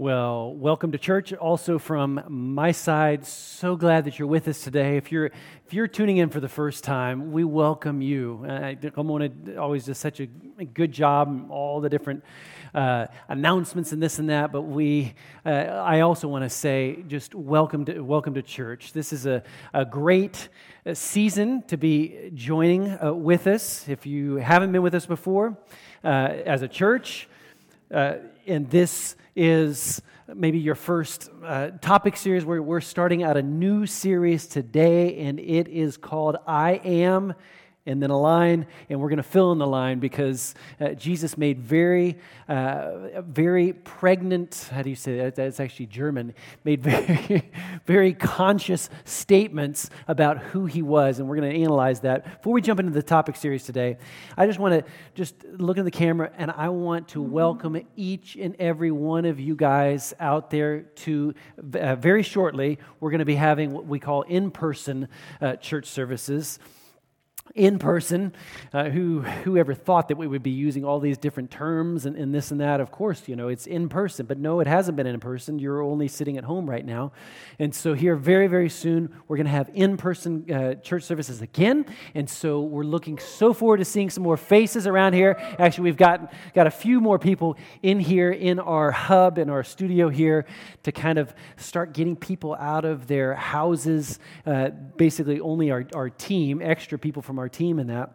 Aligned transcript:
Well, 0.00 0.54
welcome 0.54 0.92
to 0.92 0.98
church. 0.98 1.34
Also 1.34 1.78
from 1.78 2.24
my 2.26 2.72
side, 2.72 3.26
so 3.26 3.76
glad 3.76 4.06
that 4.06 4.18
you're 4.18 4.28
with 4.28 4.48
us 4.48 4.64
today. 4.64 4.96
If 4.96 5.12
you're 5.12 5.26
if 5.26 5.74
you're 5.74 5.88
tuning 5.88 6.16
in 6.16 6.30
for 6.30 6.40
the 6.40 6.48
first 6.48 6.84
time, 6.84 7.32
we 7.32 7.44
welcome 7.44 8.00
you. 8.00 8.46
I, 8.48 8.76
to 8.76 9.56
always 9.58 9.84
does 9.84 9.98
such 9.98 10.20
a 10.20 10.26
good 10.26 10.90
job, 10.90 11.50
all 11.50 11.82
the 11.82 11.90
different 11.90 12.24
uh, 12.74 13.08
announcements 13.28 13.92
and 13.92 14.02
this 14.02 14.18
and 14.18 14.30
that. 14.30 14.52
But 14.52 14.62
we, 14.62 15.12
uh, 15.44 15.50
I 15.50 16.00
also 16.00 16.28
want 16.28 16.44
to 16.44 16.48
say, 16.48 17.04
just 17.06 17.34
welcome 17.34 17.84
to 17.84 18.00
welcome 18.00 18.32
to 18.32 18.42
church. 18.42 18.94
This 18.94 19.12
is 19.12 19.26
a 19.26 19.42
a 19.74 19.84
great 19.84 20.48
uh, 20.86 20.94
season 20.94 21.62
to 21.64 21.76
be 21.76 22.30
joining 22.32 22.88
uh, 23.04 23.12
with 23.12 23.46
us. 23.46 23.86
If 23.86 24.06
you 24.06 24.36
haven't 24.36 24.72
been 24.72 24.80
with 24.80 24.94
us 24.94 25.04
before, 25.04 25.58
uh, 26.02 26.06
as 26.46 26.62
a 26.62 26.68
church, 26.68 27.28
uh, 27.90 28.14
and 28.46 28.68
this 28.70 29.16
is 29.34 30.02
maybe 30.34 30.58
your 30.58 30.74
first 30.74 31.28
uh, 31.44 31.70
topic 31.80 32.16
series. 32.16 32.44
Where 32.44 32.62
we're 32.62 32.80
starting 32.80 33.22
out 33.22 33.36
a 33.36 33.42
new 33.42 33.86
series 33.86 34.46
today, 34.46 35.18
and 35.20 35.38
it 35.40 35.68
is 35.68 35.96
called 35.96 36.36
I 36.46 36.80
Am 36.84 37.34
and 37.90 38.00
then 38.00 38.10
a 38.10 38.18
line, 38.18 38.66
and 38.88 39.00
we're 39.00 39.08
going 39.08 39.16
to 39.16 39.22
fill 39.22 39.50
in 39.52 39.58
the 39.58 39.66
line 39.66 39.98
because 39.98 40.54
uh, 40.80 40.90
Jesus 40.90 41.36
made 41.36 41.58
very, 41.58 42.18
uh, 42.48 43.20
very 43.22 43.72
pregnant, 43.72 44.68
how 44.72 44.82
do 44.82 44.90
you 44.90 44.96
say 44.96 45.16
that? 45.18 45.34
That's 45.34 45.58
actually 45.58 45.86
German, 45.86 46.34
made 46.64 46.82
very, 46.84 47.50
very 47.86 48.14
conscious 48.14 48.88
statements 49.04 49.90
about 50.06 50.38
who 50.38 50.66
he 50.66 50.82
was, 50.82 51.18
and 51.18 51.28
we're 51.28 51.36
going 51.36 51.52
to 51.52 51.62
analyze 51.62 52.00
that. 52.00 52.24
Before 52.38 52.52
we 52.52 52.62
jump 52.62 52.78
into 52.78 52.92
the 52.92 53.02
topic 53.02 53.34
series 53.34 53.64
today, 53.64 53.98
I 54.36 54.46
just 54.46 54.60
want 54.60 54.74
to 54.74 54.90
just 55.14 55.34
look 55.44 55.76
in 55.76 55.84
the 55.84 55.90
camera, 55.90 56.30
and 56.38 56.52
I 56.52 56.68
want 56.68 57.08
to 57.08 57.20
welcome 57.20 57.80
each 57.96 58.36
and 58.36 58.54
every 58.60 58.92
one 58.92 59.24
of 59.24 59.40
you 59.40 59.56
guys 59.56 60.14
out 60.20 60.50
there 60.50 60.82
to 60.82 61.34
uh, 61.74 61.96
very 61.96 62.22
shortly, 62.22 62.78
we're 63.00 63.10
going 63.10 63.18
to 63.18 63.24
be 63.24 63.34
having 63.34 63.72
what 63.72 63.86
we 63.86 63.98
call 63.98 64.22
in 64.22 64.50
person 64.52 65.08
uh, 65.40 65.56
church 65.56 65.86
services 65.86 66.60
in 67.54 67.78
person. 67.78 68.32
Uh, 68.72 68.90
who 68.90 69.20
whoever 69.20 69.74
thought 69.74 70.08
that 70.08 70.16
we 70.16 70.26
would 70.26 70.42
be 70.42 70.50
using 70.50 70.84
all 70.84 71.00
these 71.00 71.18
different 71.18 71.50
terms 71.50 72.06
and, 72.06 72.16
and, 72.16 72.34
this 72.34 72.50
and 72.50 72.60
that? 72.60 72.80
Of 72.80 72.90
course, 72.90 73.26
you 73.26 73.36
know 73.36 73.48
it's 73.48 73.66
in 73.66 73.88
person, 73.88 74.26
but 74.26 74.38
no, 74.38 74.60
it 74.60 74.66
hasn't 74.66 74.96
been 74.96 75.06
in 75.06 75.18
person. 75.20 75.58
You're 75.58 75.82
only 75.82 76.08
sitting 76.08 76.36
at 76.36 76.44
home 76.44 76.68
right 76.68 76.84
now, 76.84 77.12
and 77.58 77.74
so 77.74 77.94
here 77.94 78.14
very 78.14 78.46
very 78.46 78.68
soon 78.68 79.10
we're 79.26 79.36
going 79.36 79.46
to 79.46 79.52
have 79.52 79.70
in 79.74 79.96
person 79.96 80.50
uh, 80.50 80.74
church 80.76 81.02
services 81.02 81.42
again, 81.42 81.86
and 82.14 82.28
so 82.28 82.60
we're 82.60 82.84
looking 82.84 83.18
so 83.18 83.52
forward 83.52 83.78
to 83.78 83.84
seeing 83.84 84.10
some 84.10 84.22
more 84.22 84.36
faces 84.36 84.86
around 84.86 85.14
here. 85.14 85.36
Actually, 85.58 85.84
we've 85.84 85.96
got 85.96 86.32
got 86.54 86.66
a 86.66 86.70
few 86.70 87.00
more 87.00 87.18
people 87.18 87.56
in 87.82 87.98
here 87.98 88.30
in 88.30 88.58
our 88.60 88.90
hub 88.90 89.38
in 89.38 89.50
our 89.50 89.64
studio 89.64 90.08
here 90.08 90.46
to 90.82 90.92
kind 90.92 91.18
of 91.18 91.34
start 91.56 91.92
getting 91.92 92.14
people 92.14 92.54
out 92.54 92.84
of 92.84 93.06
their 93.08 93.34
houses. 93.34 94.18
Uh, 94.46 94.70
basically, 94.96 95.40
only 95.40 95.70
our 95.70 95.84
our 95.94 96.10
team, 96.10 96.60
extra 96.62 96.98
people 96.98 97.22
from 97.22 97.39
our 97.40 97.48
team 97.48 97.78
in 97.78 97.88
that. 97.88 98.14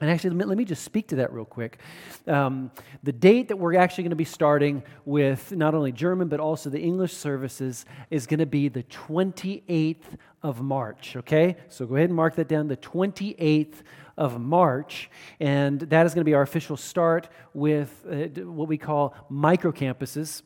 And 0.00 0.08
actually, 0.08 0.30
let 0.30 0.56
me, 0.56 0.64
just 0.64 0.84
speak 0.84 1.08
to 1.08 1.16
that 1.16 1.32
real 1.32 1.44
quick. 1.44 1.80
Um, 2.28 2.70
the 3.02 3.12
date 3.12 3.48
that 3.48 3.56
we're 3.56 3.74
actually 3.74 4.04
going 4.04 4.10
to 4.10 4.16
be 4.16 4.24
starting 4.24 4.84
with 5.04 5.50
not 5.50 5.74
only 5.74 5.90
German, 5.90 6.28
but 6.28 6.38
also 6.38 6.70
the 6.70 6.80
English 6.80 7.14
services 7.14 7.84
is 8.08 8.28
going 8.28 8.38
to 8.38 8.46
be 8.46 8.68
the 8.68 8.84
28th 8.84 10.04
of 10.44 10.60
March, 10.60 11.16
okay? 11.16 11.56
So 11.68 11.84
go 11.84 11.96
ahead 11.96 12.10
and 12.10 12.16
mark 12.16 12.36
that 12.36 12.46
down 12.46 12.68
the 12.68 12.76
28th 12.76 13.82
of 14.16 14.40
March. 14.40 15.10
And 15.40 15.80
that 15.80 16.06
is 16.06 16.14
going 16.14 16.20
to 16.20 16.28
be 16.28 16.34
our 16.34 16.42
official 16.42 16.76
start 16.76 17.28
with 17.52 17.90
uh, 18.08 18.42
what 18.42 18.68
we 18.68 18.78
call 18.78 19.16
micro 19.28 19.72
campuses. 19.72 20.42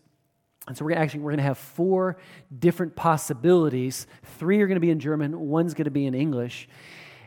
And 0.66 0.78
so 0.78 0.84
we're 0.84 0.96
actually 0.96 1.20
we're 1.20 1.32
going 1.32 1.38
to 1.38 1.44
have 1.44 1.58
four 1.58 2.16
different 2.56 2.96
possibilities. 2.96 4.06
Three 4.38 4.62
are 4.62 4.66
going 4.66 4.76
to 4.76 4.80
be 4.80 4.90
in 4.90 5.00
German, 5.00 5.38
one's 5.38 5.74
going 5.74 5.86
to 5.86 5.90
be 5.90 6.06
in 6.06 6.14
English. 6.14 6.68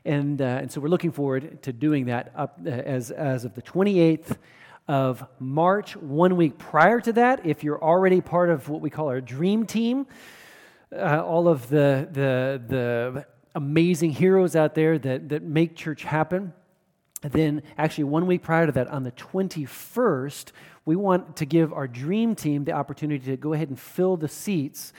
And, 0.05 0.39
uh, 0.39 0.45
and 0.61 0.71
so 0.71 0.79
we're 0.79 0.89
looking 0.89 1.11
forward 1.11 1.63
to 1.63 1.73
doing 1.73 2.05
that 2.05 2.31
up 2.35 2.59
uh, 2.63 2.69
as, 2.69 3.09
as 3.09 3.43
of 3.43 3.55
the 3.55 3.61
28th 3.63 4.37
of 4.87 5.25
March, 5.39 5.95
one 5.95 6.35
week 6.35 6.59
prior 6.59 7.01
to 7.01 7.13
that. 7.13 7.43
If 7.43 7.63
you're 7.63 7.81
already 7.81 8.21
part 8.21 8.51
of 8.51 8.69
what 8.69 8.81
we 8.81 8.91
call 8.91 9.09
our 9.09 9.19
dream 9.19 9.65
team, 9.65 10.05
uh, 10.95 11.23
all 11.25 11.47
of 11.47 11.67
the, 11.69 12.07
the, 12.11 12.61
the 12.67 13.25
amazing 13.55 14.11
heroes 14.11 14.55
out 14.55 14.75
there 14.75 14.99
that, 14.99 15.29
that 15.29 15.41
make 15.41 15.75
church 15.75 16.03
happen, 16.03 16.53
then 17.23 17.63
actually 17.75 18.03
one 18.03 18.27
week 18.27 18.43
prior 18.43 18.67
to 18.67 18.71
that, 18.73 18.87
on 18.89 19.01
the 19.01 19.11
21st, 19.13 20.51
we 20.85 20.95
want 20.95 21.37
to 21.37 21.45
give 21.45 21.73
our 21.73 21.87
dream 21.87 22.35
team 22.35 22.63
the 22.63 22.71
opportunity 22.71 23.25
to 23.25 23.37
go 23.37 23.53
ahead 23.53 23.69
and 23.69 23.79
fill 23.79 24.17
the 24.17 24.27
seats 24.27 24.93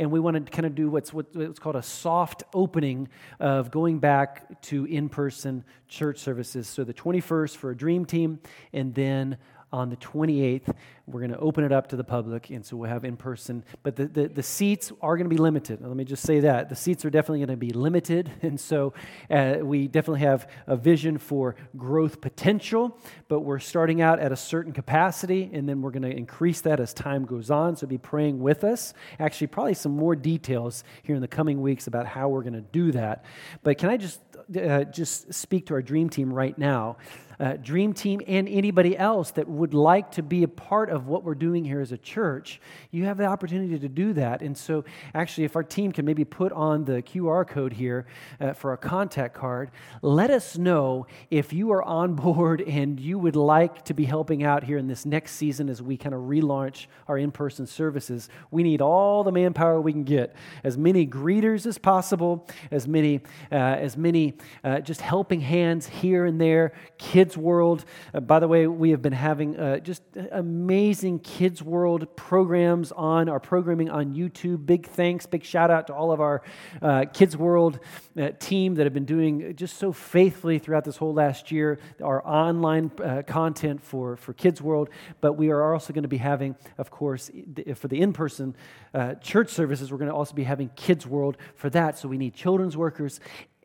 and 0.00 0.10
we 0.10 0.18
want 0.18 0.46
to 0.46 0.50
kind 0.50 0.64
of 0.64 0.74
do 0.74 0.88
what's, 0.88 1.12
what's 1.12 1.58
called 1.58 1.76
a 1.76 1.82
soft 1.82 2.42
opening 2.54 3.08
of 3.38 3.70
going 3.70 3.98
back 3.98 4.60
to 4.62 4.86
in 4.86 5.10
person 5.10 5.62
church 5.88 6.18
services. 6.18 6.66
So 6.66 6.84
the 6.84 6.94
21st 6.94 7.56
for 7.56 7.70
a 7.70 7.76
dream 7.76 8.06
team, 8.06 8.40
and 8.72 8.94
then 8.94 9.36
on 9.72 9.88
the 9.88 9.96
28th, 9.96 10.74
we're 11.06 11.20
going 11.20 11.32
to 11.32 11.38
open 11.38 11.64
it 11.64 11.72
up 11.72 11.88
to 11.88 11.96
the 11.96 12.04
public, 12.04 12.50
and 12.50 12.64
so 12.64 12.76
we'll 12.76 12.90
have 12.90 13.04
in 13.04 13.16
person. 13.16 13.64
But 13.82 13.96
the, 13.96 14.06
the, 14.06 14.28
the 14.28 14.42
seats 14.42 14.92
are 15.00 15.16
going 15.16 15.28
to 15.28 15.34
be 15.34 15.40
limited. 15.40 15.80
let 15.80 15.96
me 15.96 16.04
just 16.04 16.24
say 16.24 16.40
that. 16.40 16.68
The 16.68 16.76
seats 16.76 17.04
are 17.04 17.10
definitely 17.10 17.40
going 17.40 17.48
to 17.48 17.56
be 17.56 17.70
limited, 17.70 18.30
and 18.42 18.58
so 18.58 18.94
uh, 19.30 19.56
we 19.60 19.88
definitely 19.88 20.20
have 20.20 20.48
a 20.66 20.76
vision 20.76 21.18
for 21.18 21.56
growth 21.76 22.20
potential, 22.20 22.98
but 23.28 23.40
we're 23.40 23.58
starting 23.58 24.00
out 24.00 24.18
at 24.18 24.32
a 24.32 24.36
certain 24.36 24.72
capacity, 24.72 25.50
and 25.52 25.68
then 25.68 25.82
we're 25.82 25.90
going 25.90 26.02
to 26.02 26.16
increase 26.16 26.60
that 26.62 26.80
as 26.80 26.92
time 26.94 27.24
goes 27.24 27.50
on. 27.50 27.76
So 27.76 27.86
be 27.86 27.98
praying 27.98 28.40
with 28.40 28.64
us. 28.64 28.94
Actually, 29.18 29.48
probably 29.48 29.74
some 29.74 29.92
more 29.92 30.16
details 30.16 30.84
here 31.02 31.14
in 31.14 31.22
the 31.22 31.28
coming 31.28 31.60
weeks 31.60 31.86
about 31.86 32.06
how 32.06 32.28
we're 32.28 32.42
going 32.42 32.54
to 32.54 32.60
do 32.60 32.92
that. 32.92 33.24
But 33.62 33.78
can 33.78 33.90
I 33.90 33.96
just, 33.96 34.20
uh, 34.56 34.84
just 34.84 35.32
speak 35.32 35.66
to 35.66 35.74
our 35.74 35.82
dream 35.82 36.10
team 36.10 36.32
right 36.32 36.56
now? 36.56 36.96
Uh, 37.40 37.54
Dream 37.54 37.94
Team 37.94 38.20
and 38.26 38.46
anybody 38.48 38.96
else 38.96 39.30
that 39.32 39.48
would 39.48 39.72
like 39.72 40.10
to 40.12 40.22
be 40.22 40.42
a 40.42 40.48
part 40.48 40.90
of 40.90 41.06
what 41.06 41.24
we're 41.24 41.34
doing 41.34 41.64
here 41.64 41.80
as 41.80 41.90
a 41.90 41.98
church, 41.98 42.60
you 42.90 43.06
have 43.06 43.16
the 43.16 43.24
opportunity 43.24 43.78
to 43.78 43.88
do 43.88 44.12
that. 44.12 44.42
And 44.42 44.56
so, 44.56 44.84
actually, 45.14 45.44
if 45.44 45.56
our 45.56 45.62
team 45.62 45.90
can 45.90 46.04
maybe 46.04 46.24
put 46.24 46.52
on 46.52 46.84
the 46.84 47.02
QR 47.02 47.48
code 47.48 47.72
here 47.72 48.06
uh, 48.40 48.52
for 48.52 48.74
a 48.74 48.76
contact 48.76 49.34
card, 49.34 49.70
let 50.02 50.30
us 50.30 50.58
know 50.58 51.06
if 51.30 51.52
you 51.52 51.72
are 51.72 51.82
on 51.82 52.14
board 52.20 52.60
and 52.60 53.00
you 53.00 53.18
would 53.18 53.36
like 53.36 53.84
to 53.86 53.94
be 53.94 54.04
helping 54.04 54.44
out 54.44 54.62
here 54.62 54.76
in 54.76 54.86
this 54.86 55.06
next 55.06 55.32
season 55.32 55.70
as 55.70 55.80
we 55.80 55.96
kind 55.96 56.14
of 56.14 56.22
relaunch 56.22 56.86
our 57.08 57.16
in 57.16 57.30
person 57.30 57.66
services. 57.66 58.28
We 58.50 58.62
need 58.62 58.82
all 58.82 59.24
the 59.24 59.32
manpower 59.32 59.80
we 59.80 59.92
can 59.92 60.04
get, 60.04 60.36
as 60.62 60.76
many 60.76 61.06
greeters 61.06 61.64
as 61.64 61.78
possible, 61.78 62.46
as 62.70 62.86
many, 62.86 63.20
uh, 63.50 63.54
as 63.54 63.96
many 63.96 64.34
uh, 64.62 64.80
just 64.80 65.00
helping 65.00 65.40
hands 65.40 65.86
here 65.86 66.26
and 66.26 66.38
there, 66.38 66.74
kids 66.98 67.29
Kids 67.30 67.38
World. 67.38 67.84
Uh, 68.12 68.18
by 68.18 68.40
the 68.40 68.48
way, 68.48 68.66
we 68.66 68.90
have 68.90 69.02
been 69.02 69.12
having 69.12 69.56
uh, 69.56 69.78
just 69.78 70.02
amazing 70.32 71.20
Kids 71.20 71.62
World 71.62 72.16
programs 72.16 72.90
on 72.90 73.28
our 73.28 73.38
programming 73.38 73.88
on 73.88 74.14
YouTube. 74.14 74.66
Big 74.66 74.88
thanks, 74.88 75.26
big 75.26 75.44
shout 75.44 75.70
out 75.70 75.86
to 75.86 75.94
all 75.94 76.10
of 76.10 76.20
our 76.20 76.42
uh, 76.82 77.04
Kids 77.14 77.36
World 77.36 77.78
uh, 78.18 78.30
team 78.40 78.74
that 78.74 78.84
have 78.84 78.92
been 78.92 79.04
doing 79.04 79.54
just 79.54 79.78
so 79.78 79.92
faithfully 79.92 80.58
throughout 80.58 80.84
this 80.84 80.96
whole 80.96 81.14
last 81.14 81.52
year 81.52 81.78
our 82.02 82.20
online 82.26 82.90
uh, 83.00 83.22
content 83.24 83.80
for, 83.80 84.16
for 84.16 84.32
Kids 84.32 84.60
World. 84.60 84.90
But 85.20 85.34
we 85.34 85.50
are 85.50 85.72
also 85.72 85.92
going 85.92 86.02
to 86.02 86.08
be 86.08 86.16
having, 86.16 86.56
of 86.78 86.90
course, 86.90 87.30
for 87.76 87.86
the 87.86 88.00
in 88.00 88.12
person 88.12 88.56
church 89.22 89.50
services, 89.50 89.92
we're 89.92 89.98
going 89.98 90.10
to 90.10 90.16
also 90.16 90.34
be 90.34 90.42
having 90.42 90.68
Kids 90.74 91.06
World 91.06 91.36
for 91.54 91.70
that. 91.70 91.96
So 91.96 92.08
we 92.08 92.18
need 92.18 92.34
children's 92.34 92.76
workers 92.76 93.20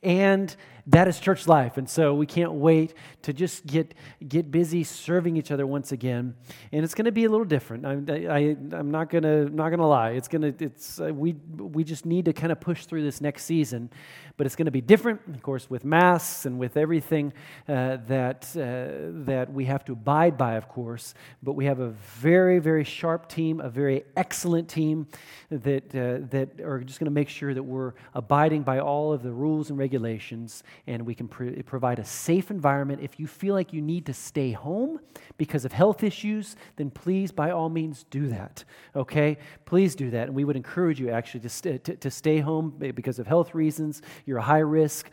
and 0.06 0.56
that 0.88 1.08
is 1.08 1.20
church 1.20 1.48
life. 1.48 1.78
And 1.78 1.90
so 1.90 2.14
we 2.14 2.28
can't 2.28 2.54
wait 2.54 2.94
to 3.24 3.34
just 3.34 3.66
get, 3.66 3.96
get 4.28 4.52
busy 4.52 4.84
serving 4.84 5.36
each 5.36 5.50
other 5.50 5.66
once 5.66 5.92
again. 5.92 6.36
And 6.72 6.84
it's 6.84 6.94
going 6.94 7.06
to 7.06 7.12
be 7.12 7.26
a 7.26 7.30
little 7.30 7.46
different. 7.46 7.86
I'm, 7.86 8.06
I, 8.10 8.56
am 8.78 8.92
not 8.92 9.10
going 9.10 9.24
to 9.24 9.50
not 9.50 9.70
gonna 9.70 9.88
lie. 9.88 10.12
It's 10.12 10.28
to, 10.28 10.54
it's, 10.60 11.00
uh, 11.00 11.06
we, 11.06 11.34
we 11.58 11.84
just 11.84 12.06
need 12.06 12.26
to 12.26 12.34
kind 12.34 12.52
of 12.52 12.60
push 12.60 12.86
through 12.86 13.04
this 13.04 13.20
next 13.20 13.46
season. 13.46 13.90
But 14.38 14.46
it's 14.46 14.56
going 14.56 14.66
to 14.66 14.72
be 14.72 14.82
different, 14.82 15.22
of 15.34 15.42
course, 15.42 15.70
with 15.70 15.86
masks 15.86 16.46
and 16.46 16.60
with 16.60 16.78
everything 16.78 17.34
uh, 17.68 17.98
that, 18.08 18.46
uh, 18.56 19.24
that 19.26 19.52
we 19.52 19.66
have 19.66 19.86
to 19.86 19.94
abide 19.94 20.38
by, 20.38 20.56
of 20.56 20.68
course. 20.68 21.14
But 21.42 21.54
we 21.54 21.66
have 21.66 21.80
a 21.80 21.92
very, 22.20 22.60
very 22.60 22.84
sharp 22.84 23.30
team, 23.30 23.60
a 23.60 23.70
very 23.70 24.04
excellent 24.18 24.70
team 24.70 25.08
that, 25.50 25.86
uh, 25.96 26.28
that 26.32 26.60
are 26.62 26.80
just 26.82 27.00
going 27.00 27.06
to 27.06 27.12
make 27.12 27.30
sure 27.30 27.54
that 27.54 27.64
we're 27.64 27.94
abiding 28.14 28.64
by 28.64 28.80
all 28.80 29.14
of 29.14 29.24
the 29.24 29.32
rules 29.32 29.70
and 29.70 29.80
regulations 29.80 30.64
and 30.88 31.06
we 31.06 31.16
can 31.16 31.28
provide 31.28 32.00
a 32.00 32.06
safe 32.06 32.52
environment. 32.52 33.02
If 33.02 33.20
you 33.20 33.28
feel 33.28 33.54
like 33.54 33.74
you 33.74 33.82
need 33.82 34.06
to 34.08 34.14
stay 34.14 34.52
home 34.52 35.00
because 35.38 35.66
of 35.66 35.72
health 35.72 36.04
issues, 36.04 36.56
then 36.76 36.90
please, 36.90 37.32
by 37.32 37.52
all 37.52 37.70
means, 37.70 38.06
do 38.10 38.28
that. 38.28 38.64
Okay? 38.96 39.38
Please 39.66 39.96
do 39.96 40.12
that. 40.12 40.28
And 40.28 40.36
we 40.36 40.44
would 40.44 40.56
encourage 40.56 41.00
you 41.00 41.10
actually 41.10 41.42
to, 41.42 41.50
st- 41.50 41.84
to, 41.84 41.96
to 41.96 42.12
stay 42.12 42.40
home 42.40 42.76
because 42.96 43.20
of 43.20 43.28
health 43.28 43.54
reasons. 43.56 44.02
You're 44.26 44.40
a 44.40 44.44
high 44.44 44.60
risk 44.60 45.10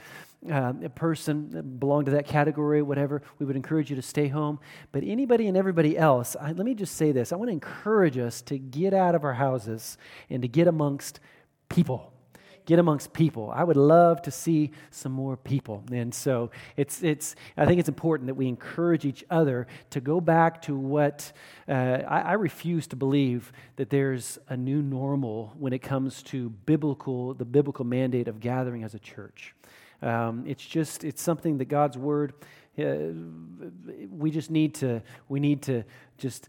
uh, 0.50 0.72
person 0.94 1.76
belong 1.78 2.04
to 2.04 2.10
that 2.12 2.26
category, 2.26 2.82
whatever, 2.82 3.22
we 3.38 3.46
would 3.46 3.56
encourage 3.56 3.90
you 3.90 3.96
to 3.96 4.02
stay 4.02 4.28
home. 4.28 4.58
But 4.90 5.04
anybody 5.04 5.46
and 5.46 5.56
everybody 5.56 5.96
else, 5.96 6.36
I, 6.40 6.52
let 6.52 6.66
me 6.66 6.74
just 6.74 6.96
say 6.96 7.12
this 7.12 7.32
I 7.32 7.36
want 7.36 7.48
to 7.48 7.52
encourage 7.52 8.18
us 8.18 8.42
to 8.42 8.58
get 8.58 8.92
out 8.92 9.14
of 9.14 9.24
our 9.24 9.34
houses 9.34 9.96
and 10.30 10.42
to 10.42 10.48
get 10.48 10.66
amongst 10.66 11.20
people 11.68 12.11
get 12.64 12.78
amongst 12.78 13.12
people. 13.12 13.52
I 13.54 13.64
would 13.64 13.76
love 13.76 14.22
to 14.22 14.30
see 14.30 14.70
some 14.90 15.12
more 15.12 15.36
people. 15.36 15.82
And 15.90 16.14
so 16.14 16.50
it's, 16.76 17.02
it's, 17.02 17.34
I 17.56 17.66
think 17.66 17.80
it's 17.80 17.88
important 17.88 18.28
that 18.28 18.34
we 18.34 18.46
encourage 18.46 19.04
each 19.04 19.24
other 19.30 19.66
to 19.90 20.00
go 20.00 20.20
back 20.20 20.62
to 20.62 20.76
what 20.76 21.32
uh, 21.68 21.72
I, 21.72 22.20
I, 22.20 22.32
refuse 22.34 22.86
to 22.88 22.96
believe 22.96 23.52
that 23.76 23.90
there's 23.90 24.38
a 24.48 24.56
new 24.56 24.82
normal 24.82 25.52
when 25.58 25.72
it 25.72 25.80
comes 25.80 26.22
to 26.24 26.50
biblical, 26.50 27.34
the 27.34 27.44
biblical 27.44 27.84
mandate 27.84 28.28
of 28.28 28.40
gathering 28.40 28.84
as 28.84 28.94
a 28.94 28.98
church. 28.98 29.54
Um, 30.00 30.44
it's 30.46 30.64
just, 30.64 31.04
it's 31.04 31.22
something 31.22 31.58
that 31.58 31.66
God's 31.66 31.96
word, 31.96 32.34
uh, 32.78 33.12
we 34.10 34.30
just 34.30 34.50
need 34.50 34.74
to, 34.76 35.02
we 35.28 35.40
need 35.40 35.62
to 35.62 35.84
just 36.18 36.48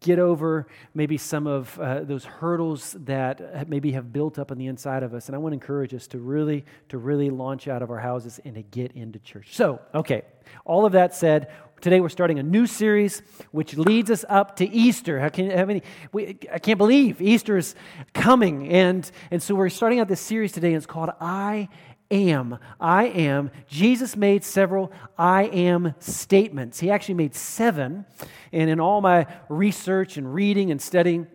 get 0.00 0.18
over 0.18 0.66
maybe 0.94 1.16
some 1.16 1.46
of 1.46 1.78
uh, 1.80 2.00
those 2.00 2.24
hurdles 2.24 2.94
that 3.00 3.68
maybe 3.68 3.92
have 3.92 4.12
built 4.12 4.38
up 4.38 4.50
on 4.50 4.58
the 4.58 4.66
inside 4.66 5.02
of 5.02 5.14
us. 5.14 5.26
And 5.26 5.34
i 5.34 5.38
want 5.38 5.52
to 5.52 5.54
encourage 5.54 5.94
us 5.94 6.06
to 6.08 6.18
really 6.18 6.64
to 6.90 6.98
really 6.98 7.30
launch 7.30 7.66
out 7.66 7.82
of 7.82 7.90
our 7.90 7.98
houses 7.98 8.38
and 8.44 8.54
to 8.54 8.62
get 8.62 8.92
into 8.92 9.18
church. 9.18 9.56
So 9.56 9.80
okay 9.94 10.22
all 10.64 10.86
of 10.86 10.92
that 10.92 11.14
said 11.14 11.50
today 11.80 12.00
we're 12.00 12.08
starting 12.08 12.38
a 12.38 12.42
new 12.42 12.66
series 12.66 13.20
which 13.50 13.76
leads 13.76 14.10
us 14.10 14.24
up 14.28 14.56
to 14.56 14.68
easter. 14.68 15.18
How 15.18 15.28
can 15.28 15.50
how 15.50 15.64
many 15.64 15.82
we, 16.12 16.38
i 16.52 16.58
can't 16.58 16.78
believe 16.78 17.20
easter 17.20 17.56
is 17.56 17.74
coming. 18.14 18.68
And 18.68 19.10
and 19.30 19.42
so 19.42 19.54
we're 19.54 19.70
starting 19.70 19.98
out 19.98 20.08
this 20.08 20.20
series 20.20 20.52
today 20.52 20.68
and 20.68 20.76
it's 20.76 20.86
called 20.86 21.10
i 21.20 21.68
am. 22.10 22.58
I 22.80 23.06
am. 23.06 23.50
Jesus 23.66 24.16
made 24.16 24.44
several 24.44 24.92
I 25.18 25.44
am 25.44 25.94
statements. 25.98 26.80
He 26.80 26.90
actually 26.90 27.14
made 27.14 27.34
seven. 27.34 28.04
And 28.52 28.70
in 28.70 28.80
all 28.80 29.00
my 29.00 29.26
research 29.48 30.16
and 30.16 30.32
reading 30.32 30.70
and 30.70 30.80
studying, 30.80 31.26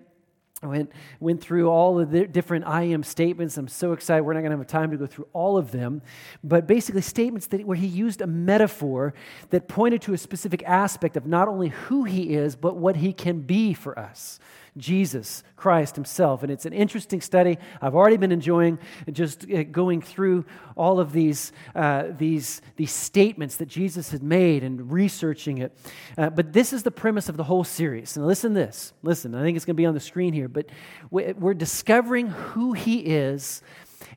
I 0.63 0.67
went, 0.67 0.91
went 1.19 1.41
through 1.41 1.69
all 1.69 1.99
of 1.99 2.11
the 2.11 2.27
different 2.27 2.67
I 2.67 2.83
am 2.83 3.01
statements. 3.01 3.57
I'm 3.57 3.67
so 3.67 3.93
excited. 3.93 4.23
We're 4.23 4.33
not 4.33 4.41
going 4.41 4.51
to 4.51 4.57
have 4.57 4.67
time 4.67 4.91
to 4.91 4.97
go 4.97 5.07
through 5.07 5.27
all 5.33 5.57
of 5.57 5.71
them. 5.71 6.03
But 6.43 6.67
basically, 6.67 7.01
statements 7.01 7.47
that, 7.47 7.65
where 7.65 7.77
he 7.77 7.87
used 7.87 8.21
a 8.21 8.27
metaphor 8.27 9.15
that 9.49 9.67
pointed 9.67 10.03
to 10.03 10.13
a 10.13 10.17
specific 10.19 10.61
aspect 10.63 11.17
of 11.17 11.25
not 11.25 11.47
only 11.47 11.69
who 11.69 12.03
he 12.03 12.35
is, 12.35 12.55
but 12.55 12.77
what 12.77 12.97
he 12.97 13.11
can 13.11 13.39
be 13.39 13.73
for 13.73 13.97
us. 13.97 14.39
Jesus 14.77 15.43
Christ 15.55 15.95
himself. 15.95 16.43
And 16.43 16.51
it's 16.51 16.65
an 16.65 16.73
interesting 16.73 17.21
study. 17.21 17.57
I've 17.81 17.95
already 17.95 18.17
been 18.17 18.31
enjoying 18.31 18.79
just 19.11 19.45
uh, 19.51 19.63
going 19.63 20.01
through 20.01 20.45
all 20.75 20.99
of 20.99 21.11
these, 21.11 21.51
uh, 21.75 22.05
these, 22.17 22.61
these 22.77 22.91
statements 22.91 23.57
that 23.57 23.67
Jesus 23.67 24.11
had 24.11 24.23
made 24.23 24.63
and 24.63 24.91
researching 24.91 25.57
it. 25.57 25.77
Uh, 26.17 26.29
but 26.29 26.53
this 26.53 26.71
is 26.73 26.83
the 26.83 26.91
premise 26.91 27.27
of 27.27 27.37
the 27.37 27.43
whole 27.43 27.63
series. 27.63 28.15
Now, 28.15 28.23
listen 28.23 28.53
this. 28.53 28.93
Listen, 29.03 29.35
I 29.35 29.41
think 29.41 29.55
it's 29.55 29.65
going 29.65 29.75
to 29.75 29.81
be 29.81 29.85
on 29.85 29.93
the 29.93 29.99
screen 29.99 30.33
here. 30.33 30.47
But 30.47 30.67
we're 31.09 31.53
discovering 31.53 32.27
who 32.27 32.73
he 32.73 32.99
is 32.99 33.61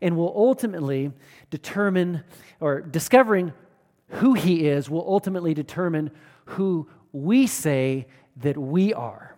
and 0.00 0.16
will 0.16 0.32
ultimately 0.36 1.12
determine, 1.50 2.22
or 2.60 2.80
discovering 2.80 3.52
who 4.08 4.34
he 4.34 4.66
is 4.66 4.88
will 4.88 5.04
ultimately 5.06 5.54
determine 5.54 6.10
who 6.46 6.88
we 7.12 7.46
say 7.46 8.06
that 8.36 8.56
we 8.56 8.92
are. 8.92 9.33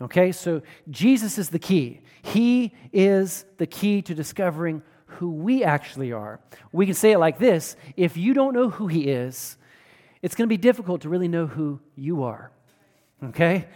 Okay, 0.00 0.32
so 0.32 0.62
Jesus 0.88 1.38
is 1.38 1.50
the 1.50 1.58
key. 1.58 2.00
He 2.22 2.74
is 2.92 3.44
the 3.58 3.66
key 3.66 4.02
to 4.02 4.14
discovering 4.14 4.82
who 5.06 5.30
we 5.30 5.62
actually 5.64 6.12
are. 6.12 6.40
We 6.72 6.86
can 6.86 6.94
say 6.94 7.12
it 7.12 7.18
like 7.18 7.38
this 7.38 7.76
if 7.96 8.16
you 8.16 8.32
don't 8.32 8.54
know 8.54 8.70
who 8.70 8.86
He 8.86 9.08
is, 9.08 9.56
it's 10.22 10.34
going 10.34 10.48
to 10.48 10.52
be 10.52 10.58
difficult 10.58 11.02
to 11.02 11.08
really 11.08 11.28
know 11.28 11.46
who 11.46 11.80
you 11.96 12.22
are. 12.22 12.50
Okay? 13.22 13.66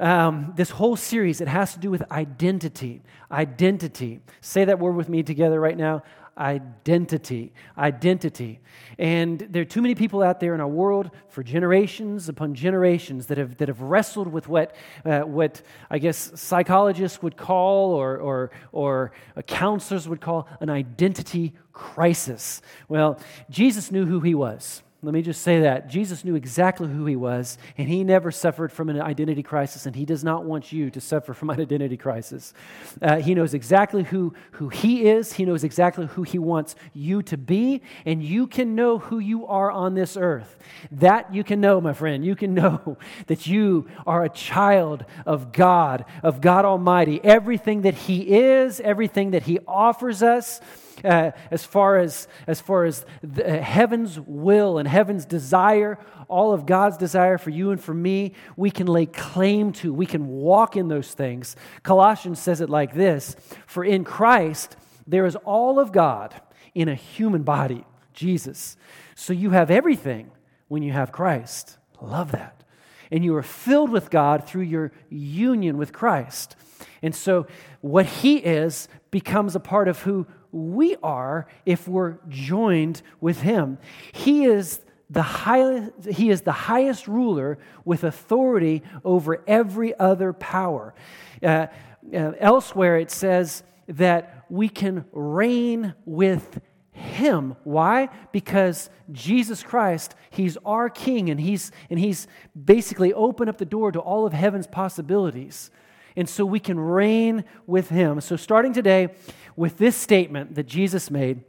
Um, 0.00 0.52
this 0.56 0.70
whole 0.70 0.96
series, 0.96 1.40
it 1.40 1.48
has 1.48 1.74
to 1.74 1.78
do 1.78 1.90
with 1.90 2.02
identity. 2.10 3.02
Identity. 3.30 4.20
Say 4.40 4.64
that 4.64 4.80
word 4.80 4.96
with 4.96 5.08
me 5.08 5.22
together 5.22 5.60
right 5.60 5.76
now 5.76 6.02
identity. 6.36 7.52
Identity. 7.76 8.60
And 8.98 9.38
there 9.38 9.62
are 9.62 9.66
too 9.66 9.82
many 9.82 9.94
people 9.94 10.22
out 10.22 10.40
there 10.40 10.54
in 10.54 10.60
our 10.60 10.68
world 10.68 11.10
for 11.28 11.42
generations 11.42 12.28
upon 12.28 12.54
generations 12.54 13.26
that 13.26 13.38
have, 13.38 13.56
that 13.58 13.68
have 13.68 13.80
wrestled 13.80 14.28
with 14.28 14.48
what, 14.48 14.74
uh, 15.04 15.20
what 15.20 15.62
I 15.90 15.98
guess 15.98 16.32
psychologists 16.34 17.22
would 17.22 17.36
call 17.36 17.92
or, 17.92 18.16
or, 18.18 18.50
or 18.72 19.12
counselors 19.46 20.08
would 20.08 20.20
call 20.20 20.48
an 20.60 20.70
identity 20.70 21.54
crisis. 21.72 22.62
Well, 22.88 23.20
Jesus 23.50 23.90
knew 23.90 24.06
who 24.06 24.20
he 24.20 24.34
was. 24.34 24.82
Let 25.04 25.14
me 25.14 25.22
just 25.22 25.42
say 25.42 25.62
that. 25.62 25.88
Jesus 25.88 26.24
knew 26.24 26.36
exactly 26.36 26.86
who 26.86 27.06
he 27.06 27.16
was, 27.16 27.58
and 27.76 27.88
he 27.88 28.04
never 28.04 28.30
suffered 28.30 28.70
from 28.70 28.88
an 28.88 29.02
identity 29.02 29.42
crisis, 29.42 29.84
and 29.84 29.96
he 29.96 30.04
does 30.04 30.22
not 30.22 30.44
want 30.44 30.70
you 30.70 30.90
to 30.90 31.00
suffer 31.00 31.34
from 31.34 31.50
an 31.50 31.60
identity 31.60 31.96
crisis. 31.96 32.54
Uh, 33.00 33.18
he 33.18 33.34
knows 33.34 33.52
exactly 33.52 34.04
who, 34.04 34.32
who 34.52 34.68
he 34.68 35.08
is, 35.08 35.32
he 35.32 35.44
knows 35.44 35.64
exactly 35.64 36.06
who 36.06 36.22
he 36.22 36.38
wants 36.38 36.76
you 36.94 37.20
to 37.22 37.36
be, 37.36 37.82
and 38.06 38.22
you 38.22 38.46
can 38.46 38.76
know 38.76 38.98
who 38.98 39.18
you 39.18 39.44
are 39.48 39.72
on 39.72 39.94
this 39.94 40.16
earth. 40.16 40.56
That 40.92 41.34
you 41.34 41.42
can 41.42 41.60
know, 41.60 41.80
my 41.80 41.94
friend. 41.94 42.24
You 42.24 42.36
can 42.36 42.54
know 42.62 42.96
that 43.26 43.44
you 43.48 43.88
are 44.06 44.22
a 44.22 44.28
child 44.28 45.04
of 45.26 45.52
God, 45.52 46.04
of 46.22 46.40
God 46.40 46.64
Almighty. 46.64 47.20
Everything 47.24 47.82
that 47.82 47.94
he 47.94 48.36
is, 48.36 48.78
everything 48.78 49.32
that 49.32 49.42
he 49.42 49.58
offers 49.66 50.22
us, 50.22 50.60
uh, 51.04 51.32
as 51.50 51.64
far 51.64 51.98
as, 51.98 52.28
as, 52.46 52.60
far 52.60 52.84
as 52.84 53.04
the, 53.22 53.58
uh, 53.58 53.62
heaven's 53.62 54.18
will 54.20 54.78
and 54.78 54.88
heaven's 54.88 55.24
desire, 55.24 55.98
all 56.28 56.52
of 56.52 56.66
God's 56.66 56.96
desire 56.96 57.38
for 57.38 57.50
you 57.50 57.70
and 57.70 57.82
for 57.82 57.94
me, 57.94 58.32
we 58.56 58.70
can 58.70 58.86
lay 58.86 59.06
claim 59.06 59.72
to. 59.74 59.92
We 59.92 60.06
can 60.06 60.28
walk 60.28 60.76
in 60.76 60.88
those 60.88 61.12
things. 61.12 61.56
Colossians 61.82 62.38
says 62.38 62.60
it 62.60 62.70
like 62.70 62.94
this 62.94 63.36
For 63.66 63.84
in 63.84 64.04
Christ, 64.04 64.76
there 65.06 65.26
is 65.26 65.36
all 65.36 65.78
of 65.78 65.92
God 65.92 66.34
in 66.74 66.88
a 66.88 66.94
human 66.94 67.42
body, 67.42 67.84
Jesus. 68.14 68.76
So 69.14 69.32
you 69.32 69.50
have 69.50 69.70
everything 69.70 70.30
when 70.68 70.82
you 70.82 70.92
have 70.92 71.12
Christ. 71.12 71.78
Love 72.00 72.32
that. 72.32 72.62
And 73.10 73.24
you 73.24 73.36
are 73.36 73.42
filled 73.42 73.90
with 73.90 74.10
God 74.10 74.46
through 74.46 74.62
your 74.62 74.90
union 75.10 75.76
with 75.76 75.92
Christ. 75.92 76.56
And 77.02 77.14
so 77.14 77.46
what 77.80 78.06
He 78.06 78.38
is 78.38 78.88
becomes 79.10 79.54
a 79.54 79.60
part 79.60 79.88
of 79.88 80.00
who 80.00 80.26
we 80.52 80.96
are 81.02 81.46
if 81.66 81.88
we're 81.88 82.18
joined 82.28 83.02
with 83.20 83.40
him. 83.40 83.78
He 84.12 84.44
is 84.44 84.80
the 85.10 85.22
highest, 85.22 85.92
he 86.10 86.30
is 86.30 86.42
the 86.42 86.52
highest 86.52 87.08
ruler 87.08 87.58
with 87.84 88.04
authority 88.04 88.82
over 89.04 89.42
every 89.46 89.98
other 89.98 90.32
power. 90.32 90.94
Uh, 91.42 91.66
uh, 92.14 92.32
elsewhere, 92.38 92.98
it 92.98 93.10
says 93.10 93.62
that 93.88 94.44
we 94.48 94.68
can 94.68 95.04
reign 95.12 95.94
with 96.04 96.60
him. 96.92 97.56
Why? 97.64 98.08
Because 98.32 98.90
Jesus 99.10 99.62
Christ, 99.62 100.14
he's 100.30 100.56
our 100.64 100.88
king 100.88 101.30
and 101.30 101.40
he's 101.40 101.72
and 101.90 101.98
he's 101.98 102.26
basically 102.64 103.12
opened 103.12 103.50
up 103.50 103.58
the 103.58 103.64
door 103.64 103.92
to 103.92 103.98
all 103.98 104.26
of 104.26 104.32
heaven's 104.32 104.66
possibilities. 104.66 105.70
And 106.16 106.28
so 106.28 106.44
we 106.44 106.60
can 106.60 106.78
reign 106.78 107.44
with 107.66 107.88
him. 107.88 108.20
So 108.20 108.36
starting 108.36 108.72
today, 108.72 109.08
with 109.56 109.78
this 109.78 109.96
statement 109.96 110.54
that 110.54 110.66
Jesus 110.66 111.10
made. 111.10 111.44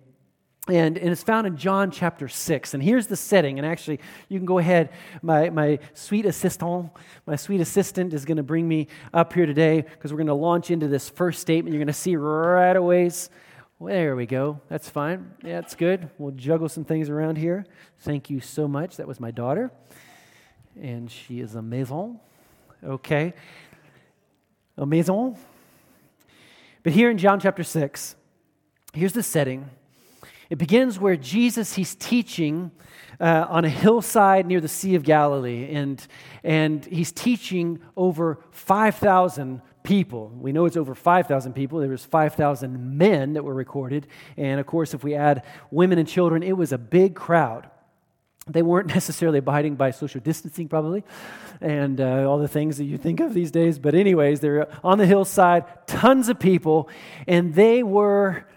And, 0.70 0.98
and 0.98 1.10
it's 1.10 1.24
found 1.24 1.46
in 1.46 1.58
John 1.58 1.92
chapter 1.92 2.30
6. 2.30 2.74
And 2.74 2.82
here's 2.82 3.08
the 3.08 3.18
setting. 3.18 3.60
And 3.60 3.68
actually, 3.68 4.00
you 4.30 4.40
can 4.40 4.46
go 4.46 4.60
ahead. 4.60 4.92
My, 5.22 5.50
my 5.50 5.80
sweet 5.94 6.26
assistant, 6.26 6.90
my 7.26 7.36
sweet 7.36 7.60
assistant 7.60 8.14
is 8.14 8.24
going 8.24 8.38
to 8.38 8.44
bring 8.44 8.66
me 8.66 8.88
up 9.14 9.34
here 9.34 9.46
today 9.46 9.82
because 9.82 10.14
we're 10.14 10.18
going 10.18 10.28
to 10.28 10.34
launch 10.34 10.72
into 10.72 10.88
this 10.88 11.10
first 11.10 11.42
statement. 11.42 11.74
You're 11.74 11.82
going 11.82 11.88
to 11.88 11.94
see 11.94 12.16
right 12.16 12.78
away. 12.78 13.12
There 13.82 14.16
we 14.16 14.26
go. 14.26 14.62
That's 14.70 14.90
fine. 14.90 15.34
Yeah, 15.44 15.60
that's 15.60 15.76
good. 15.76 16.10
We'll 16.18 16.32
juggle 16.32 16.70
some 16.70 16.86
things 16.86 17.10
around 17.10 17.38
here. 17.38 17.66
Thank 18.00 18.30
you 18.30 18.40
so 18.40 18.66
much. 18.66 18.96
That 18.96 19.08
was 19.08 19.20
my 19.20 19.32
daughter. 19.32 19.70
And 20.82 21.12
she 21.12 21.42
is 21.42 21.56
a 21.56 21.62
maison. 21.62 22.22
Okay. 22.82 23.34
A 24.78 24.86
maison. 24.86 25.36
But 26.84 26.92
here 26.92 27.10
in 27.10 27.18
John 27.18 27.40
chapter 27.40 27.64
6, 27.64 28.16
here's 28.94 29.14
the 29.14 29.24
setting. 29.24 29.70
It 30.50 30.58
begins 30.58 31.00
where 31.00 31.16
Jesus, 31.16 31.74
he's 31.74 31.96
teaching 31.96 32.72
uh, 33.20 33.46
on 33.50 33.64
a 33.64 33.70
hillside 33.70 34.46
near 34.46 34.60
the 34.60 34.68
Sea 34.68 34.96
of 34.96 35.04
Galilee, 35.04 35.74
and, 35.74 36.06
and 36.44 36.84
he's 36.86 37.12
teaching 37.12 37.80
over 37.96 38.40
5,000 38.52 39.62
people. 39.84 40.30
We 40.36 40.52
know 40.52 40.66
it's 40.66 40.78
over 40.78 40.94
5,000 40.94 41.54
people. 41.54 41.80
There 41.80 41.90
was 41.90 42.06
5,000 42.06 42.98
men 42.98 43.34
that 43.34 43.44
were 43.44 43.54
recorded. 43.54 44.08
And 44.38 44.60
of 44.60 44.66
course, 44.66 44.94
if 44.94 45.04
we 45.04 45.16
add 45.16 45.44
women 45.72 45.98
and 45.98 46.08
children, 46.08 46.44
it 46.44 46.58
was 46.58 46.72
a 46.72 46.78
big 46.78 47.16
crowd. 47.16 47.70
They 48.48 48.62
weren't 48.62 48.88
necessarily 48.96 49.40
abiding 49.40 49.76
by 49.76 49.92
social 49.92 50.22
distancing, 50.22 50.68
probably, 50.68 51.04
and 51.62 52.00
uh, 52.00 52.30
all 52.30 52.40
the 52.40 52.48
things 52.48 52.78
that 52.78 52.86
you 52.86 52.98
think 52.98 53.20
of 53.20 53.34
these 53.34 53.52
days. 53.52 53.80
But, 53.80 53.96
anyways, 53.96 54.40
they're 54.40 54.68
on 54.84 54.98
the 54.98 55.06
hillside, 55.06 55.66
tons 55.88 56.30
of 56.30 56.40
people, 56.40 56.90
and 57.28 57.54
they 57.54 57.84
were. 57.84 58.46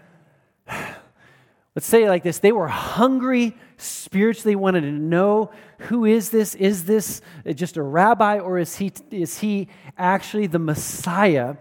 Let's 1.75 1.85
say 1.85 2.05
it 2.05 2.09
like 2.09 2.23
this 2.23 2.39
they 2.39 2.51
were 2.51 2.67
hungry 2.67 3.55
spiritually, 3.77 4.55
wanted 4.55 4.81
to 4.81 4.91
know 4.91 5.51
who 5.79 6.05
is 6.05 6.31
this? 6.31 6.55
Is 6.55 6.85
this 6.85 7.21
just 7.53 7.77
a 7.77 7.83
rabbi 7.83 8.39
or 8.39 8.57
is 8.57 8.77
he, 8.77 8.91
is 9.11 9.39
he 9.39 9.67
actually 9.97 10.47
the 10.47 10.59
Messiah? 10.59 11.55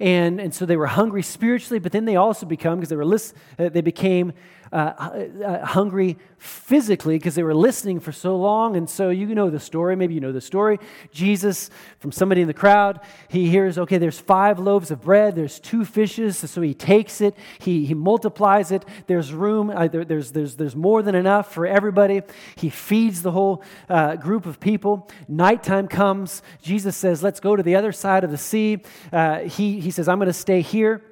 And, 0.00 0.40
and 0.40 0.52
so 0.52 0.66
they 0.66 0.76
were 0.76 0.86
hungry 0.86 1.22
spiritually, 1.22 1.78
but 1.78 1.92
then 1.92 2.04
they 2.04 2.16
also 2.16 2.46
become, 2.46 2.78
because 2.78 2.90
they 2.90 2.96
were 2.96 3.04
list, 3.04 3.34
uh, 3.58 3.68
they 3.68 3.80
became 3.80 4.32
uh, 4.72 4.76
uh, 5.44 5.66
hungry 5.66 6.16
physically 6.38 7.18
because 7.18 7.34
they 7.34 7.42
were 7.42 7.54
listening 7.54 8.00
for 8.00 8.12
so 8.12 8.36
long. 8.36 8.76
And 8.76 8.88
so 8.88 9.10
you 9.10 9.34
know 9.34 9.50
the 9.50 9.60
story. 9.60 9.96
Maybe 9.96 10.14
you 10.14 10.20
know 10.20 10.32
the 10.32 10.40
story. 10.40 10.78
Jesus, 11.12 11.70
from 11.98 12.12
somebody 12.12 12.40
in 12.40 12.46
the 12.46 12.54
crowd, 12.54 13.00
he 13.28 13.48
hears, 13.48 13.78
okay, 13.78 13.98
there's 13.98 14.20
five 14.20 14.58
loaves 14.58 14.90
of 14.90 15.02
bread, 15.02 15.34
there's 15.34 15.58
two 15.58 15.84
fishes. 15.84 16.38
So 16.38 16.60
he 16.60 16.72
takes 16.72 17.20
it, 17.20 17.36
he, 17.58 17.84
he 17.84 17.94
multiplies 17.94 18.70
it. 18.70 18.84
There's 19.06 19.32
room, 19.32 19.70
uh, 19.70 19.88
there, 19.88 20.04
there's, 20.04 20.32
there's, 20.32 20.56
there's 20.56 20.76
more 20.76 21.02
than 21.02 21.14
enough 21.14 21.52
for 21.52 21.66
everybody. 21.66 22.22
He 22.56 22.70
feeds 22.70 23.22
the 23.22 23.32
whole 23.32 23.62
uh, 23.88 24.16
group 24.16 24.46
of 24.46 24.60
people. 24.60 25.08
Nighttime 25.28 25.88
comes. 25.88 26.42
Jesus 26.62 26.96
says, 26.96 27.22
let's 27.22 27.40
go 27.40 27.56
to 27.56 27.62
the 27.62 27.74
other 27.74 27.92
side 27.92 28.24
of 28.24 28.30
the 28.30 28.38
sea. 28.38 28.82
Uh, 29.12 29.40
he, 29.40 29.80
he 29.80 29.90
says, 29.90 30.08
I'm 30.08 30.18
going 30.18 30.26
to 30.26 30.32
stay 30.32 30.62
here. 30.62 31.02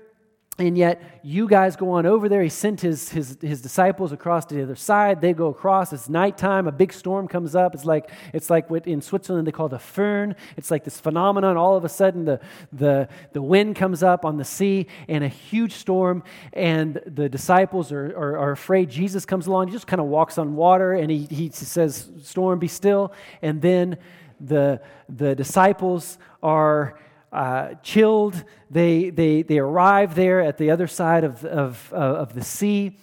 And 0.61 0.77
yet, 0.77 1.21
you 1.23 1.47
guys 1.47 1.77
go 1.77 1.93
on 1.93 2.05
over 2.05 2.29
there. 2.29 2.43
He 2.43 2.49
sent 2.49 2.81
his, 2.81 3.11
his, 3.11 3.39
his 3.41 3.63
disciples 3.63 4.11
across 4.11 4.45
to 4.47 4.57
the 4.57 4.65
other 4.65 4.75
side. 4.75 5.21
They 5.21 5.33
go 5.33 5.47
across. 5.47 5.93
It's 5.93 6.09
nighttime. 6.09 6.67
A 6.67 6.73
big 6.73 6.93
storm 6.93 7.29
comes 7.29 7.55
up. 7.55 7.77
It's 7.77 7.85
like, 7.85 8.11
it's 8.33 8.51
like 8.51 8.69
what 8.69 8.85
in 8.85 9.01
Switzerland 9.01 9.47
they 9.47 9.53
call 9.53 9.69
the 9.69 9.77
Föhn. 9.77 10.35
It's 10.57 10.73
like 10.73 10.83
this 10.83 10.99
phenomenon. 10.99 11.57
All 11.57 11.77
of 11.77 11.85
a 11.85 11.89
sudden, 11.89 12.25
the, 12.25 12.41
the, 12.73 13.09
the 13.33 13.41
wind 13.41 13.77
comes 13.77 14.03
up 14.03 14.25
on 14.25 14.37
the 14.37 14.45
sea 14.45 14.89
and 15.07 15.23
a 15.23 15.29
huge 15.29 15.75
storm. 15.75 16.25
And 16.53 17.01
the 17.07 17.29
disciples 17.29 17.93
are, 17.93 18.07
are, 18.17 18.39
are 18.39 18.51
afraid. 18.51 18.91
Jesus 18.91 19.25
comes 19.25 19.47
along. 19.47 19.69
He 19.69 19.73
just 19.75 19.87
kind 19.87 20.01
of 20.01 20.09
walks 20.09 20.39
on 20.39 20.57
water 20.57 20.93
and 20.93 21.09
he, 21.09 21.27
he 21.27 21.51
says, 21.51 22.11
Storm, 22.23 22.59
be 22.59 22.67
still. 22.67 23.13
And 23.43 23.63
then 23.63 23.97
the, 24.41 24.81
the 25.09 25.37
disciples 25.37 26.19
are 26.43 26.99
uh, 27.33 27.75
chilled. 27.83 28.45
They, 28.71 29.11
they, 29.11 29.43
they 29.43 29.59
arrive 29.59 30.15
there 30.15 30.41
at 30.41 30.59
the 30.59 30.71
other 30.71 30.87
side 30.87 31.25
of, 31.25 31.45
of, 31.45 31.93
uh, 31.93 31.97
of 31.97 32.35
the 32.35 32.45
sea. 32.45 32.99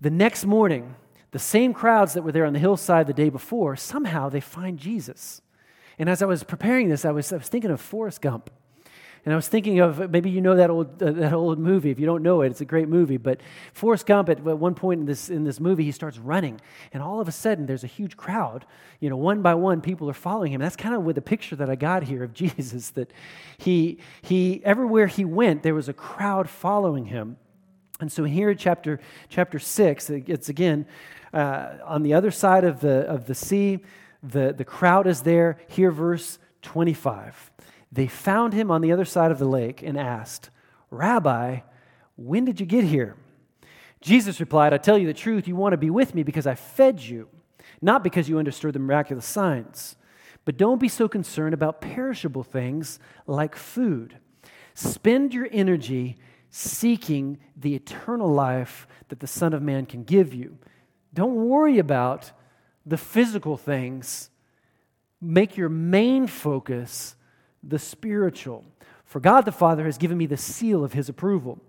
The 0.00 0.10
next 0.10 0.44
morning, 0.44 0.94
the 1.30 1.38
same 1.38 1.72
crowds 1.72 2.14
that 2.14 2.22
were 2.22 2.32
there 2.32 2.44
on 2.44 2.52
the 2.52 2.58
hillside 2.58 3.06
the 3.06 3.12
day 3.12 3.28
before, 3.28 3.76
somehow 3.76 4.28
they 4.28 4.40
find 4.40 4.78
Jesus. 4.78 5.40
And 5.98 6.08
as 6.08 6.22
I 6.22 6.26
was 6.26 6.44
preparing 6.44 6.88
this, 6.88 7.04
I 7.04 7.10
was, 7.10 7.32
I 7.32 7.36
was 7.36 7.48
thinking 7.48 7.70
of 7.70 7.80
Forrest 7.80 8.20
Gump. 8.20 8.50
And 9.24 9.32
I 9.32 9.36
was 9.36 9.48
thinking 9.48 9.80
of 9.80 10.10
maybe 10.10 10.28
you 10.28 10.42
know 10.42 10.56
that 10.56 10.68
old, 10.68 11.02
uh, 11.02 11.12
that 11.12 11.32
old 11.32 11.58
movie. 11.58 11.90
If 11.90 11.98
you 11.98 12.04
don't 12.04 12.22
know 12.22 12.42
it, 12.42 12.50
it's 12.50 12.60
a 12.60 12.66
great 12.66 12.88
movie. 12.88 13.16
But 13.16 13.40
Forrest 13.72 14.04
Gump, 14.04 14.28
at, 14.28 14.38
at 14.38 14.58
one 14.58 14.74
point 14.74 15.00
in 15.00 15.06
this, 15.06 15.30
in 15.30 15.44
this 15.44 15.60
movie, 15.60 15.84
he 15.84 15.92
starts 15.92 16.18
running. 16.18 16.60
And 16.92 17.02
all 17.02 17.20
of 17.20 17.28
a 17.28 17.32
sudden, 17.32 17.64
there's 17.64 17.84
a 17.84 17.88
huge 17.88 18.18
crowd. 18.18 18.66
You 19.00 19.08
know, 19.08 19.16
one 19.16 19.40
by 19.40 19.54
one, 19.54 19.80
people 19.80 20.10
are 20.10 20.14
following 20.14 20.52
him. 20.52 20.60
That's 20.60 20.76
kind 20.76 20.94
of 20.94 21.04
with 21.04 21.16
the 21.16 21.22
picture 21.22 21.56
that 21.56 21.70
I 21.70 21.74
got 21.74 22.02
here 22.02 22.22
of 22.22 22.34
Jesus 22.34 22.90
that 22.90 23.12
he, 23.56 23.98
he, 24.20 24.60
everywhere 24.62 25.06
he 25.06 25.24
went, 25.24 25.62
there 25.62 25.74
was 25.74 25.88
a 25.88 25.94
crowd 25.94 26.50
following 26.50 27.06
him. 27.06 27.38
And 28.00 28.12
so 28.12 28.24
here, 28.24 28.54
chapter, 28.54 29.00
chapter 29.30 29.58
6, 29.58 30.10
it's 30.10 30.50
again 30.50 30.84
uh, 31.32 31.78
on 31.84 32.02
the 32.02 32.12
other 32.12 32.30
side 32.30 32.64
of 32.64 32.80
the, 32.80 33.08
of 33.08 33.26
the 33.26 33.34
sea. 33.34 33.78
The, 34.22 34.52
the 34.52 34.64
crowd 34.64 35.06
is 35.06 35.22
there. 35.22 35.58
Here, 35.68 35.90
verse 35.90 36.38
25. 36.62 37.52
They 37.94 38.08
found 38.08 38.54
him 38.54 38.72
on 38.72 38.80
the 38.80 38.90
other 38.90 39.04
side 39.04 39.30
of 39.30 39.38
the 39.38 39.44
lake 39.44 39.80
and 39.80 39.96
asked, 39.96 40.50
Rabbi, 40.90 41.60
when 42.16 42.44
did 42.44 42.58
you 42.58 42.66
get 42.66 42.82
here? 42.82 43.14
Jesus 44.00 44.40
replied, 44.40 44.74
I 44.74 44.78
tell 44.78 44.98
you 44.98 45.06
the 45.06 45.14
truth, 45.14 45.46
you 45.46 45.54
want 45.54 45.74
to 45.74 45.78
be 45.78 45.90
with 45.90 46.12
me 46.12 46.24
because 46.24 46.46
I 46.46 46.56
fed 46.56 47.00
you, 47.00 47.28
not 47.80 48.02
because 48.02 48.28
you 48.28 48.38
understood 48.38 48.72
the 48.72 48.80
miraculous 48.80 49.24
signs. 49.24 49.94
But 50.44 50.56
don't 50.56 50.80
be 50.80 50.88
so 50.88 51.06
concerned 51.06 51.54
about 51.54 51.80
perishable 51.80 52.42
things 52.42 52.98
like 53.28 53.54
food. 53.54 54.18
Spend 54.74 55.32
your 55.32 55.46
energy 55.52 56.16
seeking 56.50 57.38
the 57.56 57.76
eternal 57.76 58.28
life 58.28 58.88
that 59.08 59.20
the 59.20 59.28
Son 59.28 59.54
of 59.54 59.62
Man 59.62 59.86
can 59.86 60.02
give 60.02 60.34
you. 60.34 60.58
Don't 61.14 61.48
worry 61.48 61.78
about 61.78 62.32
the 62.84 62.98
physical 62.98 63.56
things. 63.56 64.30
Make 65.20 65.56
your 65.56 65.68
main 65.68 66.26
focus 66.26 67.14
the 67.66 67.78
spiritual. 67.78 68.64
For 69.04 69.20
God 69.20 69.44
the 69.44 69.52
Father 69.52 69.84
has 69.84 69.98
given 69.98 70.18
me 70.18 70.26
the 70.26 70.36
seal 70.36 70.84
of 70.84 70.92
his 70.92 71.08
approval. 71.08 71.60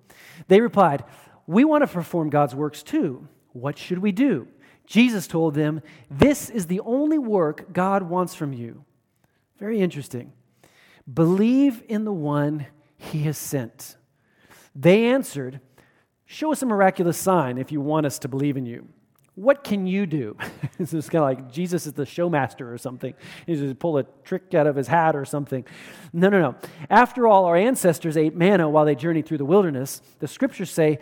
They 0.47 0.61
replied, 0.61 1.03
We 1.47 1.63
want 1.63 1.83
to 1.83 1.87
perform 1.87 2.29
God's 2.29 2.55
works 2.55 2.83
too. 2.83 3.27
What 3.53 3.77
should 3.77 3.99
we 3.99 4.11
do? 4.11 4.47
Jesus 4.85 5.27
told 5.27 5.53
them, 5.53 5.81
This 6.09 6.49
is 6.49 6.67
the 6.67 6.79
only 6.81 7.17
work 7.17 7.71
God 7.73 8.03
wants 8.03 8.35
from 8.35 8.53
you. 8.53 8.83
Very 9.59 9.79
interesting. 9.79 10.33
Believe 11.11 11.83
in 11.87 12.03
the 12.03 12.13
one 12.13 12.67
he 12.97 13.23
has 13.23 13.37
sent. 13.37 13.97
They 14.75 15.05
answered, 15.05 15.59
Show 16.25 16.51
us 16.51 16.61
a 16.61 16.65
miraculous 16.65 17.17
sign 17.17 17.57
if 17.57 17.71
you 17.71 17.79
want 17.79 18.05
us 18.05 18.19
to 18.19 18.27
believe 18.27 18.57
in 18.57 18.65
you. 18.65 18.87
What 19.35 19.65
can 19.65 19.85
you 19.85 20.05
do? 20.05 20.37
it's 20.79 20.91
just 20.91 21.11
kind 21.11 21.23
of 21.23 21.29
like 21.29 21.51
Jesus 21.51 21.85
is 21.85 21.93
the 21.93 22.05
showmaster 22.05 22.73
or 22.73 22.77
something. 22.77 23.13
He's 23.45 23.59
just 23.59 23.79
pull 23.79 23.97
a 23.97 24.03
trick 24.23 24.53
out 24.53 24.65
of 24.65 24.77
his 24.77 24.87
hat 24.87 25.15
or 25.15 25.25
something. 25.25 25.65
No, 26.13 26.29
no, 26.29 26.39
no. 26.39 26.55
After 26.89 27.27
all, 27.27 27.45
our 27.45 27.57
ancestors 27.57 28.15
ate 28.15 28.33
manna 28.33 28.69
while 28.69 28.85
they 28.85 28.95
journeyed 28.95 29.25
through 29.25 29.39
the 29.39 29.45
wilderness. 29.45 30.01
The 30.19 30.27
scriptures 30.27 30.71
say 30.71 30.99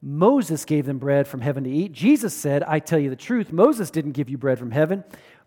Moses 0.00 0.64
gave 0.64 0.86
them 0.86 0.98
bread 0.98 1.28
from 1.28 1.42
heaven 1.42 1.64
to 1.64 1.70
eat. 1.70 1.92
Jesus 1.92 2.34
said, 2.34 2.62
I 2.62 2.78
tell 2.78 2.98
you 2.98 3.10
the 3.10 3.16
truth, 3.16 3.52
Moses 3.52 3.90
didn't 3.90 4.12
give 4.12 4.30
you 4.30 4.38
bread 4.38 4.58
from 4.58 4.70
heaven, 4.70 5.04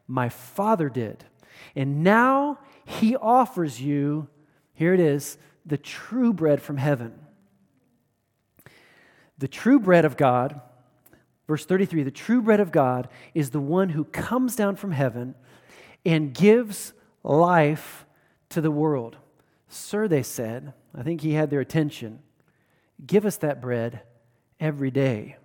my 0.08 0.30
Father 0.30 0.90
did. 0.90 1.26
And 1.76 2.04
now 2.04 2.60
he 2.86 3.16
offers 3.16 3.82
you, 3.82 4.28
here 4.74 4.94
it 4.94 5.00
is, 5.00 5.38
the 5.66 5.78
true 5.78 6.34
bread 6.34 6.62
from 6.62 6.78
heaven. 6.78 7.14
The 9.38 9.48
true 9.48 9.80
bread 9.80 10.06
of 10.06 10.18
God 10.18 10.62
Verse 11.50 11.66
33 11.66 12.04
The 12.04 12.12
true 12.12 12.44
bread 12.44 12.60
of 12.60 12.72
God 12.72 13.10
is 13.34 13.50
the 13.50 13.60
one 13.60 13.90
who 13.90 14.04
comes 14.06 14.56
down 14.56 14.76
from 14.76 14.92
heaven 14.92 15.34
and 16.06 16.32
gives 16.32 16.94
life 17.24 18.06
to 18.50 18.62
the 18.62 18.70
world. 18.70 19.18
Sir, 19.68 20.08
they 20.08 20.22
said, 20.22 20.74
I 20.94 21.02
think 21.02 21.22
he 21.22 21.34
had 21.34 21.50
their 21.50 21.60
attention. 21.60 22.20
Give 23.04 23.26
us 23.26 23.38
that 23.38 23.62
bread 23.62 24.04
every 24.60 24.92
day. 24.92 25.38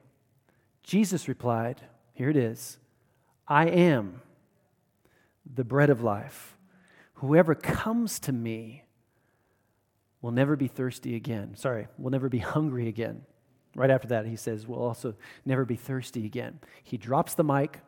Jesus 0.82 1.26
replied, 1.26 1.80
Here 2.12 2.28
it 2.28 2.36
is 2.36 2.76
I 3.48 3.68
am 3.68 4.20
the 5.54 5.64
bread 5.64 5.88
of 5.88 6.02
life. 6.02 6.58
Whoever 7.14 7.54
comes 7.54 8.18
to 8.20 8.32
me 8.32 8.84
will 10.20 10.32
never 10.32 10.54
be 10.54 10.68
thirsty 10.68 11.16
again. 11.16 11.56
Sorry, 11.56 11.86
will 11.96 12.10
never 12.10 12.28
be 12.28 12.40
hungry 12.40 12.88
again. 12.88 13.22
Right 13.74 13.90
after 13.90 14.08
that, 14.08 14.26
he 14.26 14.36
says, 14.36 14.66
We'll 14.66 14.82
also 14.82 15.14
never 15.44 15.64
be 15.64 15.76
thirsty 15.76 16.24
again. 16.26 16.60
He 16.82 16.96
drops 16.96 17.34
the 17.34 17.44
mic. 17.44 17.80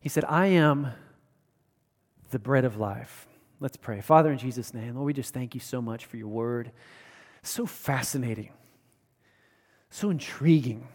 He 0.00 0.08
said, 0.08 0.24
I 0.26 0.46
am 0.48 0.88
the 2.30 2.38
bread 2.38 2.64
of 2.64 2.76
life. 2.76 3.26
Let's 3.60 3.76
pray. 3.76 4.00
Father, 4.00 4.30
in 4.32 4.38
Jesus' 4.38 4.74
name, 4.74 4.96
Lord, 4.96 5.06
we 5.06 5.12
just 5.14 5.32
thank 5.32 5.54
you 5.54 5.60
so 5.60 5.80
much 5.80 6.04
for 6.04 6.16
your 6.16 6.28
word. 6.28 6.72
So 7.42 7.64
fascinating, 7.64 8.50
so 9.90 10.10
intriguing 10.10 10.88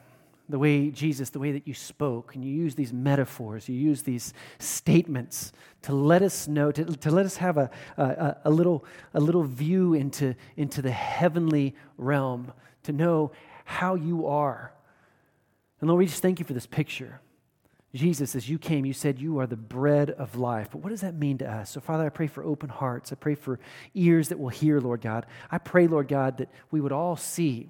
the 0.50 0.58
way, 0.58 0.89
Jesus, 0.89 1.29
the 1.29 1.39
way 1.39 1.51
that 1.51 1.68
you 1.68 1.75
spoke, 1.75 2.34
and 2.34 2.44
you 2.44 2.51
use 2.51 2.74
these 2.74 2.91
metaphors, 2.91 3.70
you 3.70 3.75
use 3.75 4.01
these 4.01 4.34
statements 4.58 5.53
to 5.84 5.94
let 5.94 6.24
us 6.24 6.48
know, 6.48 6.72
to, 6.72 6.86
to 6.86 7.12
let 7.12 7.25
us 7.25 7.38
have 7.38 7.58
a, 7.58 7.70
a, 7.98 8.38
a, 8.46 8.50
little, 8.50 8.84
a 9.13 9.20
little 9.20 9.44
view 9.44 9.94
into, 9.94 10.36
into 10.58 10.82
the 10.82 10.91
heavenly 10.91 11.75
realm, 11.98 12.51
to 12.84 12.91
know 12.91 13.32
how 13.63 13.94
you 13.94 14.25
are. 14.25 14.74
And 15.79 15.88
Lord, 15.88 16.00
we 16.00 16.06
just 16.08 16.22
thank 16.22 16.39
you 16.39 16.46
for 16.46 16.53
this 16.53 16.65
picture. 16.65 17.22
Jesus, 17.94 18.36
as 18.36 18.50
you 18.50 18.60
came, 18.60 18.86
you 18.86 18.94
said 18.94 19.20
you 19.20 19.39
are 19.39 19.48
the 19.48 19.56
bread 19.56 20.12
of 20.12 20.36
life. 20.36 20.70
But 20.72 20.79
what 20.79 20.89
does 20.89 21.01
that 21.01 21.15
mean 21.15 21.38
to 21.39 21.51
us? 21.51 21.72
So, 21.72 21.79
Father, 21.79 22.06
I 22.06 22.10
pray 22.10 22.27
for 22.27 22.44
open 22.44 22.70
hearts. 22.70 23.12
I 23.12 23.15
pray 23.15 23.36
for 23.36 23.60
ears 23.94 24.29
that 24.29 24.39
will 24.39 24.50
hear, 24.50 24.79
Lord 24.79 25.01
God. 25.01 25.25
I 25.51 25.60
pray, 25.60 25.88
Lord 25.88 26.08
God, 26.08 26.38
that 26.38 26.50
we 26.72 26.82
would 26.82 26.91
all 26.91 27.15
see 27.15 27.70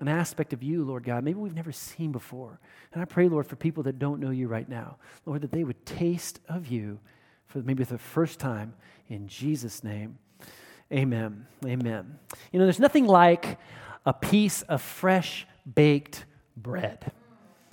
an 0.00 0.08
aspect 0.08 0.52
of 0.52 0.62
you, 0.62 0.84
Lord 0.84 1.04
God, 1.04 1.24
maybe 1.24 1.38
we've 1.38 1.54
never 1.54 1.72
seen 1.72 2.12
before. 2.12 2.60
And 2.92 3.02
I 3.02 3.04
pray, 3.04 3.28
Lord, 3.28 3.46
for 3.46 3.56
people 3.56 3.82
that 3.84 3.98
don't 3.98 4.20
know 4.20 4.30
you 4.30 4.46
right 4.46 4.68
now, 4.68 4.96
Lord, 5.26 5.42
that 5.42 5.50
they 5.50 5.64
would 5.64 5.84
taste 5.84 6.40
of 6.48 6.68
you 6.68 7.00
for 7.46 7.58
maybe 7.58 7.84
for 7.84 7.94
the 7.94 7.98
first 7.98 8.38
time 8.38 8.74
in 9.08 9.26
Jesus' 9.26 9.82
name. 9.82 10.18
Amen. 10.92 11.46
Amen. 11.66 12.18
You 12.52 12.58
know, 12.58 12.66
there's 12.66 12.78
nothing 12.78 13.06
like 13.06 13.58
a 14.06 14.12
piece 14.12 14.62
of 14.62 14.80
fresh 14.80 15.46
baked 15.74 16.24
bread. 16.56 17.12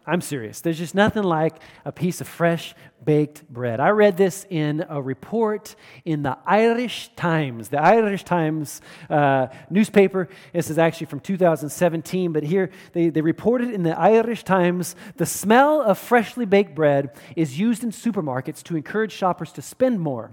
I'm 0.07 0.21
serious. 0.21 0.61
There's 0.61 0.77
just 0.77 0.93
nothing 0.93 1.23
like 1.23 1.55
a 1.83 1.91
piece 1.91 2.21
of 2.21 2.27
fresh 2.27 2.75
baked 3.03 3.47
bread. 3.49 3.79
I 3.79 3.89
read 3.89 4.17
this 4.17 4.45
in 4.49 4.85
a 4.87 5.01
report 5.01 5.75
in 6.05 6.23
the 6.23 6.37
Irish 6.45 7.09
Times, 7.15 7.69
the 7.69 7.81
Irish 7.81 8.23
Times 8.23 8.81
uh, 9.09 9.47
newspaper. 9.69 10.29
This 10.53 10.69
is 10.69 10.77
actually 10.77 11.07
from 11.07 11.21
2017, 11.21 12.33
but 12.33 12.43
here 12.43 12.69
they, 12.93 13.09
they 13.09 13.21
reported 13.21 13.71
in 13.71 13.83
the 13.83 13.97
Irish 13.97 14.43
Times 14.43 14.95
the 15.17 15.25
smell 15.25 15.81
of 15.81 15.97
freshly 15.97 16.45
baked 16.45 16.75
bread 16.75 17.09
is 17.35 17.59
used 17.59 17.83
in 17.83 17.91
supermarkets 17.91 18.61
to 18.63 18.75
encourage 18.75 19.11
shoppers 19.11 19.51
to 19.53 19.61
spend 19.61 19.99
more 19.99 20.31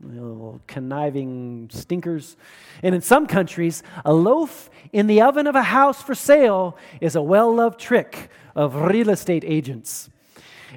little 0.00 0.60
conniving 0.66 1.68
stinkers. 1.72 2.36
And 2.82 2.94
in 2.94 3.00
some 3.00 3.26
countries, 3.26 3.82
a 4.04 4.12
loaf 4.12 4.70
in 4.92 5.06
the 5.06 5.22
oven 5.22 5.46
of 5.46 5.54
a 5.54 5.62
house 5.62 6.02
for 6.02 6.14
sale 6.14 6.76
is 7.00 7.16
a 7.16 7.22
well 7.22 7.54
loved 7.54 7.80
trick 7.80 8.30
of 8.54 8.74
real 8.74 9.10
estate 9.10 9.44
agents. 9.46 10.10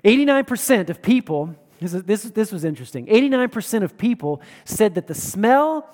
89% 0.04 0.90
of 0.90 1.02
people, 1.02 1.56
this, 1.80 1.94
is, 1.94 2.04
this, 2.04 2.24
this 2.24 2.52
was 2.52 2.64
interesting, 2.64 3.08
89% 3.08 3.84
of 3.84 3.98
people 3.98 4.42
said 4.66 4.96
that 4.96 5.08
the 5.08 5.16
smell, 5.16 5.90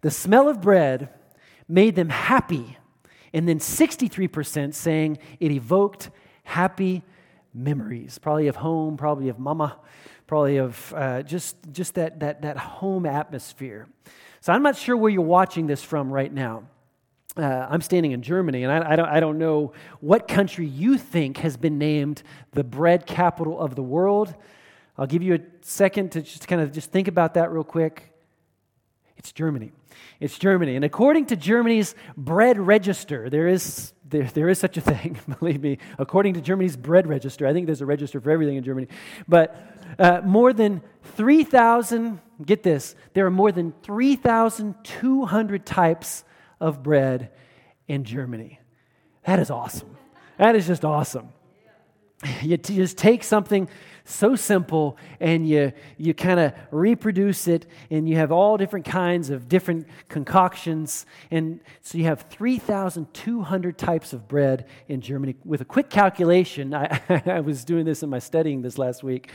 the 0.00 0.10
smell 0.10 0.48
of 0.48 0.60
bread 0.60 1.08
made 1.68 1.94
them 1.94 2.08
happy. 2.08 2.76
And 3.32 3.48
then 3.48 3.60
63% 3.60 4.74
saying 4.74 5.18
it 5.40 5.52
evoked 5.52 6.10
happy 6.44 7.02
memories, 7.54 8.18
probably 8.18 8.48
of 8.48 8.56
home, 8.56 8.96
probably 8.96 9.28
of 9.28 9.38
mama, 9.38 9.78
probably 10.32 10.56
of 10.56 10.94
uh, 10.96 11.22
just, 11.22 11.56
just 11.72 11.96
that, 11.96 12.20
that, 12.20 12.40
that 12.40 12.56
home 12.56 13.04
atmosphere. 13.04 13.86
So 14.40 14.50
I'm 14.54 14.62
not 14.62 14.78
sure 14.78 14.96
where 14.96 15.10
you're 15.10 15.20
watching 15.20 15.66
this 15.66 15.82
from 15.82 16.10
right 16.10 16.32
now. 16.32 16.62
Uh, 17.36 17.66
I'm 17.68 17.82
standing 17.82 18.12
in 18.12 18.22
Germany, 18.22 18.64
and 18.64 18.72
I, 18.72 18.92
I, 18.92 18.96
don't, 18.96 19.08
I 19.10 19.20
don't 19.20 19.36
know 19.36 19.74
what 20.00 20.26
country 20.26 20.64
you 20.66 20.96
think 20.96 21.36
has 21.36 21.58
been 21.58 21.76
named 21.76 22.22
the 22.52 22.64
bread 22.64 23.04
capital 23.04 23.60
of 23.60 23.74
the 23.74 23.82
world. 23.82 24.34
I'll 24.96 25.06
give 25.06 25.22
you 25.22 25.34
a 25.34 25.40
second 25.60 26.12
to 26.12 26.22
just 26.22 26.48
kind 26.48 26.62
of 26.62 26.72
just 26.72 26.90
think 26.90 27.08
about 27.08 27.34
that 27.34 27.52
real 27.52 27.62
quick. 27.62 28.11
It's 29.22 29.30
Germany. 29.30 29.70
It's 30.18 30.36
Germany. 30.36 30.74
And 30.74 30.84
according 30.84 31.26
to 31.26 31.36
Germany's 31.36 31.94
bread 32.16 32.58
register, 32.58 33.30
there 33.30 33.46
is, 33.46 33.92
there, 34.08 34.24
there 34.24 34.48
is 34.48 34.58
such 34.58 34.76
a 34.76 34.80
thing, 34.80 35.16
believe 35.38 35.62
me. 35.62 35.78
According 35.96 36.34
to 36.34 36.40
Germany's 36.40 36.76
bread 36.76 37.06
register, 37.06 37.46
I 37.46 37.52
think 37.52 37.66
there's 37.66 37.82
a 37.82 37.86
register 37.86 38.20
for 38.20 38.32
everything 38.32 38.56
in 38.56 38.64
Germany. 38.64 38.88
But 39.28 39.56
uh, 39.96 40.22
more 40.24 40.52
than 40.52 40.82
3,000, 41.14 42.20
get 42.44 42.64
this, 42.64 42.96
there 43.14 43.24
are 43.24 43.30
more 43.30 43.52
than 43.52 43.74
3,200 43.84 45.66
types 45.66 46.24
of 46.58 46.82
bread 46.82 47.30
in 47.86 48.02
Germany. 48.02 48.58
That 49.24 49.38
is 49.38 49.52
awesome. 49.52 49.96
That 50.36 50.56
is 50.56 50.66
just 50.66 50.84
awesome. 50.84 51.28
You 52.42 52.56
just 52.56 52.98
take 52.98 53.24
something 53.24 53.68
so 54.04 54.34
simple 54.36 54.96
and 55.20 55.48
you, 55.48 55.72
you 55.96 56.14
kind 56.14 56.40
of 56.40 56.52
reproduce 56.70 57.46
it, 57.46 57.66
and 57.90 58.08
you 58.08 58.16
have 58.16 58.32
all 58.32 58.56
different 58.56 58.84
kinds 58.84 59.30
of 59.30 59.48
different 59.48 59.86
concoctions. 60.08 61.06
And 61.30 61.60
so 61.80 61.98
you 61.98 62.04
have 62.04 62.22
3,200 62.30 63.78
types 63.78 64.12
of 64.12 64.28
bread 64.28 64.66
in 64.88 65.00
Germany. 65.00 65.36
With 65.44 65.60
a 65.60 65.64
quick 65.64 65.90
calculation, 65.90 66.74
I, 66.74 67.00
I 67.26 67.40
was 67.40 67.64
doing 67.64 67.84
this 67.84 68.02
in 68.02 68.10
my 68.10 68.18
studying 68.18 68.62
this 68.62 68.78
last 68.78 69.02
week. 69.02 69.30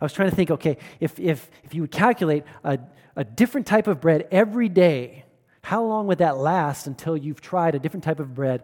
I 0.00 0.04
was 0.04 0.12
trying 0.12 0.30
to 0.30 0.36
think 0.36 0.50
okay, 0.50 0.78
if, 1.00 1.18
if, 1.18 1.50
if 1.64 1.74
you 1.74 1.82
would 1.82 1.92
calculate 1.92 2.44
a, 2.64 2.78
a 3.16 3.24
different 3.24 3.66
type 3.66 3.86
of 3.86 4.00
bread 4.00 4.28
every 4.30 4.68
day, 4.68 5.24
how 5.62 5.82
long 5.82 6.06
would 6.06 6.18
that 6.18 6.36
last 6.36 6.86
until 6.86 7.16
you've 7.16 7.40
tried 7.40 7.74
a 7.74 7.78
different 7.78 8.04
type 8.04 8.20
of 8.20 8.34
bread? 8.34 8.62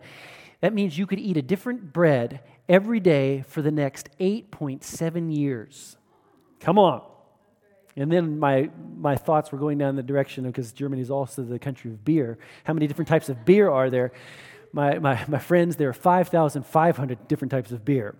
That 0.60 0.72
means 0.72 0.96
you 0.96 1.06
could 1.06 1.18
eat 1.18 1.36
a 1.36 1.42
different 1.42 1.92
bread 1.92 2.40
every 2.68 3.00
day 3.00 3.44
for 3.48 3.62
the 3.62 3.70
next 3.70 4.08
8.7 4.18 5.34
years. 5.34 5.96
Come 6.60 6.78
on. 6.78 7.02
And 7.96 8.10
then 8.10 8.38
my, 8.38 8.70
my 8.96 9.16
thoughts 9.16 9.52
were 9.52 9.58
going 9.58 9.78
down 9.78 9.96
the 9.96 10.02
direction 10.02 10.46
of 10.46 10.52
because 10.52 10.72
Germany 10.72 11.02
is 11.02 11.10
also 11.10 11.42
the 11.42 11.58
country 11.58 11.90
of 11.90 12.04
beer. 12.04 12.38
How 12.64 12.72
many 12.72 12.86
different 12.86 13.08
types 13.08 13.28
of 13.28 13.44
beer 13.44 13.70
are 13.70 13.90
there? 13.90 14.12
My, 14.72 14.98
my, 14.98 15.22
my 15.28 15.38
friends, 15.38 15.76
there 15.76 15.90
are 15.90 15.94
5,500 15.94 17.28
different 17.28 17.50
types 17.50 17.70
of 17.72 17.84
beer. 17.84 18.14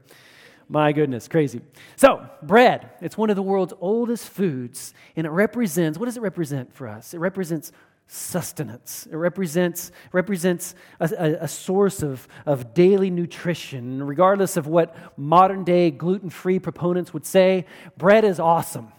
My 0.69 0.93
goodness, 0.93 1.29
crazy. 1.29 1.61
So, 1.97 2.27
bread, 2.43 2.91
it's 3.01 3.17
one 3.17 3.31
of 3.31 3.37
the 3.37 3.43
world's 3.43 3.75
oldest 3.81 4.29
foods, 4.29 4.95
and 5.17 5.27
it 5.27 5.31
represents 5.31 5.99
what 5.99 6.07
does 6.07 6.17
it 6.17 6.23
represent 6.23 6.75
for 6.75 6.89
us? 6.89 7.15
It 7.15 7.19
represents 7.19 7.73
sustenance. 8.13 9.09
It 9.11 9.17
represents, 9.17 9.91
represents 10.13 10.75
a, 11.01 11.11
a, 11.17 11.45
a, 11.45 11.49
source 11.49 12.03
of, 12.03 12.29
of 12.45 12.75
daily 12.75 13.09
nutrition. 13.09 14.03
Regardless 14.03 14.59
of 14.59 14.67
what 14.67 14.95
modern 15.17 15.65
day 15.65 15.91
gluten 15.91 16.29
free 16.29 16.59
proponents 16.59 17.15
would 17.15 17.25
say, 17.25 17.65
bread 17.97 18.25
is 18.25 18.39
awesome. 18.39 18.93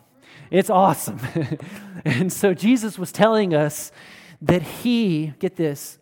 It's 0.50 0.72
awesome. 0.72 1.20
and 2.06 2.34
so 2.34 2.56
Jesus 2.56 2.98
was 2.98 3.12
telling 3.12 3.54
us 3.54 3.92
that 4.42 4.64
He, 4.64 5.34
get 5.38 5.58
this, 5.58 6.00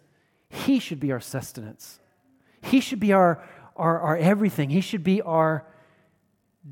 He 0.49 0.79
should 0.79 1.01
be 1.01 1.11
our 1.11 1.19
sustenance. 1.19 1.99
He 2.61 2.79
should 2.79 3.01
be 3.01 3.11
our, 3.11 3.43
our, 3.75 3.99
our 3.99 4.17
everything. 4.17 4.69
He 4.69 4.81
should 4.81 5.03
be 5.03 5.21
our 5.21 5.65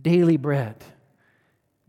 daily 0.01 0.37
bread. 0.37 0.85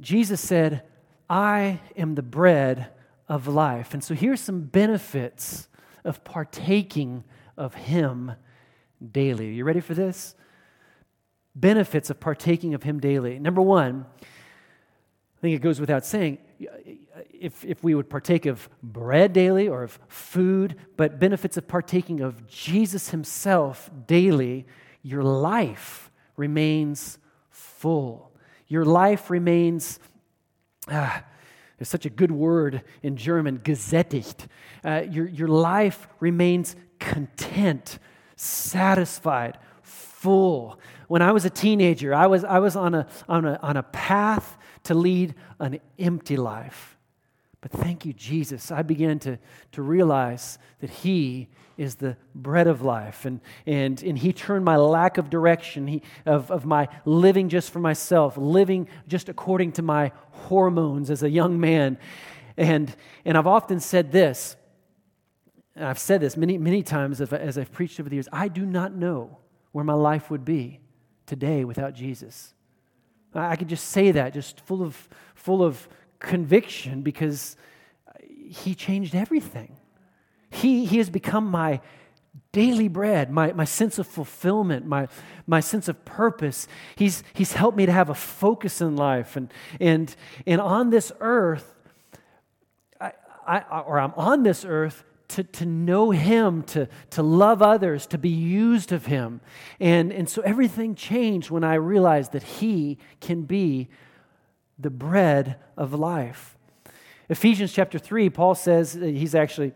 Jesus 0.01 0.41
said, 0.41 0.83
I 1.29 1.81
am 1.97 2.17
the 2.17 2.23
bread 2.23 2.89
of 3.31 3.47
life. 3.47 3.95
And 3.95 4.03
so 4.03 4.13
here's 4.13 4.41
some 4.41 4.63
benefits 4.63 5.69
of 6.05 6.25
partaking 6.25 7.23
of 7.57 7.75
Him 7.75 8.33
daily. 9.13 9.55
You 9.55 9.65
ready 9.65 9.81
for 9.81 9.95
this? 9.95 10.35
Benefits 11.55 12.11
of 12.11 12.19
partaking 12.19 12.75
of 12.75 12.83
Him 12.83 12.99
daily. 12.99 13.39
Number 13.39 13.63
one, 13.63 14.05
I 14.21 15.41
think 15.41 15.55
it 15.55 15.63
goes 15.63 15.81
without 15.81 16.05
saying, 16.05 16.39
if, 17.31 17.65
if 17.65 17.85
we 17.85 17.95
would 17.95 18.11
partake 18.11 18.47
of 18.47 18.69
bread 18.83 19.33
daily 19.33 19.69
or 19.69 19.85
of 19.85 19.99
food, 20.09 20.75
but 20.97 21.21
benefits 21.21 21.57
of 21.57 21.69
partaking 21.69 22.21
of 22.21 22.49
Jesus 22.49 23.11
Himself 23.11 23.91
daily, 24.09 24.67
your 25.03 25.23
life 25.23 26.11
remains 26.37 27.19
full. 27.49 28.33
Your 28.67 28.85
life 28.85 29.31
remains, 29.31 30.01
ah, 30.89 31.23
there's 31.81 31.89
such 31.89 32.05
a 32.05 32.11
good 32.11 32.31
word 32.31 32.83
in 33.03 33.17
German, 33.17 33.61
gesättigt. 33.61 34.49
Uh, 34.85 35.05
your, 35.09 35.27
your 35.27 35.49
life 35.49 36.09
remains 36.21 36.77
content, 36.99 37.99
satisfied, 38.37 39.57
full. 39.83 40.79
When 41.09 41.23
I 41.23 41.33
was 41.33 41.47
a 41.47 41.51
teenager, 41.51 42.15
I 42.15 42.27
was, 42.27 42.45
I 42.45 42.59
was 42.59 42.77
on, 42.77 42.95
a, 42.95 43.07
on, 43.31 43.47
a, 43.47 43.59
on 43.63 43.79
a 43.79 43.83
path 43.83 44.59
to 44.83 44.95
lead 44.95 45.35
an 45.59 45.81
empty 45.99 46.37
life. 46.37 46.99
But 47.61 47.73
thank 47.73 48.07
you, 48.07 48.13
Jesus. 48.13 48.71
I 48.71 48.83
began 48.83 49.19
to, 49.21 49.39
to 49.73 49.83
realize 49.83 50.59
that 50.81 50.91
He 50.91 51.49
is 51.77 51.97
the 51.97 52.17
bread 52.35 52.67
of 52.67 52.83
life. 52.83 53.25
And, 53.25 53.41
and, 53.67 54.03
and 54.03 54.19
He 54.19 54.33
turned 54.33 54.65
my 54.65 54.77
lack 54.77 55.19
of 55.19 55.29
direction, 55.29 55.87
he, 55.87 56.03
of, 56.25 56.51
of 56.51 56.65
my 56.65 56.89
living 57.05 57.49
just 57.49 57.71
for 57.71 57.79
myself, 57.79 58.37
living 58.39 58.89
just 59.09 59.29
according 59.29 59.73
to 59.73 59.83
my 59.83 60.13
hormones 60.31 61.11
as 61.11 61.23
a 61.23 61.31
young 61.31 61.61
man. 61.61 61.99
And, 62.57 62.95
and 63.25 63.37
I've 63.37 63.47
often 63.47 63.81
said 63.81 64.11
this, 64.11 64.57
and 65.75 65.85
I've 65.85 65.99
said 65.99 66.21
this 66.21 66.37
many, 66.37 66.59
many 66.59 66.83
times 66.83 67.21
as, 67.21 67.33
as 67.33 67.57
I've 67.59 67.73
preached 67.73 68.01
over 68.01 68.09
the 68.09 68.17
years 68.17 68.29
I 68.33 68.49
do 68.49 68.67
not 68.67 68.95
know 68.95 69.39
where 69.73 69.85
my 69.85 69.95
life 69.95 70.31
would 70.31 70.45
be 70.45 70.81
today 71.27 71.65
without 71.65 71.95
Jesus. 71.95 72.55
I 73.33 73.55
could 73.55 73.69
just 73.69 73.89
say 73.89 74.11
that, 74.11 74.35
just 74.35 74.61
full 74.61 74.83
of, 74.83 75.09
full 75.35 75.63
of 75.63 75.89
conviction 76.21 77.03
because 77.03 77.57
he 78.25 78.75
changed 78.75 79.15
everything. 79.15 79.77
He, 80.51 80.85
he 80.85 80.99
has 80.99 81.11
become 81.11 81.47
my 81.47 81.81
daily 82.53 82.89
bread, 82.89 83.31
my, 83.31 83.53
my 83.53 83.65
sense 83.65 83.99
of 83.99 84.07
fulfillment, 84.07 84.87
my, 84.87 85.09
my 85.47 85.61
sense 85.61 85.89
of 85.89 86.05
purpose. 86.05 86.67
He's, 86.97 87.23
he's 87.33 87.53
helped 87.53 87.77
me 87.77 87.87
to 87.87 87.93
have 87.93 88.11
a 88.11 88.15
focus 88.15 88.81
in 88.81 88.97
life. 88.97 89.37
And, 89.37 89.53
and, 89.81 90.15
and 90.47 90.61
on 90.61 90.91
this 90.91 91.13
earth, 91.21 91.75
I, 93.01 93.13
I, 93.47 93.81
or 93.81 93.99
I'm 93.99 94.15
on 94.17 94.43
this 94.43 94.65
earth 94.65 95.05
to, 95.29 95.45
to 95.45 95.67
know 95.67 96.11
Him, 96.11 96.65
to, 96.65 96.89
to 97.11 97.23
love 97.23 97.63
others, 97.63 98.07
to 98.09 98.19
be 98.19 98.29
used 98.29 98.91
of 98.91 99.07
Him. 99.07 99.41
And, 99.79 100.13
and 100.13 100.29
so 100.29 100.43
everything 100.43 100.97
changed 100.97 101.51
when 101.51 101.63
I 101.63 101.75
realized 101.75 102.33
that 102.33 102.43
He 102.43 102.99
can 103.21 103.43
be 103.43 103.89
the 104.83 104.91
bread 104.91 105.57
of 105.77 105.93
life. 105.95 106.57
Ephesians 107.29 107.73
chapter 107.73 107.99
3, 107.99 108.31
Paul 108.31 108.55
says, 108.55 108.95
he's 108.95 109.35
actually 109.35 109.73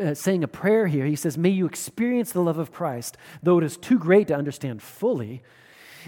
uh, 0.00 0.14
saying 0.14 0.42
a 0.42 0.48
prayer 0.48 0.86
here. 0.86 1.04
He 1.04 1.16
says, 1.16 1.38
May 1.38 1.50
you 1.50 1.66
experience 1.66 2.32
the 2.32 2.40
love 2.40 2.58
of 2.58 2.72
Christ, 2.72 3.16
though 3.42 3.58
it 3.58 3.64
is 3.64 3.76
too 3.76 3.98
great 3.98 4.28
to 4.28 4.34
understand 4.34 4.82
fully. 4.82 5.42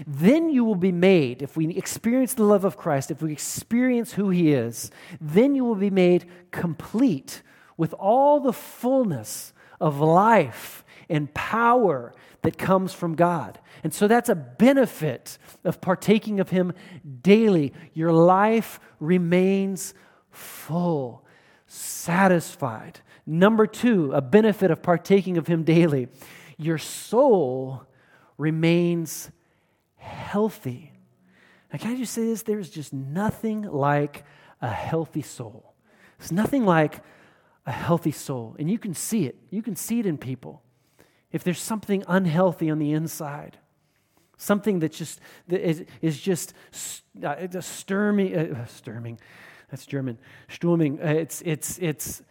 Then 0.05 0.49
you 0.49 0.63
will 0.63 0.75
be 0.75 0.91
made, 0.91 1.41
if 1.41 1.57
we 1.57 1.69
experience 1.75 2.33
the 2.33 2.43
love 2.43 2.65
of 2.65 2.77
Christ, 2.77 3.09
if 3.11 3.21
we 3.21 3.31
experience 3.31 4.13
who 4.13 4.29
He 4.29 4.51
is, 4.51 4.91
then 5.21 5.55
you 5.55 5.63
will 5.63 5.75
be 5.75 5.89
made 5.89 6.25
complete 6.51 7.41
with 7.77 7.93
all 7.93 8.39
the 8.39 8.53
fullness 8.53 9.53
of 9.79 9.99
life 9.99 10.83
and 11.09 11.33
power 11.33 12.13
that 12.47 12.57
comes 12.57 12.93
from 12.93 13.13
God. 13.13 13.59
And 13.83 13.93
so 13.93 14.07
that's 14.07 14.29
a 14.29 14.35
benefit 14.35 15.37
of 15.65 15.81
partaking 15.81 16.39
of 16.39 16.49
Him 16.49 16.71
daily. 17.21 17.73
Your 17.93 18.13
life 18.13 18.79
remains 19.01 19.93
full, 20.29 21.25
satisfied. 21.65 23.01
Number 23.25 23.67
two, 23.67 24.13
a 24.13 24.21
benefit 24.21 24.71
of 24.71 24.81
partaking 24.81 25.35
of 25.35 25.47
Him 25.47 25.63
daily. 25.63 26.07
Your 26.55 26.77
soul 26.77 27.83
remains 28.37 29.29
healthy. 29.97 30.93
Now, 31.73 31.79
can 31.79 31.91
I 31.91 31.97
just 31.97 32.13
say 32.13 32.27
this? 32.27 32.43
There's 32.43 32.69
just 32.69 32.93
nothing 32.93 33.63
like 33.63 34.23
a 34.61 34.69
healthy 34.69 35.21
soul. 35.21 35.73
There's 36.17 36.31
nothing 36.31 36.63
like 36.63 37.01
a 37.65 37.73
healthy 37.73 38.13
soul. 38.13 38.55
And 38.57 38.71
you 38.71 38.79
can 38.79 38.93
see 38.93 39.25
it. 39.25 39.35
You 39.49 39.61
can 39.61 39.75
see 39.75 39.99
it 39.99 40.05
in 40.05 40.17
people. 40.17 40.63
If 41.31 41.43
there's 41.43 41.61
something 41.61 42.03
unhealthy 42.07 42.69
on 42.69 42.79
the 42.79 42.93
inside, 42.93 43.57
something 44.37 44.79
that 44.79 44.93
just 44.93 45.19
that 45.47 45.67
is, 45.67 45.85
is 46.01 46.19
just 46.19 46.53
uh, 47.23 47.61
sturming, 47.61 48.35
uh, 48.35 48.65
sturming, 48.67 49.19
that's 49.69 49.85
German, 49.85 50.17
storming. 50.49 51.01
Uh, 51.01 51.07
it's 51.07 51.41
it's 51.41 51.77
it's. 51.79 52.21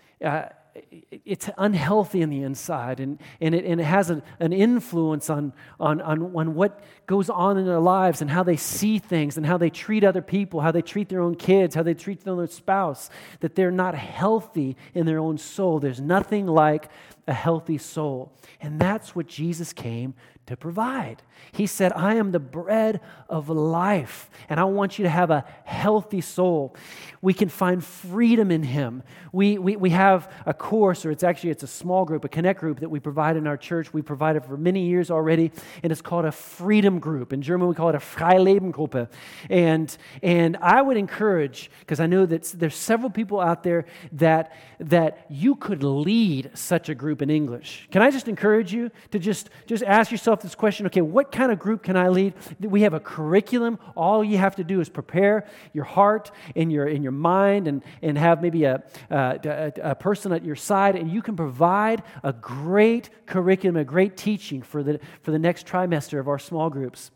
It's 1.25 1.49
unhealthy 1.59 2.23
in 2.23 2.31
the 2.31 2.43
inside 2.43 3.01
and, 3.01 3.19
and, 3.41 3.55
it, 3.55 3.65
and 3.65 3.81
it 3.81 3.85
has 3.85 4.11
an, 4.11 4.23
an 4.41 4.53
influence 4.53 5.31
on, 5.31 5.53
on, 5.81 6.01
on, 6.01 6.35
on 6.37 6.55
what 6.55 6.81
goes 7.07 7.31
on 7.31 7.59
in 7.59 7.67
their 7.67 7.81
lives 7.81 8.21
and 8.21 8.31
how 8.31 8.43
they 8.43 8.57
see 8.57 8.99
things 8.99 9.37
and 9.37 9.47
how 9.47 9.59
they 9.59 9.71
treat 9.71 10.05
other 10.05 10.23
people, 10.23 10.61
how 10.61 10.73
they 10.73 10.83
treat 10.83 11.09
their 11.09 11.21
own 11.21 11.35
kids, 11.35 11.75
how 11.75 11.83
they 11.83 11.95
treat 11.95 12.25
their 12.25 12.35
own 12.35 12.49
spouse, 12.49 13.11
that 13.41 13.55
they're 13.55 13.71
not 13.71 13.95
healthy 13.95 14.77
in 14.95 15.07
their 15.07 15.19
own 15.19 15.39
soul. 15.39 15.79
There's 15.79 16.01
nothing 16.01 16.47
like 16.47 16.91
a 17.27 17.33
healthy 17.33 17.79
soul. 17.79 18.33
And 18.61 18.81
that's 18.81 19.15
what 19.15 19.27
Jesus 19.27 19.73
came 19.73 20.15
to 20.47 20.57
provide. 20.57 21.23
He 21.53 21.67
said, 21.67 21.93
I 21.93 22.15
am 22.15 22.33
the 22.33 22.39
bread 22.39 23.01
of 23.29 23.49
life, 23.49 24.31
and 24.49 24.61
I 24.61 24.65
want 24.65 24.99
you 24.99 25.03
to 25.03 25.09
have 25.09 25.31
a 25.31 25.45
healthy 25.65 26.21
soul. 26.21 26.77
We 27.21 27.35
can 27.35 27.49
find 27.49 27.85
freedom 27.85 28.51
in 28.51 28.63
Him. 28.63 29.03
We, 29.33 29.59
we, 29.59 29.77
we 29.77 29.91
have 29.91 30.33
a 30.47 30.55
course, 30.55 31.05
or 31.05 31.11
it's 31.11 31.25
actually 31.25 31.51
it's 31.51 31.65
a 31.65 31.69
small 31.69 32.05
group, 32.05 32.25
a 32.25 32.29
connect 32.29 32.61
group 32.61 32.81
that 32.81 32.89
we 32.89 33.01
provide 33.01 33.37
in 33.37 33.47
our 33.47 33.57
church. 33.57 33.93
We 33.93 34.03
provide 34.03 34.37
it 34.37 34.45
for 34.45 34.57
many 34.57 34.87
years 34.87 35.11
already, 35.11 35.51
and 35.83 35.91
it's 35.91 36.01
called 36.01 36.25
a 36.25 36.33
freedom 36.33 37.01
group. 37.01 37.33
In 37.33 37.43
German, 37.43 37.69
we 37.69 37.75
call 37.75 37.89
it 37.89 37.95
a 37.97 37.99
Freilebengruppe. 37.99 39.09
And, 39.51 39.97
and 40.23 40.57
I 40.59 40.81
would 40.81 40.97
encourage, 40.97 41.71
because 41.81 41.99
I 41.99 42.07
know 42.07 42.25
that 42.27 42.45
there's 42.57 42.77
several 42.77 43.11
people 43.11 43.41
out 43.41 43.65
there 43.65 43.87
that, 44.13 44.53
that 44.79 45.27
you 45.29 45.57
could 45.57 45.83
lead 45.83 46.51
such 46.55 46.89
a 46.89 46.95
group 46.95 47.21
in 47.21 47.31
English. 47.31 47.89
Can 47.91 48.03
I 48.03 48.11
just 48.11 48.29
encourage 48.29 48.73
you 48.73 48.91
to 49.11 49.19
just, 49.19 49.51
just 49.67 49.83
ask 49.83 50.13
yourself 50.13 50.36
this 50.41 50.55
question 50.55 50.87
okay, 50.87 51.01
what 51.01 51.33
kind 51.33 51.53
of 51.53 51.59
group 51.59 51.83
can 51.83 51.97
I 51.97 52.09
lead? 52.09 52.35
We 52.61 52.83
have 52.83 52.95
a 52.95 53.01
curriculum. 53.01 53.79
All 53.95 54.25
you 54.25 54.39
have 54.39 54.57
to 54.57 54.65
do 54.65 54.81
is 54.81 54.89
prepare 54.89 55.47
your 55.73 55.85
heart 55.85 56.31
and 56.55 56.73
your, 56.73 56.87
and 56.87 57.03
your 57.03 57.13
mind 57.13 57.69
and, 57.69 57.83
and 58.03 58.17
have 58.19 58.43
maybe 58.43 58.65
a, 58.65 58.83
a, 59.11 59.73
a 59.83 59.95
person 59.95 60.33
at 60.33 60.45
your 60.45 60.57
side, 60.57 60.97
and 60.97 61.11
you 61.11 61.23
can 61.23 61.37
provide 61.37 62.03
a 62.23 62.33
great 62.33 63.11
curriculum, 63.27 63.77
a 63.77 63.85
great 63.85 64.17
teaching 64.17 64.63
for 64.63 64.83
the, 64.83 65.01
for 65.23 65.31
the 65.31 65.39
next 65.39 65.67
trimester 65.67 66.19
of 66.19 66.29
our 66.29 66.39
small 66.39 66.71
groups. 66.71 67.11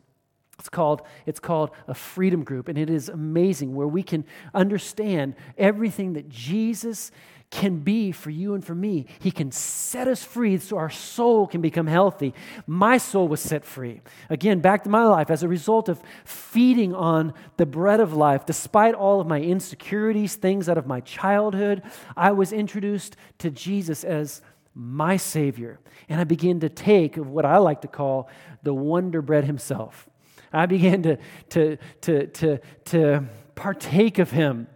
It's 0.61 0.69
called, 0.69 1.03
it's 1.25 1.41
called 1.41 1.71
a 1.89 1.95
freedom 1.95 2.45
group, 2.45 2.69
and 2.69 2.77
it 2.77 2.91
is 2.91 3.09
amazing 3.09 3.75
where 3.75 3.89
we 3.89 4.03
can 4.03 4.27
understand 4.53 5.35
everything 5.57 6.13
that 6.13 6.29
Jesus 6.29 7.11
can 7.51 7.81
be 7.81 8.13
for 8.13 8.31
you 8.31 8.55
and 8.55 8.65
for 8.65 8.75
me. 8.75 9.07
He 9.19 9.31
can 9.33 9.51
set 9.51 10.07
us 10.07 10.23
free 10.23 10.57
so 10.59 10.79
our 10.79 10.91
soul 10.91 11.49
can 11.49 11.61
become 11.61 11.89
healthy. 11.89 12.33
My 12.67 12.97
soul 12.97 13.27
was 13.27 13.41
set 13.41 13.65
free. 13.65 14.03
Again, 14.29 14.61
back 14.61 14.85
to 14.85 14.91
my 14.91 15.05
life 15.05 15.31
as 15.31 15.43
a 15.43 15.49
result 15.49 15.89
of 15.89 16.01
feeding 16.25 16.95
on 16.95 17.35
the 17.57 17.67
bread 17.67 17.99
of 17.99 18.15
life. 18.15 18.47
Despite 18.47 18.95
all 18.95 19.21
of 19.21 19.27
my 19.27 19.41
insecurities, 19.41 20.37
things 20.37 20.69
out 20.69 20.79
of 20.79 20.87
my 20.87 21.01
childhood, 21.01 21.83
I 22.17 22.31
was 22.33 22.53
introduced 22.53 23.17
to 23.39 23.51
Jesus 23.51 24.05
as 24.05 24.43
my 24.73 25.17
Savior. 25.17 25.81
And 26.09 26.21
I 26.21 26.25
began 26.25 26.61
to 26.61 26.69
take 26.69 27.17
of 27.17 27.29
what 27.29 27.45
I 27.45 27.59
like 27.59 27.81
to 27.83 27.89
call 27.89 28.29
the 28.63 28.75
wonder 28.75 29.23
bread 29.23 29.45
himself. 29.45 30.09
I 30.53 30.67
began 30.67 31.03
to, 31.03 31.17
to, 31.51 31.79
to, 32.03 32.27
to, 32.29 32.61
to 32.87 33.25
partake 33.57 34.21
of 34.21 34.31
him 34.31 34.69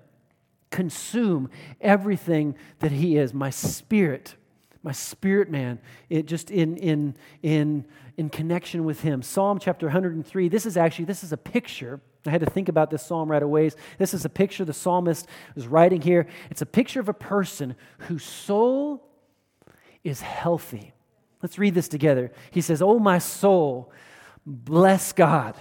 consume 0.74 1.48
everything 1.80 2.56
that 2.80 2.90
he 2.90 3.16
is. 3.16 3.32
My 3.32 3.50
spirit 3.50 4.34
my 4.82 4.92
spirit 4.92 5.50
man 5.50 5.78
it 6.10 6.26
just 6.26 6.50
in 6.50 6.76
in 6.76 7.16
in 7.42 7.86
in 8.18 8.28
connection 8.28 8.84
with 8.84 9.00
him. 9.00 9.22
Psalm 9.22 9.58
chapter 9.60 9.86
103 9.86 10.48
this 10.48 10.66
is 10.66 10.76
actually 10.76 11.04
this 11.04 11.22
is 11.22 11.32
a 11.32 11.36
picture. 11.36 12.00
I 12.26 12.30
had 12.30 12.40
to 12.40 12.50
think 12.50 12.68
about 12.68 12.90
this 12.90 13.06
psalm 13.06 13.30
right 13.30 13.42
away 13.42 13.70
this 13.98 14.12
is 14.12 14.24
a 14.24 14.28
picture 14.28 14.64
the 14.64 14.74
psalmist 14.74 15.28
is 15.54 15.68
writing 15.68 16.02
here. 16.02 16.26
It's 16.50 16.60
a 16.60 16.66
picture 16.66 16.98
of 16.98 17.08
a 17.08 17.14
person 17.14 17.76
whose 17.98 18.24
soul 18.24 19.08
is 20.02 20.20
healthy. 20.22 20.92
Let's 21.40 21.56
read 21.56 21.74
this 21.74 21.88
together. 21.88 22.32
He 22.50 22.60
says 22.60 22.82
oh 22.82 22.98
my 22.98 23.18
soul 23.18 23.92
bless 24.44 25.12
god 25.12 25.56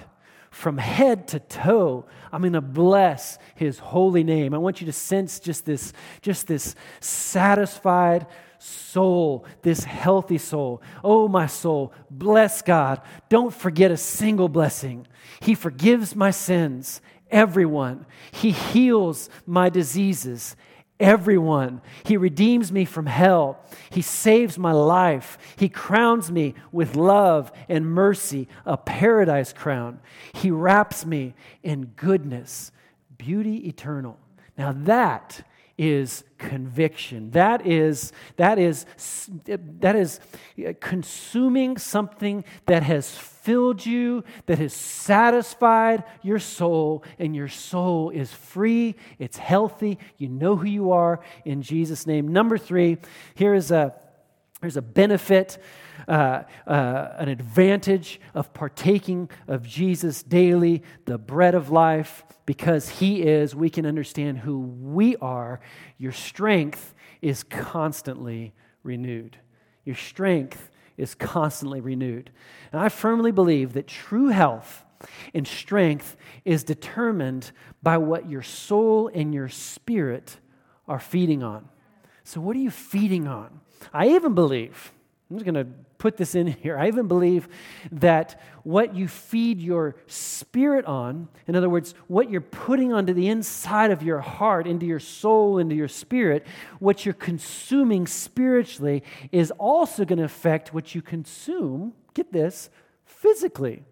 from 0.54 0.78
head 0.78 1.28
to 1.30 1.40
toe. 1.40 2.06
I'm 2.32 2.42
going 2.42 2.54
to 2.54 2.62
bless 2.62 3.40
his 3.56 3.80
holy 3.80 4.24
name. 4.24 4.54
I 4.54 4.60
want 4.60 4.82
you 4.82 4.86
to 4.86 4.94
sense 4.94 5.40
just 5.40 5.66
this, 5.66 5.94
just 6.22 6.46
this 6.46 6.76
satisfied 7.00 8.28
soul, 8.60 9.46
this 9.64 9.84
healthy 9.84 10.38
soul. 10.38 10.82
Oh, 11.04 11.28
my 11.28 11.48
soul, 11.48 11.92
bless 12.10 12.62
God. 12.62 13.02
Don't 13.30 13.54
forget 13.54 13.90
a 13.90 13.98
single 13.98 14.48
blessing. 14.48 15.08
He 15.42 15.56
forgives 15.56 16.16
my 16.16 16.30
sins, 16.30 17.02
everyone. 17.32 18.06
He 18.32 18.52
heals 18.52 19.32
my 19.48 19.70
diseases 19.70 20.56
everyone. 21.00 21.82
He 22.06 22.18
redeems 22.18 22.72
me 22.72 22.86
from 22.86 23.06
hell. 23.06 23.60
He 23.90 24.02
saves 24.02 24.58
my 24.58 24.72
life. 24.72 25.38
He 25.56 25.70
crowns 25.70 26.32
me 26.32 26.56
with 26.72 26.96
love 26.96 27.52
and 27.68 27.86
mercy, 27.86 28.48
a 28.66 28.78
paradise 28.78 29.54
crown. 29.54 30.00
He 30.34 30.52
wraps 30.52 31.06
me 31.06 31.34
in 31.62 31.88
goodness, 31.96 32.72
beauty 33.18 33.68
eternal. 33.68 34.18
Now 34.58 34.72
that 34.72 35.44
is 35.84 36.24
conviction. 36.38 37.32
That 37.32 37.68
is, 37.68 38.14
that 38.38 38.58
is, 38.58 38.86
that 39.46 39.96
is 39.96 40.20
consuming 40.80 41.78
something 41.78 42.46
that 42.68 42.84
has 42.84 43.10
filled 43.12 43.86
you, 43.86 44.24
that 44.46 44.60
has 44.60 44.74
satisfied 44.74 46.04
your 46.22 46.40
soul, 46.40 47.04
and 47.20 47.36
your 47.36 47.50
soul 47.50 48.10
is 48.10 48.32
free, 48.32 48.96
it's 49.20 49.38
healthy, 49.38 50.00
you 50.18 50.30
know 50.30 50.56
who 50.56 50.68
you 50.68 50.92
are 50.92 51.20
in 51.44 51.62
Jesus' 51.62 52.08
name. 52.08 52.30
Number 52.30 52.58
three, 52.58 52.98
here 53.36 53.54
is 53.54 53.70
a, 53.70 53.94
here's 54.62 54.78
a 54.78 54.82
benefit. 54.82 55.58
Uh, 56.08 56.44
uh, 56.68 57.10
an 57.18 57.30
advantage 57.30 58.20
of 58.34 58.54
partaking 58.54 59.30
of 59.48 59.66
Jesus 59.66 60.24
daily, 60.24 60.84
the 61.06 61.18
bread 61.18 61.56
of 61.56 61.70
life, 61.70 62.24
because 62.46 62.90
He 62.90 63.22
is, 63.22 63.56
we 63.56 63.70
can 63.70 63.86
understand 63.86 64.40
who 64.40 64.60
we 64.60 65.16
are. 65.18 65.60
Your 65.98 66.12
strength 66.12 66.94
is 67.22 67.44
constantly 67.44 68.54
renewed. 68.84 69.38
Your 69.86 69.96
strength 69.96 70.70
is 70.98 71.16
constantly 71.16 71.82
renewed. 71.82 72.32
And 72.72 72.82
I 72.82 72.90
firmly 72.90 73.32
believe 73.32 73.74
that 73.74 73.88
true 73.88 74.28
health 74.28 74.84
and 75.34 75.48
strength 75.48 76.16
is 76.46 76.64
determined 76.64 77.52
by 77.82 77.98
what 77.98 78.30
your 78.30 78.42
soul 78.42 79.10
and 79.14 79.34
your 79.34 79.50
spirit 79.50 80.38
are 80.88 81.00
feeding 81.00 81.44
on. 81.44 81.68
So, 82.24 82.40
what 82.40 82.56
are 82.56 82.60
you 82.60 82.72
feeding 82.72 83.28
on? 83.28 83.60
I 83.94 84.10
even 84.10 84.34
believe, 84.34 84.94
I'm 85.34 85.40
just 85.40 85.52
going 85.52 85.66
to 85.66 85.74
put 85.98 86.16
this 86.16 86.36
in 86.36 86.46
here. 86.62 86.78
I 86.78 86.88
even 86.88 87.08
believe 87.08 87.48
that 87.92 88.40
what 88.62 88.96
you 88.96 89.08
feed 89.08 89.60
your 89.60 89.96
spirit 90.06 90.86
on, 90.86 91.28
in 91.48 91.56
other 91.56 91.70
words, 91.70 91.96
what 92.06 92.30
you're 92.30 92.40
putting 92.40 92.94
onto 92.94 93.14
the 93.14 93.30
inside 93.30 93.90
of 93.90 94.04
your 94.04 94.20
heart, 94.20 94.68
into 94.68 94.86
your 94.86 95.00
soul, 95.00 95.58
into 95.58 95.74
your 95.74 95.88
spirit, 95.88 96.46
what 96.78 97.04
you're 97.04 97.16
consuming 97.16 98.06
spiritually 98.06 99.02
is 99.32 99.50
also 99.58 100.06
going 100.06 100.20
to 100.20 100.24
affect 100.24 100.72
what 100.72 100.94
you 100.94 101.02
consume, 101.02 101.94
get 102.14 102.32
this, 102.32 102.70
physically. 103.04 103.84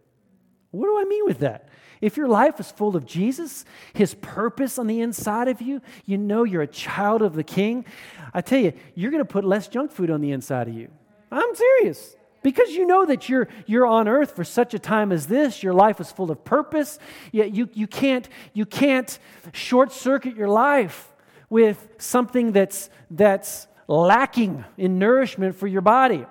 What 0.70 0.86
do 0.86 1.00
I 1.00 1.06
mean 1.06 1.26
with 1.26 1.40
that? 1.40 1.70
If 2.02 2.18
your 2.18 2.28
life 2.28 2.60
is 2.60 2.72
full 2.72 2.96
of 2.96 3.08
Jesus, 3.08 3.66
His 3.94 4.14
purpose 4.14 4.78
on 4.78 4.86
the 4.86 5.02
inside 5.02 5.48
of 5.48 5.60
you, 5.60 5.82
you 6.06 6.20
know 6.20 6.44
you're 6.44 6.62
a 6.62 6.68
child 6.68 7.24
of 7.24 7.34
the 7.34 7.44
King. 7.44 7.84
I 8.32 8.42
tell 8.42 8.60
you, 8.60 8.74
you're 8.94 9.12
going 9.12 9.24
to 9.24 9.26
put 9.26 9.44
less 9.44 9.68
junk 9.68 9.92
food 9.92 10.12
on 10.12 10.22
the 10.22 10.32
inside 10.32 10.68
of 10.68 10.76
you. 10.76 10.92
I'm 11.32 11.56
serious. 11.56 12.16
Because 12.44 12.72
you 12.72 12.88
know 12.88 13.06
that 13.06 13.30
you're, 13.30 13.48
you're 13.68 13.86
on 13.86 14.08
earth 14.08 14.36
for 14.36 14.44
such 14.44 14.74
a 14.74 14.80
time 14.80 15.12
as 15.12 15.28
this, 15.28 15.62
your 15.62 15.74
life 15.74 16.00
is 16.00 16.12
full 16.12 16.32
of 16.32 16.44
purpose, 16.44 16.98
yet 17.32 17.54
you, 17.54 17.70
you, 17.74 17.86
can't, 17.86 18.28
you 18.54 18.66
can't 18.66 19.20
short 19.54 19.92
circuit 19.92 20.36
your 20.36 20.50
life 20.50 21.14
with 21.50 21.88
something 22.00 22.52
that's, 22.52 22.90
that's 23.12 23.68
lacking 23.88 24.66
in 24.78 24.98
nourishment 24.98 25.56
for 25.56 25.68
your 25.68 25.82
body. 25.82 26.26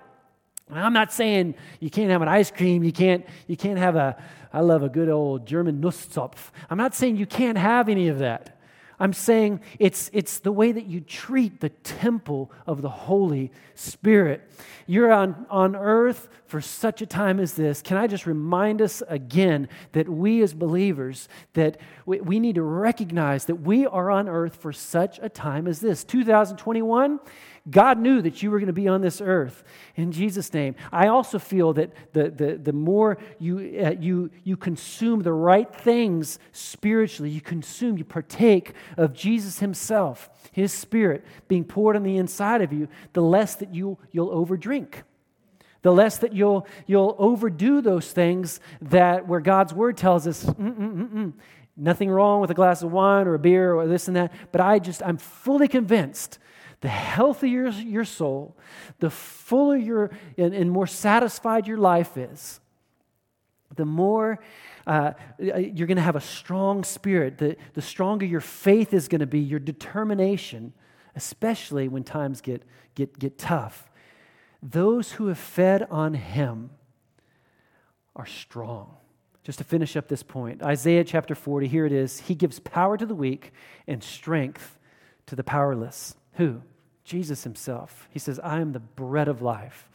I'm 0.72 0.92
not 0.92 1.12
saying 1.12 1.54
you 1.78 1.90
can't 1.90 2.10
have 2.10 2.22
an 2.22 2.28
ice 2.28 2.50
cream, 2.50 2.82
you 2.82 2.92
can't, 2.92 3.24
you 3.46 3.56
can't 3.56 3.78
have 3.78 3.96
a, 3.96 4.20
I 4.52 4.60
love 4.60 4.82
a 4.82 4.88
good 4.88 5.08
old 5.08 5.46
German 5.46 5.80
Nusszopf. 5.80 6.50
I'm 6.68 6.78
not 6.78 6.94
saying 6.94 7.16
you 7.16 7.26
can't 7.26 7.58
have 7.58 7.88
any 7.88 8.08
of 8.08 8.18
that. 8.18 8.59
I'm 9.00 9.14
saying 9.14 9.62
it's, 9.78 10.10
it's 10.12 10.38
the 10.38 10.52
way 10.52 10.72
that 10.72 10.84
you 10.84 11.00
treat 11.00 11.60
the 11.60 11.70
temple 11.70 12.52
of 12.66 12.82
the 12.82 12.90
Holy 12.90 13.50
Spirit. 13.74 14.48
You're 14.86 15.10
on, 15.10 15.46
on 15.48 15.74
earth 15.74 16.28
for 16.50 16.60
such 16.60 17.00
a 17.00 17.06
time 17.06 17.38
as 17.38 17.54
this. 17.54 17.80
Can 17.80 17.96
I 17.96 18.08
just 18.08 18.26
remind 18.26 18.82
us 18.82 19.04
again 19.08 19.68
that 19.92 20.08
we 20.08 20.42
as 20.42 20.52
believers, 20.52 21.28
that 21.52 21.80
we, 22.04 22.20
we 22.20 22.40
need 22.40 22.56
to 22.56 22.62
recognize 22.62 23.44
that 23.44 23.54
we 23.56 23.86
are 23.86 24.10
on 24.10 24.28
earth 24.28 24.56
for 24.56 24.72
such 24.72 25.20
a 25.22 25.28
time 25.28 25.68
as 25.68 25.78
this. 25.78 26.02
2021 26.02 27.20
God 27.68 27.98
knew 27.98 28.22
that 28.22 28.42
you 28.42 28.50
were 28.50 28.58
going 28.58 28.68
to 28.68 28.72
be 28.72 28.88
on 28.88 29.02
this 29.02 29.20
earth 29.20 29.62
in 29.94 30.12
Jesus' 30.12 30.52
name. 30.52 30.74
I 30.90 31.08
also 31.08 31.38
feel 31.38 31.74
that 31.74 31.92
the, 32.14 32.30
the, 32.30 32.56
the 32.56 32.72
more 32.72 33.18
you, 33.38 33.82
uh, 33.84 33.90
you, 34.00 34.30
you 34.42 34.56
consume 34.56 35.20
the 35.20 35.32
right 35.32 35.72
things 35.72 36.38
spiritually, 36.52 37.30
you 37.30 37.42
consume, 37.42 37.98
you 37.98 38.04
partake 38.04 38.72
of 38.96 39.12
Jesus 39.12 39.58
Himself, 39.58 40.30
His 40.52 40.72
Spirit 40.72 41.24
being 41.48 41.64
poured 41.64 41.96
on 41.96 42.02
the 42.02 42.16
inside 42.16 42.62
of 42.62 42.72
you, 42.72 42.88
the 43.12 43.22
less 43.22 43.54
that 43.56 43.74
you, 43.74 43.98
you'll 44.10 44.30
overdrink. 44.30 45.02
The 45.82 45.92
less 45.92 46.18
that 46.18 46.34
you'll, 46.34 46.66
you'll 46.86 47.16
overdo 47.18 47.80
those 47.80 48.12
things 48.12 48.60
that 48.82 49.26
where 49.26 49.40
God's 49.40 49.72
word 49.72 49.96
tells 49.96 50.26
us, 50.26 50.44
mm, 50.44 50.76
mm, 50.76 51.08
mm, 51.08 51.32
nothing 51.76 52.10
wrong 52.10 52.40
with 52.40 52.50
a 52.50 52.54
glass 52.54 52.82
of 52.82 52.92
wine 52.92 53.26
or 53.26 53.34
a 53.34 53.38
beer 53.38 53.74
or 53.74 53.86
this 53.86 54.06
and 54.06 54.16
that, 54.16 54.32
but 54.52 54.60
I 54.60 54.78
just, 54.78 55.02
I'm 55.02 55.16
fully 55.16 55.68
convinced 55.68 56.38
the 56.80 56.88
healthier 56.88 57.68
your 57.68 58.04
soul, 58.04 58.56
the 59.00 59.10
fuller 59.10 59.76
your 59.76 60.10
and, 60.38 60.54
and 60.54 60.70
more 60.70 60.86
satisfied 60.86 61.66
your 61.66 61.76
life 61.76 62.16
is, 62.16 62.60
the 63.76 63.84
more 63.84 64.40
uh, 64.86 65.12
you're 65.38 65.86
going 65.86 65.96
to 65.96 66.02
have 66.02 66.16
a 66.16 66.20
strong 66.20 66.84
spirit, 66.84 67.38
the, 67.38 67.56
the 67.74 67.82
stronger 67.82 68.24
your 68.24 68.40
faith 68.40 68.94
is 68.94 69.08
going 69.08 69.20
to 69.20 69.26
be, 69.26 69.40
your 69.40 69.60
determination, 69.60 70.72
especially 71.14 71.86
when 71.88 72.02
times 72.02 72.40
get, 72.40 72.62
get, 72.94 73.18
get 73.18 73.38
tough. 73.38 73.89
Those 74.62 75.12
who 75.12 75.28
have 75.28 75.38
fed 75.38 75.86
on 75.90 76.14
Him 76.14 76.70
are 78.14 78.26
strong. 78.26 78.96
Just 79.42 79.58
to 79.58 79.64
finish 79.64 79.96
up 79.96 80.08
this 80.08 80.22
point, 80.22 80.62
Isaiah 80.62 81.04
chapter 81.04 81.34
40, 81.34 81.66
here 81.66 81.86
it 81.86 81.92
is. 81.92 82.20
He 82.20 82.34
gives 82.34 82.60
power 82.60 82.98
to 82.98 83.06
the 83.06 83.14
weak 83.14 83.52
and 83.86 84.02
strength 84.04 84.78
to 85.26 85.34
the 85.34 85.44
powerless. 85.44 86.14
Who? 86.34 86.62
Jesus 87.04 87.42
himself. 87.42 88.08
He 88.10 88.18
says, 88.18 88.38
I 88.40 88.60
am 88.60 88.72
the 88.72 88.80
bread 88.80 89.28
of 89.28 89.40
life. 89.40 89.88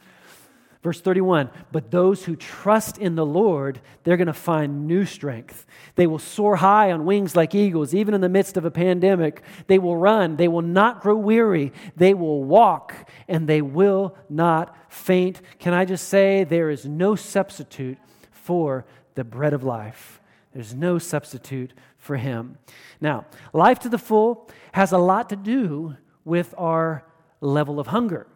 Verse 0.86 1.00
31 1.00 1.50
But 1.72 1.90
those 1.90 2.26
who 2.26 2.36
trust 2.36 2.96
in 2.96 3.16
the 3.16 3.26
Lord, 3.26 3.80
they're 4.04 4.16
going 4.16 4.28
to 4.28 4.32
find 4.32 4.86
new 4.86 5.04
strength. 5.04 5.66
They 5.96 6.06
will 6.06 6.20
soar 6.20 6.54
high 6.54 6.92
on 6.92 7.04
wings 7.04 7.34
like 7.34 7.56
eagles, 7.56 7.92
even 7.92 8.14
in 8.14 8.20
the 8.20 8.28
midst 8.28 8.56
of 8.56 8.64
a 8.64 8.70
pandemic. 8.70 9.42
They 9.66 9.80
will 9.80 9.96
run, 9.96 10.36
they 10.36 10.46
will 10.46 10.62
not 10.62 11.00
grow 11.00 11.16
weary. 11.16 11.72
They 11.96 12.14
will 12.14 12.44
walk, 12.44 13.10
and 13.26 13.48
they 13.48 13.62
will 13.62 14.16
not 14.28 14.76
faint. 14.88 15.40
Can 15.58 15.74
I 15.74 15.86
just 15.86 16.06
say, 16.06 16.44
there 16.44 16.70
is 16.70 16.86
no 16.86 17.16
substitute 17.16 17.98
for 18.30 18.86
the 19.16 19.24
bread 19.24 19.54
of 19.54 19.64
life? 19.64 20.20
There's 20.52 20.72
no 20.72 20.98
substitute 20.98 21.72
for 21.98 22.16
him. 22.16 22.58
Now, 23.00 23.26
life 23.52 23.80
to 23.80 23.88
the 23.88 23.98
full 23.98 24.48
has 24.70 24.92
a 24.92 24.98
lot 24.98 25.30
to 25.30 25.36
do 25.36 25.96
with 26.24 26.54
our 26.56 27.04
level 27.40 27.80
of 27.80 27.88
hunger. 27.88 28.28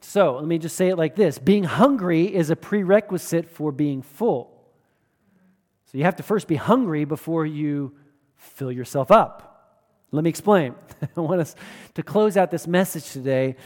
So 0.00 0.36
let 0.36 0.46
me 0.46 0.58
just 0.58 0.76
say 0.76 0.88
it 0.88 0.96
like 0.96 1.16
this 1.16 1.38
being 1.38 1.64
hungry 1.64 2.34
is 2.34 2.50
a 2.50 2.56
prerequisite 2.56 3.48
for 3.48 3.72
being 3.72 4.02
full. 4.02 4.52
So 5.86 5.98
you 5.98 6.04
have 6.04 6.16
to 6.16 6.22
first 6.22 6.48
be 6.48 6.56
hungry 6.56 7.04
before 7.04 7.46
you 7.46 7.96
fill 8.36 8.72
yourself 8.72 9.10
up. 9.10 9.52
Let 10.10 10.24
me 10.24 10.30
explain. 10.30 10.74
I 11.16 11.20
want 11.20 11.40
us 11.40 11.54
to 11.94 12.02
close 12.02 12.36
out 12.36 12.50
this 12.50 12.66
message 12.66 13.12
today 13.12 13.56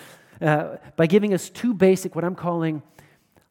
uh, 0.40 0.76
by 0.96 1.06
giving 1.06 1.34
us 1.34 1.50
two 1.50 1.74
basic, 1.74 2.14
what 2.14 2.24
I'm 2.24 2.34
calling 2.34 2.82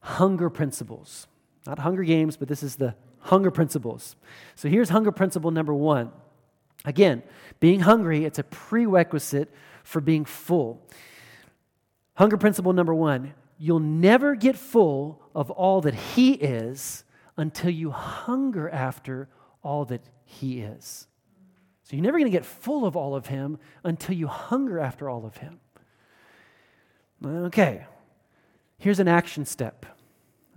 hunger 0.01 0.49
principles. 0.49 1.27
Not 1.65 1.79
hunger 1.79 2.03
games, 2.03 2.37
but 2.37 2.47
this 2.47 2.63
is 2.63 2.77
the 2.77 2.95
hunger 3.19 3.51
principles. 3.51 4.15
So 4.55 4.69
here's 4.69 4.89
hunger 4.89 5.11
principle 5.11 5.51
number 5.51 5.73
one 5.73 6.11
Again, 6.85 7.23
being 7.59 7.81
hungry, 7.81 8.23
it's 8.23 8.39
a 8.39 8.43
prerequisite 8.43 9.53
for 9.83 9.99
being 9.99 10.23
full. 10.23 10.81
Hunger 12.19 12.36
principle 12.36 12.73
number 12.73 12.93
one 12.93 13.34
you'll 13.58 13.79
never 13.79 14.36
get 14.36 14.58
full 14.58 15.21
of 15.34 15.49
all 15.51 15.79
that 15.82 15.93
He 15.93 16.34
is 16.34 17.05
until 17.38 17.69
you 17.69 17.91
hunger 17.91 18.69
after 18.69 19.29
all 19.63 19.86
that 19.86 20.01
He 20.25 20.60
is. 20.60 21.08
So 21.84 21.95
you're 21.95 22.03
never 22.03 22.17
going 22.17 22.29
to 22.29 22.38
get 22.38 22.45
full 22.45 22.86
of 22.86 22.97
all 22.97 23.15
of 23.15 23.27
Him 23.27 23.58
until 23.86 24.15
you 24.15 24.27
hunger 24.27 24.79
after 24.79 25.10
all 25.10 25.25
of 25.25 25.38
Him. 25.38 25.62
Okay, 27.25 27.86
here's 28.77 28.99
an 28.99 29.08
action 29.08 29.45
step. 29.45 29.86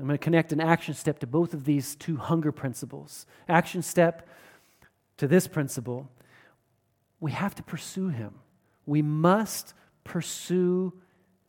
I'm 0.01 0.07
going 0.07 0.18
to 0.18 0.25
connect 0.25 0.53
an 0.53 0.61
action 0.61 0.94
step 0.94 1.20
to 1.20 1.29
both 1.29 1.55
of 1.55 1.64
these 1.64 1.94
two 1.94 2.16
hunger 2.16 2.51
principles. 2.51 3.25
Action 3.48 3.83
step 3.83 4.29
to 5.16 5.29
this 5.29 5.46
principle, 5.46 6.11
we 7.20 7.31
have 7.31 7.55
to 7.55 7.62
pursue 7.62 8.09
him. 8.09 8.35
We 8.85 9.01
must 9.01 9.75
pursue 10.03 10.94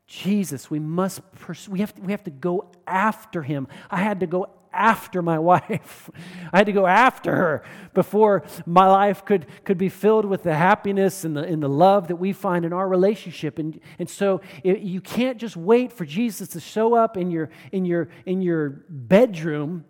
Jesus. 0.07 0.69
We 0.69 0.79
must 0.79 1.21
pursue, 1.33 1.71
we 1.71 1.79
have 1.79 1.93
to, 1.95 2.01
we 2.01 2.11
have 2.11 2.23
to 2.23 2.31
go 2.31 2.71
after 2.85 3.41
him. 3.41 3.67
I 3.89 3.97
had 3.97 4.19
to 4.19 4.27
go 4.27 4.47
after 4.73 5.21
my 5.21 5.39
wife. 5.53 6.09
I 6.51 6.57
had 6.57 6.65
to 6.65 6.71
go 6.71 6.87
after 6.87 7.35
her 7.35 7.63
before 7.93 8.43
my 8.65 8.87
life 8.87 9.23
could, 9.23 9.45
could 9.63 9.77
be 9.77 9.89
filled 9.89 10.25
with 10.25 10.43
the 10.43 10.55
happiness 10.55 11.23
and 11.23 11.37
the, 11.37 11.43
and 11.43 11.61
the 11.61 11.69
love 11.69 12.07
that 12.09 12.17
we 12.17 12.33
find 12.33 12.65
in 12.65 12.73
our 12.73 12.87
relationship. 12.87 13.59
And, 13.59 13.79
and 13.99 14.09
so 14.09 14.41
it, 14.63 14.79
you 14.79 15.01
can't 15.01 15.37
just 15.37 15.55
wait 15.55 15.93
for 15.93 16.05
Jesus 16.05 16.49
to 16.49 16.59
show 16.59 16.95
up 16.95 17.17
in 17.17 17.31
your, 17.31 17.49
in 17.71 17.85
your, 17.85 18.09
in 18.25 18.41
your 18.41 18.83
bedroom. 18.89 19.85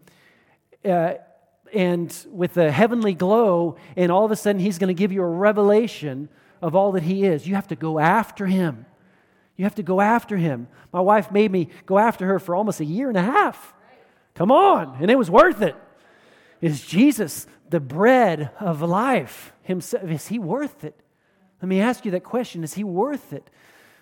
Uh, 0.84 1.13
and 1.73 2.28
with 2.30 2.56
a 2.58 2.71
heavenly 2.71 3.15
glow, 3.15 3.78
and 3.95 4.12
all 4.12 4.26
of 4.26 4.32
a 4.32 4.36
sudden 4.36 4.60
he's 4.60 4.78
going 4.78 4.89
to 4.89 4.93
give 4.93 5.12
you 5.12 5.23
a 5.23 5.28
revelation 5.28 6.30
of 6.62 6.76
all 6.76 6.91
that 6.91 7.02
he 7.04 7.26
is. 7.26 7.47
You 7.47 7.56
have 7.56 7.67
to 7.69 7.76
go 7.76 7.97
after 7.97 8.45
him. 8.45 8.86
You 9.56 9.66
have 9.66 9.76
to 9.76 9.84
go 9.84 10.02
after 10.02 10.38
him. 10.38 10.68
My 10.92 11.02
wife 11.02 11.32
made 11.32 11.52
me 11.52 11.70
go 11.86 12.00
after 12.00 12.26
her 12.28 12.39
for 12.39 12.56
almost 12.56 12.80
a 12.80 12.86
year 12.86 13.08
and 13.08 13.18
a 13.18 13.22
half. 13.22 13.74
Come 14.36 14.52
on, 14.52 14.98
and 15.00 15.12
it 15.12 15.18
was 15.18 15.30
worth 15.30 15.62
it. 15.62 15.76
Is 16.60 16.84
Jesus 16.84 17.46
the 17.70 17.80
bread 17.80 18.52
of 18.60 18.82
life 18.82 19.54
himself? 19.62 20.10
Is 20.10 20.28
he 20.28 20.39
worth 20.39 20.84
it? 20.84 21.00
Let 21.62 21.70
me 21.70 21.80
ask 21.80 22.04
you 22.06 22.12
that 22.12 22.24
question 22.24 22.63
Is 22.63 22.74
he 22.74 22.84
worth 22.84 23.34
it? 23.34 23.50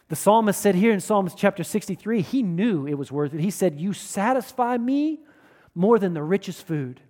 The 0.08 0.16
psalmist 0.16 0.62
said 0.62 0.76
here 0.76 0.92
in 0.92 1.00
Psalms 1.00 1.34
chapter 1.36 1.64
63, 1.64 2.22
he 2.22 2.44
knew 2.44 2.86
it 2.86 2.98
was 2.98 3.12
worth 3.12 3.34
it. 3.34 3.40
He 3.40 3.52
said, 3.52 3.80
You 3.80 3.94
satisfy 3.94 4.78
me 4.78 5.20
more 5.74 6.00
than 6.00 6.14
the 6.14 6.24
richest 6.24 6.68
food. 6.68 7.02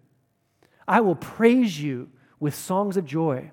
I 0.88 1.02
will 1.02 1.16
praise 1.16 1.82
you 1.82 2.10
with 2.40 2.54
songs 2.54 2.98
of 2.98 3.06
joy. 3.06 3.52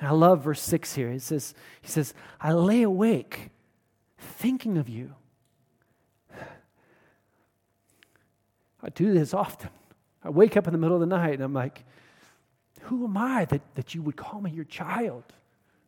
I 0.00 0.12
love 0.12 0.44
verse 0.44 0.62
6 0.62 0.94
here. 0.94 1.10
He 1.10 1.18
says, 1.18 1.54
he 1.82 1.88
says, 1.88 2.14
I 2.40 2.52
lay 2.52 2.82
awake 2.82 3.50
thinking 4.20 4.78
of 4.78 4.88
you. 4.88 5.14
I 8.82 8.88
do 8.88 9.12
this 9.12 9.34
often. 9.34 9.70
I 10.22 10.30
wake 10.30 10.56
up 10.56 10.66
in 10.66 10.72
the 10.72 10.78
middle 10.78 10.96
of 10.96 11.00
the 11.00 11.06
night 11.06 11.34
and 11.34 11.42
I'm 11.42 11.52
like, 11.52 11.84
who 12.82 13.04
am 13.04 13.16
I 13.16 13.44
that, 13.46 13.62
that 13.74 13.94
you 13.94 14.02
would 14.02 14.16
call 14.16 14.40
me 14.40 14.50
your 14.50 14.64
child? 14.64 15.24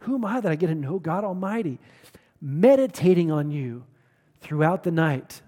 Who 0.01 0.15
am 0.15 0.25
I 0.25 0.41
that 0.41 0.51
I 0.51 0.57
get 0.57 0.67
to 0.67 0.75
know 0.75 0.99
God 0.99 1.25
Almighty? 1.25 1.79
Meditating 2.41 3.31
on 3.31 3.51
you 3.51 3.85
throughout 4.41 4.83
the 4.83 4.91
night. 4.91 5.41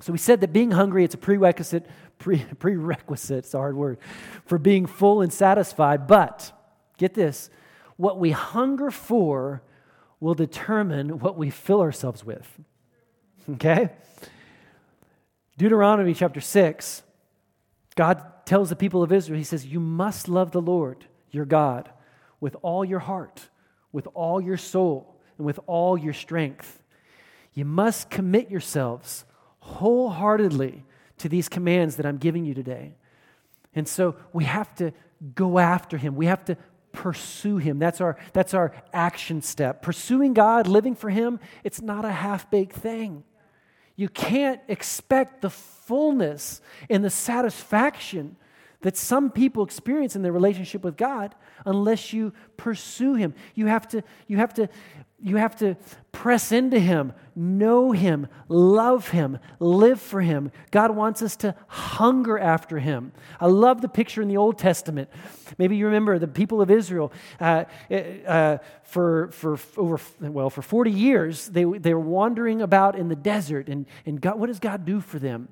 So 0.00 0.12
we 0.12 0.18
said 0.18 0.40
that 0.42 0.52
being 0.52 0.70
hungry, 0.70 1.04
it's 1.04 1.14
a 1.14 1.18
prerequisite 1.18 1.86
pre- 2.18 2.44
prerequisite, 2.58 3.38
it's 3.38 3.54
a 3.54 3.58
hard 3.58 3.76
word, 3.76 3.98
for 4.44 4.58
being 4.58 4.86
full 4.86 5.22
and 5.22 5.32
satisfied. 5.32 6.06
But, 6.06 6.52
get 6.98 7.14
this, 7.14 7.50
what 7.96 8.18
we 8.18 8.30
hunger 8.30 8.90
for 8.90 9.62
will 10.20 10.34
determine 10.34 11.18
what 11.18 11.36
we 11.36 11.50
fill 11.50 11.80
ourselves 11.80 12.24
with. 12.24 12.58
Okay? 13.50 13.90
Deuteronomy 15.56 16.14
chapter 16.14 16.40
6, 16.40 17.02
God 17.96 18.22
tells 18.46 18.68
the 18.68 18.76
people 18.76 19.02
of 19.02 19.12
Israel, 19.12 19.38
He 19.38 19.44
says, 19.44 19.66
You 19.66 19.80
must 19.80 20.28
love 20.28 20.52
the 20.52 20.62
Lord 20.62 21.06
your 21.30 21.44
God 21.44 21.90
with 22.40 22.56
all 22.62 22.84
your 22.84 23.00
heart, 23.00 23.48
with 23.92 24.06
all 24.14 24.40
your 24.40 24.56
soul, 24.56 25.20
and 25.36 25.46
with 25.46 25.58
all 25.66 25.98
your 25.98 26.12
strength. 26.12 26.82
You 27.54 27.64
must 27.64 28.10
commit 28.10 28.50
yourselves 28.50 29.24
wholeheartedly 29.60 30.84
to 31.18 31.28
these 31.28 31.48
commands 31.48 31.96
that 31.96 32.06
I'm 32.06 32.18
giving 32.18 32.44
you 32.44 32.54
today. 32.54 32.94
And 33.74 33.86
so 33.88 34.16
we 34.32 34.44
have 34.44 34.74
to 34.76 34.92
go 35.34 35.58
after 35.58 35.96
him. 35.96 36.14
We 36.14 36.26
have 36.26 36.44
to 36.46 36.56
pursue 36.98 37.58
Him. 37.58 37.78
That's 37.78 38.00
our, 38.00 38.16
that's 38.32 38.54
our 38.54 38.72
action 38.92 39.40
step. 39.40 39.82
Pursuing 39.82 40.34
God, 40.34 40.66
living 40.66 40.96
for 40.96 41.10
Him, 41.10 41.38
it's 41.62 41.80
not 41.80 42.04
a 42.04 42.10
half 42.10 42.50
baked 42.50 42.74
thing. 42.74 43.22
You 43.94 44.08
can't 44.08 44.60
expect 44.66 45.40
the 45.40 45.50
fullness 45.50 46.60
and 46.90 47.04
the 47.04 47.10
satisfaction 47.10 48.36
that 48.82 48.96
some 48.96 49.30
people 49.30 49.64
experience 49.64 50.14
in 50.14 50.22
their 50.22 50.32
relationship 50.32 50.84
with 50.84 50.96
God 50.96 51.34
unless 51.64 52.12
you 52.12 52.32
pursue 52.56 53.14
Him. 53.14 53.34
You 53.54 53.66
have 53.66 53.88
to, 53.88 54.02
you 54.26 54.36
have 54.36 54.54
to 54.54 54.68
you 55.20 55.36
have 55.36 55.56
to 55.56 55.76
press 56.12 56.52
into 56.52 56.78
Him, 56.78 57.12
know 57.34 57.90
Him, 57.90 58.28
love 58.48 59.08
Him, 59.08 59.38
live 59.58 60.00
for 60.00 60.20
Him. 60.20 60.52
God 60.70 60.92
wants 60.92 61.22
us 61.22 61.34
to 61.36 61.56
hunger 61.66 62.38
after 62.38 62.78
Him. 62.78 63.12
I 63.40 63.46
love 63.46 63.80
the 63.80 63.88
picture 63.88 64.22
in 64.22 64.28
the 64.28 64.36
Old 64.36 64.58
Testament. 64.58 65.08
Maybe 65.58 65.76
you 65.76 65.86
remember 65.86 66.20
the 66.20 66.28
people 66.28 66.60
of 66.60 66.70
Israel 66.70 67.12
uh, 67.40 67.64
uh, 67.90 68.58
for, 68.84 69.30
for 69.32 69.58
over, 69.76 70.00
well, 70.20 70.50
for 70.50 70.62
40 70.62 70.92
years, 70.92 71.46
they, 71.48 71.64
they 71.64 71.94
were 71.94 72.00
wandering 72.00 72.62
about 72.62 72.96
in 72.96 73.08
the 73.08 73.16
desert. 73.16 73.68
And, 73.68 73.86
and 74.06 74.20
God, 74.20 74.38
what 74.38 74.46
does 74.46 74.60
God 74.60 74.84
do 74.84 75.00
for 75.00 75.18
them? 75.18 75.48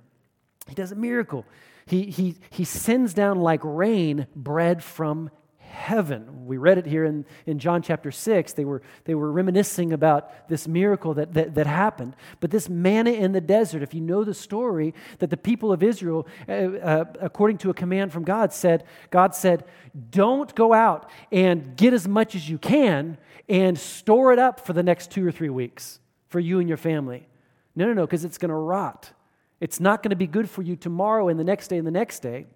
He 0.68 0.76
does 0.76 0.92
a 0.92 0.96
miracle. 0.96 1.44
He, 1.86 2.10
he, 2.10 2.36
he 2.50 2.64
sends 2.64 3.14
down 3.14 3.38
like 3.38 3.60
rain 3.62 4.26
bread 4.34 4.82
from 4.82 5.30
heaven. 5.58 6.46
We 6.46 6.56
read 6.56 6.78
it 6.78 6.86
here 6.86 7.04
in, 7.04 7.26
in 7.44 7.58
John 7.58 7.82
chapter 7.82 8.10
6. 8.10 8.52
They 8.54 8.64
were, 8.64 8.82
they 9.04 9.14
were 9.14 9.30
reminiscing 9.30 9.92
about 9.92 10.48
this 10.48 10.66
miracle 10.66 11.14
that, 11.14 11.34
that, 11.34 11.54
that 11.54 11.66
happened. 11.66 12.16
But 12.40 12.50
this 12.50 12.68
manna 12.68 13.10
in 13.10 13.32
the 13.32 13.40
desert, 13.40 13.82
if 13.82 13.94
you 13.94 14.00
know 14.00 14.24
the 14.24 14.34
story, 14.34 14.94
that 15.18 15.30
the 15.30 15.36
people 15.36 15.72
of 15.72 15.82
Israel, 15.82 16.26
uh, 16.48 16.52
uh, 16.52 17.04
according 17.20 17.58
to 17.58 17.70
a 17.70 17.74
command 17.74 18.12
from 18.12 18.24
God, 18.24 18.52
said, 18.52 18.84
God 19.10 19.34
said, 19.34 19.64
don't 20.10 20.52
go 20.54 20.72
out 20.72 21.08
and 21.30 21.76
get 21.76 21.92
as 21.92 22.08
much 22.08 22.34
as 22.34 22.48
you 22.48 22.58
can 22.58 23.18
and 23.48 23.78
store 23.78 24.32
it 24.32 24.38
up 24.38 24.66
for 24.66 24.72
the 24.72 24.82
next 24.82 25.10
two 25.10 25.26
or 25.26 25.30
three 25.30 25.50
weeks 25.50 26.00
for 26.28 26.40
you 26.40 26.58
and 26.58 26.68
your 26.68 26.78
family. 26.78 27.28
No, 27.76 27.86
no, 27.86 27.92
no, 27.92 28.06
because 28.06 28.24
it's 28.24 28.38
going 28.38 28.48
to 28.48 28.54
rot. 28.54 29.12
It's 29.60 29.80
not 29.80 30.02
going 30.02 30.10
to 30.10 30.16
be 30.16 30.26
good 30.26 30.48
for 30.50 30.62
you 30.62 30.76
tomorrow 30.76 31.28
and 31.28 31.38
the 31.38 31.44
next 31.44 31.68
day 31.68 31.78
and 31.78 31.86
the 31.86 31.90
next 31.92 32.20
day. 32.20 32.46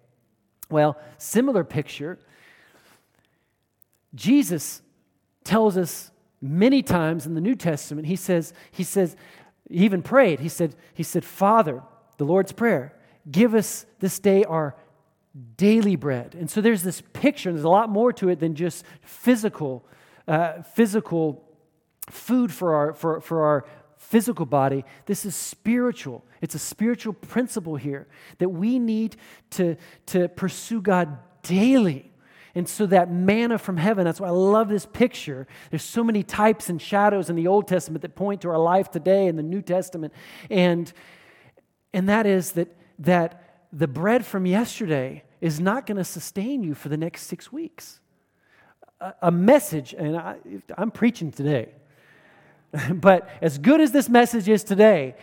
Well, 0.69 0.97
similar 1.17 1.63
picture 1.63 2.19
Jesus 4.13 4.81
tells 5.43 5.77
us 5.77 6.11
many 6.41 6.81
times 6.81 7.25
in 7.25 7.33
the 7.33 7.41
New 7.41 7.55
Testament, 7.55 8.07
he 8.07 8.15
says, 8.15 8.53
he 8.71 8.83
says, 8.83 9.15
he 9.69 9.85
even 9.85 10.01
prayed, 10.01 10.39
he 10.39 10.49
said, 10.49 10.75
he 10.93 11.03
said, 11.03 11.23
Father, 11.23 11.81
the 12.17 12.25
Lord's 12.25 12.51
Prayer, 12.51 12.93
give 13.29 13.53
us 13.53 13.85
this 13.99 14.19
day 14.19 14.43
our 14.43 14.75
daily 15.55 15.95
bread. 15.95 16.35
And 16.37 16.49
so 16.49 16.59
there's 16.59 16.83
this 16.83 17.01
picture, 17.13 17.49
and 17.49 17.57
there's 17.57 17.63
a 17.63 17.69
lot 17.69 17.89
more 17.89 18.11
to 18.13 18.29
it 18.29 18.39
than 18.39 18.55
just 18.55 18.83
physical, 19.01 19.85
uh, 20.27 20.61
physical 20.61 21.47
food 22.09 22.51
for 22.51 22.75
our, 22.75 22.93
for, 22.93 23.21
for 23.21 23.45
our 23.45 23.65
physical 24.01 24.45
body. 24.45 24.83
This 25.05 25.25
is 25.25 25.35
spiritual. 25.35 26.25
It's 26.41 26.55
a 26.55 26.59
spiritual 26.59 27.13
principle 27.13 27.75
here 27.75 28.07
that 28.39 28.49
we 28.49 28.79
need 28.79 29.15
to, 29.51 29.77
to 30.07 30.27
pursue 30.27 30.81
God 30.81 31.17
daily. 31.43 32.11
And 32.55 32.67
so 32.67 32.85
that 32.87 33.09
manna 33.11 33.57
from 33.57 33.77
heaven, 33.77 34.03
that's 34.03 34.19
why 34.19 34.27
I 34.27 34.31
love 34.31 34.67
this 34.67 34.85
picture. 34.85 35.47
There's 35.69 35.83
so 35.83 36.03
many 36.03 36.23
types 36.23 36.67
and 36.67 36.81
shadows 36.81 37.29
in 37.29 37.35
the 37.35 37.47
Old 37.47 37.67
Testament 37.67 38.01
that 38.01 38.15
point 38.15 38.41
to 38.41 38.49
our 38.49 38.57
life 38.57 38.91
today 38.91 39.27
in 39.27 39.37
the 39.37 39.43
New 39.43 39.61
Testament. 39.61 40.13
And, 40.49 40.91
and 41.93 42.09
that 42.09 42.25
is 42.25 42.53
that, 42.53 42.75
that 42.99 43.65
the 43.71 43.87
bread 43.87 44.25
from 44.25 44.45
yesterday 44.45 45.23
is 45.39 45.59
not 45.59 45.85
going 45.85 45.97
to 45.97 46.03
sustain 46.03 46.63
you 46.63 46.73
for 46.73 46.89
the 46.89 46.97
next 46.97 47.27
six 47.27 47.51
weeks. 47.51 47.99
A, 49.21 49.31
message, 49.31 49.95
and 49.97 50.17
I, 50.17 50.37
I'm 50.77 50.91
preaching 50.91 51.31
today, 51.31 51.69
but 52.93 53.29
as 53.41 53.57
good 53.57 53.81
as 53.81 53.91
this 53.91 54.09
message 54.09 54.47
is 54.47 54.63
today, 54.63 55.15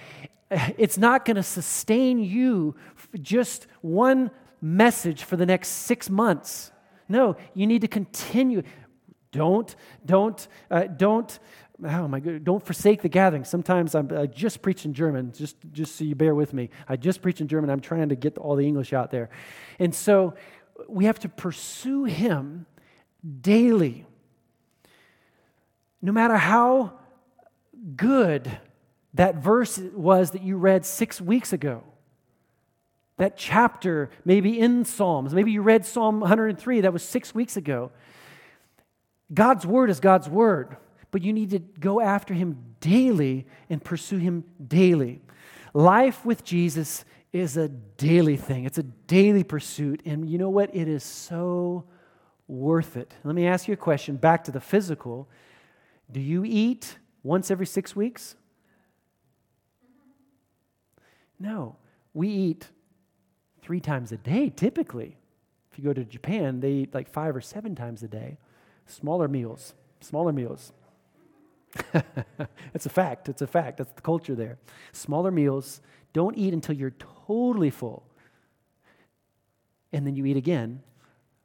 it's 0.50 0.98
not 0.98 1.24
going 1.24 1.36
to 1.36 1.42
sustain 1.42 2.18
you 2.18 2.74
just 3.20 3.66
one 3.80 4.30
message 4.60 5.22
for 5.22 5.36
the 5.36 5.46
next 5.46 5.68
six 5.68 6.10
months. 6.10 6.72
No, 7.08 7.36
you 7.54 7.66
need 7.66 7.82
to 7.82 7.88
continue. 7.88 8.62
Don't, 9.32 9.74
don't, 10.04 10.48
uh, 10.70 10.84
don't, 10.84 11.38
oh 11.84 12.08
my 12.08 12.20
God, 12.20 12.44
don't 12.44 12.64
forsake 12.64 13.02
the 13.02 13.08
gathering. 13.08 13.44
Sometimes 13.44 13.94
I'm, 13.94 14.10
I 14.16 14.26
just 14.26 14.62
preach 14.62 14.84
in 14.84 14.94
German, 14.94 15.32
just, 15.32 15.56
just 15.72 15.96
so 15.96 16.04
you 16.04 16.14
bear 16.14 16.34
with 16.34 16.52
me. 16.52 16.70
I 16.88 16.96
just 16.96 17.22
preach 17.22 17.40
in 17.40 17.48
German. 17.48 17.70
I'm 17.70 17.80
trying 17.80 18.08
to 18.10 18.16
get 18.16 18.36
all 18.38 18.56
the 18.56 18.66
English 18.66 18.92
out 18.92 19.10
there. 19.10 19.30
And 19.78 19.94
so 19.94 20.34
we 20.88 21.06
have 21.06 21.18
to 21.20 21.28
pursue 21.28 22.04
Him 22.04 22.66
daily. 23.40 24.06
No 26.00 26.12
matter 26.12 26.36
how 26.36 26.98
good 27.96 28.58
that 29.14 29.36
verse 29.36 29.78
was 29.78 30.32
that 30.32 30.42
you 30.42 30.56
read 30.56 30.84
six 30.84 31.20
weeks 31.20 31.52
ago 31.52 31.82
that 33.18 33.36
chapter, 33.36 34.10
maybe 34.24 34.58
in 34.58 34.84
Psalms. 34.84 35.34
Maybe 35.34 35.50
you 35.50 35.60
read 35.60 35.84
Psalm 35.84 36.20
103, 36.20 36.80
that 36.82 36.92
was 36.92 37.02
six 37.02 37.34
weeks 37.34 37.56
ago. 37.56 37.90
God's 39.34 39.66
word 39.66 39.90
is 39.90 40.00
God's 40.00 40.28
word, 40.28 40.76
but 41.10 41.22
you 41.22 41.32
need 41.32 41.50
to 41.50 41.58
go 41.58 42.00
after 42.00 42.32
him 42.32 42.56
daily 42.80 43.46
and 43.68 43.82
pursue 43.82 44.18
him 44.18 44.44
daily. 44.66 45.20
Life 45.74 46.24
with 46.24 46.44
Jesus 46.44 47.04
is 47.32 47.56
a 47.56 47.68
daily 47.68 48.36
thing, 48.36 48.64
it's 48.64 48.78
a 48.78 48.84
daily 48.84 49.44
pursuit. 49.44 50.00
And 50.06 50.30
you 50.30 50.38
know 50.38 50.48
what? 50.48 50.74
It 50.74 50.88
is 50.88 51.04
so 51.04 51.84
worth 52.46 52.96
it. 52.96 53.12
Let 53.24 53.34
me 53.34 53.46
ask 53.46 53.68
you 53.68 53.74
a 53.74 53.76
question 53.76 54.16
back 54.16 54.44
to 54.44 54.52
the 54.52 54.60
physical. 54.60 55.28
Do 56.10 56.20
you 56.20 56.44
eat 56.46 56.96
once 57.22 57.50
every 57.50 57.66
six 57.66 57.94
weeks? 57.94 58.36
No. 61.38 61.76
We 62.14 62.28
eat 62.28 62.68
three 63.62 63.80
times 63.80 64.12
a 64.12 64.16
day, 64.16 64.50
typically. 64.50 65.16
If 65.70 65.78
you 65.78 65.84
go 65.84 65.92
to 65.92 66.04
Japan, 66.04 66.60
they 66.60 66.70
eat 66.72 66.94
like 66.94 67.08
five 67.08 67.36
or 67.36 67.40
seven 67.40 67.74
times 67.74 68.02
a 68.02 68.08
day. 68.08 68.38
Smaller 68.86 69.28
meals, 69.28 69.74
smaller 70.00 70.32
meals. 70.32 70.72
it's 72.74 72.86
a 72.86 72.90
fact. 72.90 73.28
It's 73.28 73.42
a 73.42 73.46
fact. 73.46 73.78
That's 73.78 73.92
the 73.92 74.00
culture 74.00 74.34
there. 74.34 74.58
Smaller 74.92 75.30
meals. 75.30 75.80
Don't 76.12 76.36
eat 76.36 76.54
until 76.54 76.74
you're 76.74 76.94
totally 77.26 77.70
full. 77.70 78.04
And 79.92 80.06
then 80.06 80.16
you 80.16 80.24
eat 80.26 80.36
again 80.36 80.82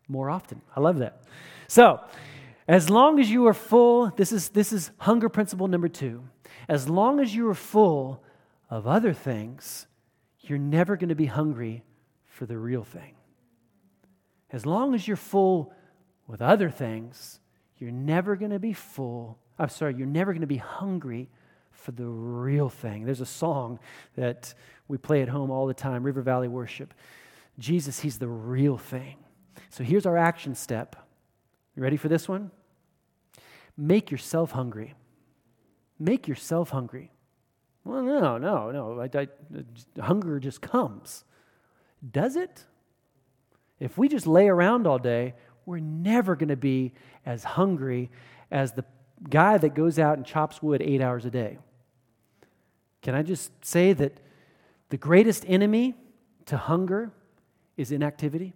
more 0.07 0.29
often. 0.29 0.62
I 0.75 0.79
love 0.79 0.99
that. 0.99 1.23
So, 1.67 1.99
as 2.67 2.89
long 2.89 3.19
as 3.19 3.30
you 3.30 3.47
are 3.47 3.54
full, 3.54 4.08
this 4.15 4.32
is, 4.32 4.49
this 4.49 4.71
is 4.71 4.91
hunger 4.97 5.30
principle 5.30 5.67
number 5.67 5.89
two. 5.89 6.23
As 6.69 6.88
long 6.88 7.19
as 7.19 7.36
you 7.36 7.49
are 7.49 7.56
full 7.56 8.23
of 8.69 8.88
other 8.88 9.13
things, 9.13 9.88
you're 10.41 10.58
never 10.58 10.95
going 10.95 11.10
to 11.10 11.15
be 11.15 11.26
hungry 11.26 11.84
for 12.26 12.45
the 12.45 12.58
real 12.58 12.84
thing. 12.84 13.15
As 14.52 14.65
long 14.65 14.93
as 14.93 15.08
you're 15.08 15.17
full 15.17 15.73
with 16.28 16.41
other 16.41 16.69
things, 16.69 17.39
you're 17.78 17.91
never 17.91 18.36
going 18.36 18.52
to 18.52 18.60
be 18.60 18.73
full. 18.73 19.38
I'm 19.60 19.69
sorry, 19.69 19.95
you're 19.95 20.08
never 20.08 20.32
going 20.32 20.41
to 20.41 20.47
be 20.47 20.58
hungry 20.58 21.30
for 21.71 21.91
the 21.91 22.06
real 22.06 22.69
thing. 22.69 23.06
There's 23.06 23.21
a 23.21 23.26
song 23.26 23.80
that 24.15 24.54
we 24.88 24.97
play 24.97 25.21
at 25.21 25.30
home 25.30 25.52
all 25.52 25.67
the 25.67 25.73
time 25.73 26.04
River 26.04 26.21
Valley 26.21 26.47
Worship. 26.47 26.93
Jesus, 27.60 27.99
He's 27.99 28.19
the 28.19 28.28
real 28.28 28.78
thing. 28.78 29.17
So 29.69 29.84
here's 29.84 30.06
our 30.06 30.17
action 30.17 30.56
step. 30.56 30.95
You 31.75 31.83
ready 31.83 31.97
for 31.97 32.07
this 32.07 32.27
one? 32.27 32.51
Make 33.75 34.12
yourself 34.12 34.51
hungry. 34.51 34.93
Make 35.99 36.27
yourself 36.27 36.69
hungry. 36.69 37.12
Well, 37.83 38.03
no, 38.03 38.38
no, 38.38 38.71
no. 38.71 39.01
I, 39.01 39.09
I, 39.17 39.27
hunger 40.01 40.39
just 40.39 40.62
comes. 40.62 41.23
Does 42.12 42.36
it? 42.36 42.63
If 43.79 43.97
we 43.97 44.07
just 44.07 44.27
lay 44.27 44.47
around 44.47 44.88
all 44.88 44.99
day, 44.99 45.33
we're 45.65 45.79
never 45.79 46.36
going 46.36 46.49
to 46.49 46.55
be 46.55 46.93
as 47.25 47.43
hungry 47.43 48.12
as 48.51 48.73
the 48.73 48.86
guy 49.29 49.57
that 49.57 49.73
goes 49.73 49.97
out 49.97 50.17
and 50.17 50.25
chops 50.25 50.62
wood 50.62 50.81
eight 50.81 51.01
hours 51.01 51.25
a 51.25 51.29
day. 51.29 51.57
Can 53.01 53.15
I 53.15 53.23
just 53.23 53.51
say 53.65 53.93
that 53.93 54.19
the 54.89 54.97
greatest 54.97 55.43
enemy 55.47 55.95
to 56.45 56.57
hunger 56.57 57.12
is 57.75 57.91
inactivity? 57.91 58.53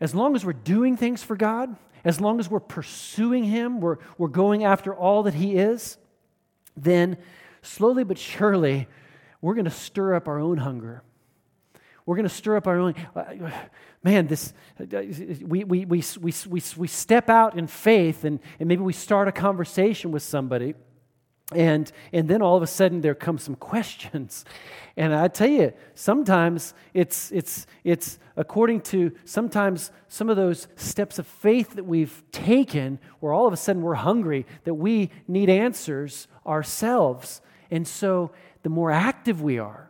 As 0.00 0.14
long 0.14 0.36
as 0.36 0.44
we're 0.44 0.52
doing 0.52 0.96
things 0.96 1.22
for 1.22 1.36
God, 1.36 1.76
as 2.04 2.20
long 2.20 2.38
as 2.38 2.50
we're 2.50 2.60
pursuing 2.60 3.44
Him, 3.44 3.80
we're, 3.80 3.96
we're 4.16 4.28
going 4.28 4.64
after 4.64 4.94
all 4.94 5.24
that 5.24 5.34
He 5.34 5.56
is, 5.56 5.98
then 6.76 7.16
slowly 7.62 8.04
but 8.04 8.18
surely 8.18 8.86
we're 9.40 9.54
going 9.54 9.64
to 9.64 9.70
stir 9.70 10.14
up 10.14 10.28
our 10.28 10.38
own 10.38 10.58
hunger. 10.58 11.02
We're 12.06 12.16
going 12.16 12.28
to 12.28 12.34
stir 12.34 12.56
up 12.56 12.66
our 12.66 12.78
own. 12.78 12.94
Uh, 13.14 13.50
man, 14.02 14.28
this, 14.28 14.54
we, 14.78 15.64
we, 15.64 15.84
we, 15.84 16.02
we, 16.20 16.32
we, 16.48 16.62
we 16.76 16.88
step 16.88 17.28
out 17.28 17.58
in 17.58 17.66
faith 17.66 18.24
and, 18.24 18.40
and 18.58 18.68
maybe 18.68 18.82
we 18.82 18.94
start 18.94 19.28
a 19.28 19.32
conversation 19.32 20.10
with 20.10 20.22
somebody 20.22 20.74
and 21.54 21.90
and 22.12 22.28
then 22.28 22.42
all 22.42 22.56
of 22.56 22.62
a 22.62 22.66
sudden 22.66 23.00
there 23.00 23.14
come 23.14 23.38
some 23.38 23.54
questions. 23.72 24.44
And 24.96 25.14
i 25.14 25.28
tell 25.28 25.48
you 25.48 25.72
sometimes 25.94 26.74
it's 26.92 27.30
it's 27.32 27.66
it's 27.84 28.18
according 28.36 28.80
to 28.82 29.12
sometimes 29.24 29.90
some 30.08 30.28
of 30.28 30.36
those 30.36 30.68
steps 30.76 31.18
of 31.18 31.26
faith 31.26 31.74
that 31.74 31.84
we've 31.84 32.22
taken 32.32 32.98
where 33.20 33.32
all 33.32 33.46
of 33.46 33.52
a 33.52 33.56
sudden 33.56 33.82
we're 33.82 33.94
hungry 33.94 34.46
that 34.64 34.74
we 34.74 35.10
need 35.26 35.48
answers 35.48 36.28
ourselves. 36.46 37.40
And 37.70 37.86
so 37.86 38.30
the 38.62 38.70
more 38.70 38.90
active 38.90 39.42
we 39.42 39.58
are 39.58 39.88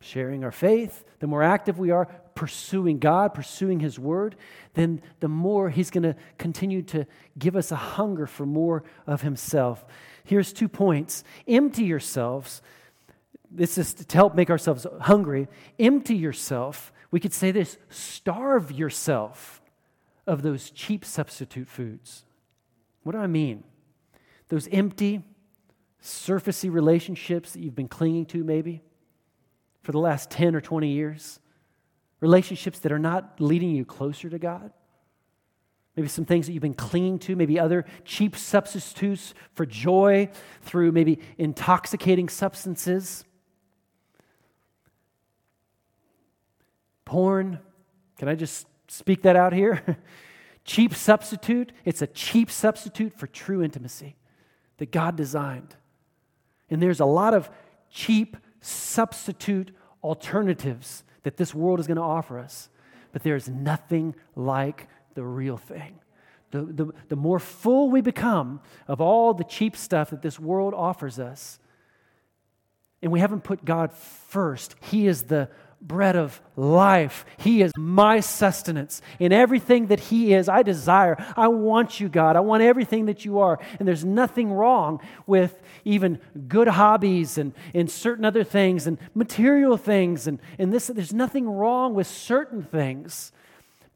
sharing 0.00 0.44
our 0.44 0.52
faith 0.52 1.04
the 1.18 1.26
more 1.26 1.42
active 1.42 1.78
we 1.78 1.90
are 1.90 2.06
pursuing 2.34 2.98
god 2.98 3.32
pursuing 3.32 3.80
his 3.80 3.98
word 3.98 4.36
then 4.74 5.00
the 5.20 5.28
more 5.28 5.70
he's 5.70 5.90
going 5.90 6.02
to 6.02 6.14
continue 6.38 6.82
to 6.82 7.06
give 7.38 7.56
us 7.56 7.72
a 7.72 7.76
hunger 7.76 8.26
for 8.26 8.44
more 8.44 8.84
of 9.06 9.22
himself 9.22 9.84
Here's 10.26 10.52
two 10.52 10.68
points 10.68 11.24
empty 11.48 11.84
yourselves. 11.84 12.60
This 13.48 13.78
is 13.78 13.94
to 13.94 14.16
help 14.16 14.34
make 14.34 14.50
ourselves 14.50 14.86
hungry. 15.02 15.48
Empty 15.78 16.16
yourself. 16.16 16.92
We 17.12 17.20
could 17.20 17.32
say 17.32 17.52
this 17.52 17.78
starve 17.88 18.72
yourself 18.72 19.62
of 20.26 20.42
those 20.42 20.70
cheap 20.70 21.04
substitute 21.04 21.68
foods. 21.68 22.24
What 23.04 23.12
do 23.12 23.18
I 23.18 23.28
mean? 23.28 23.62
Those 24.48 24.68
empty, 24.72 25.22
surfacey 26.02 26.72
relationships 26.72 27.52
that 27.52 27.60
you've 27.60 27.76
been 27.76 27.88
clinging 27.88 28.26
to, 28.26 28.42
maybe, 28.42 28.82
for 29.82 29.92
the 29.92 30.00
last 30.00 30.28
10 30.30 30.56
or 30.56 30.60
20 30.60 30.88
years. 30.88 31.38
Relationships 32.20 32.80
that 32.80 32.90
are 32.90 32.98
not 32.98 33.36
leading 33.38 33.70
you 33.70 33.84
closer 33.84 34.28
to 34.28 34.40
God 34.40 34.72
maybe 35.96 36.08
some 36.08 36.26
things 36.26 36.46
that 36.46 36.52
you've 36.52 36.62
been 36.62 36.74
clinging 36.74 37.18
to, 37.18 37.34
maybe 37.34 37.58
other 37.58 37.86
cheap 38.04 38.36
substitutes 38.36 39.34
for 39.54 39.64
joy 39.64 40.28
through 40.60 40.92
maybe 40.92 41.18
intoxicating 41.38 42.28
substances. 42.28 43.24
Porn, 47.06 47.58
can 48.18 48.28
I 48.28 48.34
just 48.34 48.66
speak 48.88 49.22
that 49.22 49.36
out 49.36 49.52
here? 49.52 49.96
cheap 50.64 50.94
substitute, 50.94 51.72
it's 51.84 52.02
a 52.02 52.06
cheap 52.06 52.50
substitute 52.50 53.18
for 53.18 53.26
true 53.26 53.62
intimacy 53.62 54.16
that 54.78 54.92
God 54.92 55.16
designed. 55.16 55.76
And 56.68 56.82
there's 56.82 57.00
a 57.00 57.06
lot 57.06 57.32
of 57.32 57.48
cheap 57.90 58.36
substitute 58.60 59.70
alternatives 60.02 61.04
that 61.22 61.36
this 61.36 61.54
world 61.54 61.80
is 61.80 61.86
going 61.86 61.96
to 61.96 62.02
offer 62.02 62.38
us, 62.38 62.68
but 63.12 63.22
there's 63.22 63.48
nothing 63.48 64.14
like 64.34 64.88
the 65.16 65.24
real 65.24 65.56
thing. 65.56 65.98
The, 66.52 66.62
the, 66.62 66.92
the 67.08 67.16
more 67.16 67.40
full 67.40 67.90
we 67.90 68.00
become 68.00 68.60
of 68.86 69.00
all 69.00 69.34
the 69.34 69.42
cheap 69.42 69.76
stuff 69.76 70.10
that 70.10 70.22
this 70.22 70.38
world 70.38 70.74
offers 70.74 71.18
us, 71.18 71.58
and 73.02 73.10
we 73.10 73.18
haven't 73.18 73.42
put 73.42 73.64
God 73.64 73.92
first, 73.92 74.76
He 74.80 75.08
is 75.08 75.24
the 75.24 75.48
bread 75.80 76.16
of 76.16 76.40
life. 76.56 77.24
He 77.36 77.62
is 77.62 77.72
my 77.76 78.20
sustenance. 78.20 79.02
In 79.18 79.32
everything 79.32 79.88
that 79.88 80.00
He 80.00 80.32
is, 80.34 80.48
I 80.48 80.62
desire. 80.62 81.16
I 81.36 81.48
want 81.48 82.00
you, 82.00 82.08
God. 82.08 82.36
I 82.36 82.40
want 82.40 82.62
everything 82.62 83.06
that 83.06 83.24
you 83.24 83.40
are. 83.40 83.58
And 83.78 83.86
there's 83.86 84.04
nothing 84.04 84.52
wrong 84.52 85.00
with 85.26 85.60
even 85.84 86.18
good 86.48 86.68
hobbies 86.68 87.38
and, 87.38 87.52
and 87.74 87.90
certain 87.90 88.24
other 88.24 88.44
things 88.44 88.86
and 88.86 88.98
material 89.14 89.76
things. 89.76 90.26
And, 90.26 90.40
and 90.58 90.72
this, 90.72 90.86
there's 90.86 91.14
nothing 91.14 91.48
wrong 91.48 91.94
with 91.94 92.06
certain 92.06 92.62
things. 92.62 93.32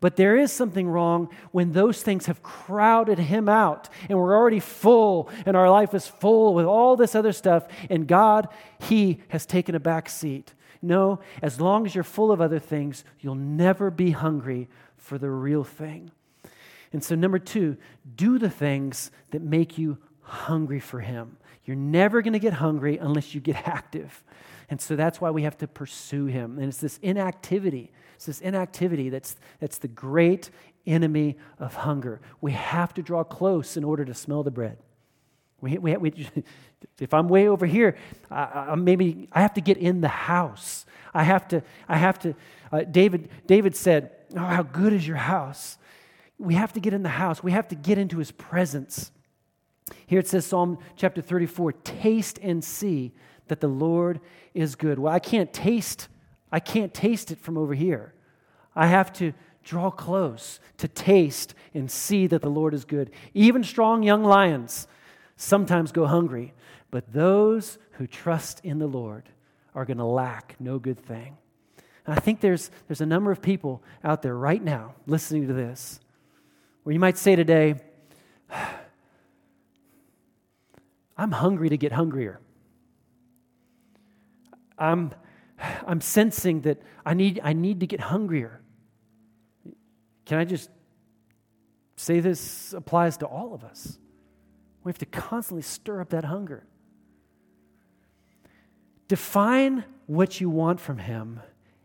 But 0.00 0.16
there 0.16 0.36
is 0.36 0.50
something 0.50 0.88
wrong 0.88 1.28
when 1.52 1.72
those 1.72 2.02
things 2.02 2.26
have 2.26 2.42
crowded 2.42 3.18
him 3.18 3.48
out 3.48 3.90
and 4.08 4.18
we're 4.18 4.34
already 4.34 4.60
full 4.60 5.28
and 5.44 5.54
our 5.56 5.70
life 5.70 5.92
is 5.94 6.06
full 6.06 6.54
with 6.54 6.64
all 6.64 6.96
this 6.96 7.14
other 7.14 7.32
stuff 7.32 7.68
and 7.90 8.06
God, 8.06 8.48
He 8.80 9.20
has 9.28 9.44
taken 9.44 9.74
a 9.74 9.80
back 9.80 10.08
seat. 10.08 10.54
No, 10.82 11.20
as 11.42 11.60
long 11.60 11.84
as 11.84 11.94
you're 11.94 12.02
full 12.02 12.32
of 12.32 12.40
other 12.40 12.58
things, 12.58 13.04
you'll 13.20 13.34
never 13.34 13.90
be 13.90 14.12
hungry 14.12 14.68
for 14.96 15.18
the 15.18 15.30
real 15.30 15.64
thing. 15.64 16.10
And 16.92 17.04
so, 17.04 17.14
number 17.14 17.38
two, 17.38 17.76
do 18.16 18.38
the 18.38 18.50
things 18.50 19.10
that 19.30 19.42
make 19.42 19.76
you 19.76 19.98
hungry 20.22 20.80
for 20.80 21.00
Him. 21.00 21.36
You're 21.64 21.76
never 21.76 22.22
going 22.22 22.32
to 22.32 22.38
get 22.38 22.54
hungry 22.54 22.98
unless 22.98 23.34
you 23.34 23.40
get 23.40 23.56
active. 23.66 24.24
And 24.68 24.80
so 24.80 24.96
that's 24.96 25.20
why 25.20 25.30
we 25.30 25.42
have 25.42 25.58
to 25.58 25.68
pursue 25.68 26.26
Him. 26.26 26.58
And 26.58 26.68
it's 26.68 26.78
this 26.78 26.98
inactivity 27.02 27.92
it's 28.20 28.26
this 28.26 28.40
inactivity 28.42 29.08
that's, 29.08 29.34
that's 29.60 29.78
the 29.78 29.88
great 29.88 30.50
enemy 30.86 31.38
of 31.58 31.72
hunger. 31.72 32.20
We 32.42 32.52
have 32.52 32.92
to 32.92 33.02
draw 33.02 33.24
close 33.24 33.78
in 33.78 33.82
order 33.82 34.04
to 34.04 34.12
smell 34.12 34.42
the 34.42 34.50
bread. 34.50 34.76
We, 35.62 35.78
we, 35.78 35.96
we, 35.96 36.28
if 37.00 37.14
I'm 37.14 37.30
way 37.30 37.48
over 37.48 37.64
here, 37.64 37.96
I, 38.30 38.42
I, 38.42 38.74
maybe 38.74 39.30
I 39.32 39.40
have 39.40 39.54
to 39.54 39.62
get 39.62 39.78
in 39.78 40.02
the 40.02 40.08
house. 40.08 40.84
I 41.14 41.22
have 41.22 41.48
to, 41.48 41.62
I 41.88 41.96
have 41.96 42.18
to, 42.18 42.34
uh, 42.70 42.82
David, 42.82 43.30
David 43.46 43.74
said, 43.74 44.10
Oh, 44.36 44.40
how 44.40 44.64
good 44.64 44.92
is 44.92 45.08
your 45.08 45.16
house? 45.16 45.78
We 46.36 46.52
have 46.56 46.74
to 46.74 46.80
get 46.80 46.92
in 46.92 47.02
the 47.02 47.08
house. 47.08 47.42
We 47.42 47.52
have 47.52 47.68
to 47.68 47.74
get 47.74 47.96
into 47.96 48.18
his 48.18 48.32
presence. 48.32 49.12
Here 50.06 50.20
it 50.20 50.28
says, 50.28 50.46
Psalm 50.46 50.78
chapter 50.96 51.20
34 51.20 51.72
taste 51.72 52.38
and 52.42 52.62
see 52.62 53.12
that 53.48 53.60
the 53.60 53.68
Lord 53.68 54.20
is 54.54 54.76
good. 54.76 54.98
Well, 54.98 55.12
I 55.12 55.18
can't 55.18 55.52
taste 55.52 56.08
I 56.52 56.60
can't 56.60 56.92
taste 56.92 57.30
it 57.30 57.38
from 57.38 57.56
over 57.56 57.74
here. 57.74 58.12
I 58.74 58.86
have 58.86 59.12
to 59.14 59.32
draw 59.62 59.90
close 59.90 60.58
to 60.78 60.88
taste 60.88 61.54
and 61.74 61.90
see 61.90 62.26
that 62.26 62.42
the 62.42 62.50
Lord 62.50 62.74
is 62.74 62.84
good. 62.84 63.10
Even 63.34 63.62
strong 63.62 64.02
young 64.02 64.24
lions 64.24 64.88
sometimes 65.36 65.92
go 65.92 66.06
hungry, 66.06 66.52
but 66.90 67.12
those 67.12 67.78
who 67.92 68.06
trust 68.06 68.60
in 68.64 68.78
the 68.78 68.86
Lord 68.86 69.28
are 69.74 69.84
going 69.84 69.98
to 69.98 70.04
lack 70.04 70.56
no 70.58 70.78
good 70.78 70.98
thing. 70.98 71.36
And 72.06 72.14
I 72.16 72.18
think 72.18 72.40
there's, 72.40 72.70
there's 72.88 73.00
a 73.00 73.06
number 73.06 73.30
of 73.30 73.42
people 73.42 73.82
out 74.02 74.22
there 74.22 74.36
right 74.36 74.62
now 74.62 74.94
listening 75.06 75.46
to 75.46 75.54
this 75.54 76.00
where 76.82 76.92
you 76.92 77.00
might 77.00 77.18
say 77.18 77.36
today, 77.36 77.76
I'm 81.20 81.32
hungry 81.32 81.68
to 81.68 81.76
get 81.76 81.92
hungrier. 81.92 82.40
I'm, 84.78 85.12
I'm 85.86 86.00
sensing 86.00 86.62
that 86.62 86.80
I 87.04 87.12
need, 87.12 87.40
I 87.44 87.52
need 87.52 87.80
to 87.80 87.86
get 87.86 88.00
hungrier. 88.00 88.62
Can 90.24 90.38
I 90.38 90.46
just 90.46 90.70
say 91.96 92.20
this 92.20 92.72
applies 92.72 93.18
to 93.18 93.26
all 93.26 93.52
of 93.52 93.64
us? 93.64 93.98
We 94.82 94.88
have 94.88 94.98
to 94.98 95.06
constantly 95.06 95.60
stir 95.60 96.00
up 96.00 96.08
that 96.08 96.24
hunger. 96.24 96.64
Define 99.06 99.84
what 100.06 100.40
you 100.40 100.48
want 100.48 100.80
from 100.80 100.96
Him 100.96 101.40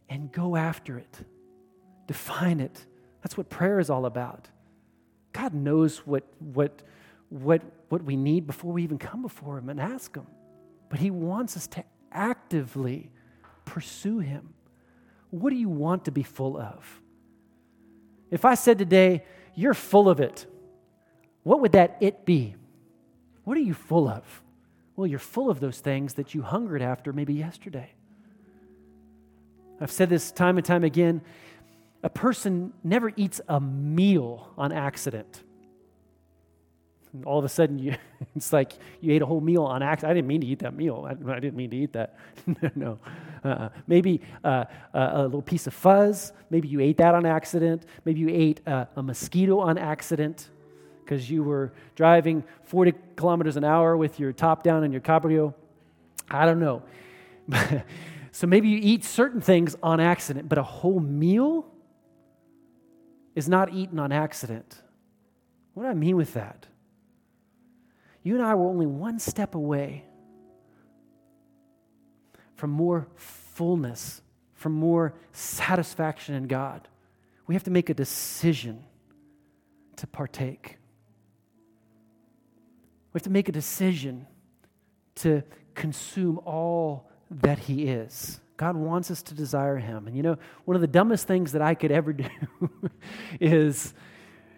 and 0.07 0.31
go 0.31 0.55
after 0.55 0.97
it. 0.97 1.19
Define 2.07 2.61
it. 2.61 2.86
That's 3.21 3.36
what 3.36 3.49
prayer 3.49 3.79
is 3.79 3.89
all 3.89 4.05
about. 4.05 4.47
God 5.33 5.53
knows 5.53 5.97
what, 6.07 6.23
what, 6.39 6.83
what, 7.27 7.61
what 7.89 8.03
we 8.03 8.15
need 8.15 8.47
before 8.47 8.73
we 8.73 8.83
even 8.83 8.97
come 8.97 9.21
before 9.21 9.57
Him 9.57 9.69
and 9.69 9.79
ask 9.79 10.15
Him. 10.15 10.27
But 10.89 10.99
He 10.99 11.11
wants 11.11 11.55
us 11.55 11.67
to 11.67 11.83
actively 12.11 13.09
pursue 13.65 14.19
Him. 14.19 14.53
What 15.29 15.49
do 15.49 15.55
you 15.55 15.69
want 15.69 16.05
to 16.05 16.11
be 16.11 16.23
full 16.23 16.57
of? 16.57 17.01
If 18.31 18.45
I 18.45 18.55
said 18.55 18.77
today, 18.77 19.23
you're 19.55 19.73
full 19.73 20.09
of 20.09 20.19
it, 20.19 20.45
what 21.43 21.61
would 21.61 21.73
that 21.73 21.97
it 22.01 22.25
be? 22.25 22.55
What 23.43 23.57
are 23.57 23.61
you 23.61 23.73
full 23.73 24.07
of? 24.07 24.23
Well, 24.95 25.07
you're 25.07 25.19
full 25.19 25.49
of 25.49 25.59
those 25.59 25.79
things 25.79 26.15
that 26.15 26.33
you 26.33 26.41
hungered 26.41 26.81
after 26.81 27.13
maybe 27.13 27.33
yesterday. 27.33 27.91
I've 29.79 29.91
said 29.91 30.09
this 30.09 30.31
time 30.31 30.57
and 30.57 30.65
time 30.65 30.83
again. 30.83 31.21
A 32.01 32.09
person 32.09 32.73
never 32.83 33.11
eats 33.15 33.41
a 33.47 33.59
meal 33.59 34.51
on 34.57 34.71
accident 34.71 35.43
all 37.26 37.39
of 37.39 37.45
a 37.45 37.49
sudden 37.49 37.80
you, 37.80 37.95
it's 38.36 38.51
like 38.51 38.74
you 39.01 39.13
ate 39.13 39.22
a 39.22 39.26
whole 39.26 39.41
meal 39.41 39.63
on 39.63 39.82
accident. 39.82 40.11
I 40.11 40.13
didn't 40.13 40.28
mean 40.28 40.41
to 40.41 40.47
eat 40.47 40.59
that 40.59 40.76
meal. 40.76 41.07
I, 41.07 41.32
I 41.32 41.39
didn't 41.39 41.55
mean 41.55 41.70
to 41.70 41.78
eat 41.78 41.93
that. 41.93 42.18
no. 42.76 42.99
Uh-uh. 43.43 43.70
Maybe 43.88 44.22
uh, 44.43 44.66
a 44.93 45.24
little 45.24 45.41
piece 45.41 45.68
of 45.68 45.74
fuzz. 45.74 46.34
Maybe 46.49 46.68
you 46.68 46.80
ate 46.80 46.97
that 46.97 47.13
on 47.13 47.26
accident. 47.26 47.86
Maybe 48.03 48.20
you 48.20 48.30
ate 48.30 48.61
uh, 48.68 48.86
a 48.95 49.03
mosquito 49.03 49.59
on 49.59 49.78
accident 49.78 50.49
because 51.03 51.30
you 51.30 51.43
were 51.43 51.72
driving 51.95 52.43
40 52.63 52.93
kilometers 53.16 53.57
an 53.57 53.63
hour 53.63 53.95
with 53.95 54.20
your 54.20 54.34
top 54.34 54.63
down 54.63 54.84
and 54.84 54.91
your 54.91 55.01
cabrio. 55.01 55.53
I 56.30 56.45
don't 56.45 56.59
know. 56.59 56.82
so 58.32 58.47
maybe 58.47 58.70
you 58.70 58.80
eat 58.82 59.03
certain 59.03 59.41
things 59.41 59.76
on 59.84 59.99
accident, 59.99 60.49
but 60.49 60.57
a 60.57 60.63
whole 60.63 60.99
meal 60.99 61.68
is 63.36 63.47
not 63.47 63.74
eaten 63.74 63.99
on 63.99 64.11
accident. 64.11 64.82
What 65.76 65.84
do 65.84 65.89
I 65.89 65.93
mean 65.93 66.16
with 66.16 66.34
that? 66.34 66.66
You 68.26 68.34
and 68.34 68.43
I 68.43 68.55
were 68.55 68.67
only 68.67 68.88
one 68.88 69.19
step 69.19 69.53
away 69.53 70.03
from 72.55 72.71
more 72.71 73.07
fullness, 73.15 74.23
from 74.55 74.71
more 74.71 75.13
satisfaction 75.32 76.34
in 76.34 76.47
God. 76.47 76.88
We 77.45 77.53
have 77.53 77.63
to 77.65 77.71
make 77.71 77.91
a 77.91 77.93
decision 77.93 78.84
to 79.97 80.07
partake. 80.07 80.80
We 83.13 83.19
have 83.19 83.23
to 83.23 83.30
make 83.30 83.47
a 83.47 83.51
decision 83.51 84.26
to 85.17 85.43
consume 85.76 86.39
all 86.45 87.07
that 87.30 87.59
He 87.59 87.84
is. 87.84 88.39
God 88.57 88.76
wants 88.76 89.11
us 89.11 89.21
to 89.21 89.36
desire 89.36 89.78
Him. 89.78 90.07
And 90.07 90.17
you 90.17 90.23
know, 90.23 90.38
one 90.63 90.73
of 90.73 90.82
the 90.82 90.88
dumbest 90.88 91.28
things 91.28 91.51
that 91.51 91.61
I 91.61 91.76
could 91.76 91.91
ever 91.91 92.11
do 92.13 92.28
is, 93.39 93.93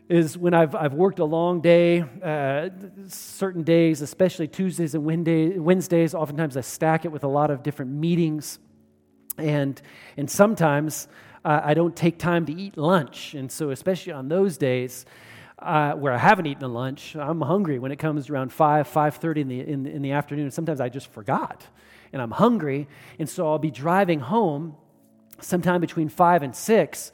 is 0.09 0.37
when 0.37 0.53
I've, 0.53 0.73
I've 0.73 0.93
worked 0.93 1.19
a 1.19 1.25
long 1.25 1.59
day, 1.59 2.03
uh, 2.23 2.69
certain 3.07 3.63
days, 3.63 4.01
especially 4.01 4.47
Tuesdays 4.47 4.95
and 4.95 5.05
Wednesdays, 5.05 6.13
oftentimes 6.13 6.55
I 6.55 6.61
stack 6.61 7.03
it 7.03 7.11
with 7.11 7.23
a 7.23 7.27
lot 7.27 7.51
of 7.51 7.61
different 7.61 7.91
meetings. 7.91 8.59
And, 9.37 9.81
and 10.15 10.29
sometimes 10.31 11.07
uh, 11.43 11.61
I 11.63 11.73
don't 11.73 11.95
take 11.95 12.17
time 12.19 12.45
to 12.45 12.53
eat 12.53 12.77
lunch. 12.77 13.33
And 13.33 13.51
so, 13.51 13.69
especially 13.69 14.13
on 14.13 14.29
those 14.29 14.57
days, 14.57 15.05
uh, 15.59 15.93
where 15.93 16.13
I 16.13 16.17
haven't 16.17 16.45
eaten 16.45 16.63
a 16.63 16.69
lunch, 16.69 17.15
I'm 17.15 17.41
hungry 17.41 17.79
when 17.79 17.91
it 17.91 17.97
comes 17.97 18.29
around 18.29 18.53
5, 18.53 18.87
5.30 18.87 19.37
in 19.37 19.47
the, 19.47 19.59
in, 19.59 19.85
in 19.85 20.01
the 20.01 20.11
afternoon. 20.11 20.51
Sometimes 20.51 20.79
I 20.79 20.89
just 20.89 21.11
forgot 21.11 21.67
and 22.13 22.21
I'm 22.21 22.31
hungry. 22.31 22.87
And 23.19 23.27
so 23.29 23.47
I'll 23.47 23.59
be 23.59 23.71
driving 23.71 24.19
home 24.19 24.75
sometime 25.41 25.81
between 25.81 26.09
5 26.09 26.43
and 26.43 26.55
6. 26.55 27.11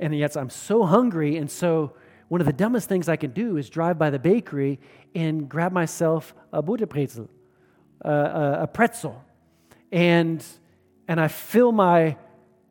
And 0.00 0.16
yet 0.16 0.36
I'm 0.36 0.50
so 0.50 0.84
hungry. 0.84 1.36
And 1.36 1.50
so 1.50 1.92
one 2.32 2.40
of 2.40 2.46
the 2.46 2.52
dumbest 2.54 2.88
things 2.88 3.10
I 3.10 3.16
can 3.16 3.32
do 3.32 3.58
is 3.58 3.68
drive 3.68 3.98
by 3.98 4.08
the 4.08 4.18
bakery 4.18 4.80
and 5.14 5.50
grab 5.50 5.70
myself 5.70 6.34
a 6.50 6.62
Butterpretzel, 6.62 7.28
a, 8.00 8.10
a, 8.10 8.62
a 8.62 8.66
pretzel. 8.66 9.22
And, 9.92 10.42
and 11.06 11.20
I 11.20 11.28
fill 11.28 11.72
my 11.72 12.16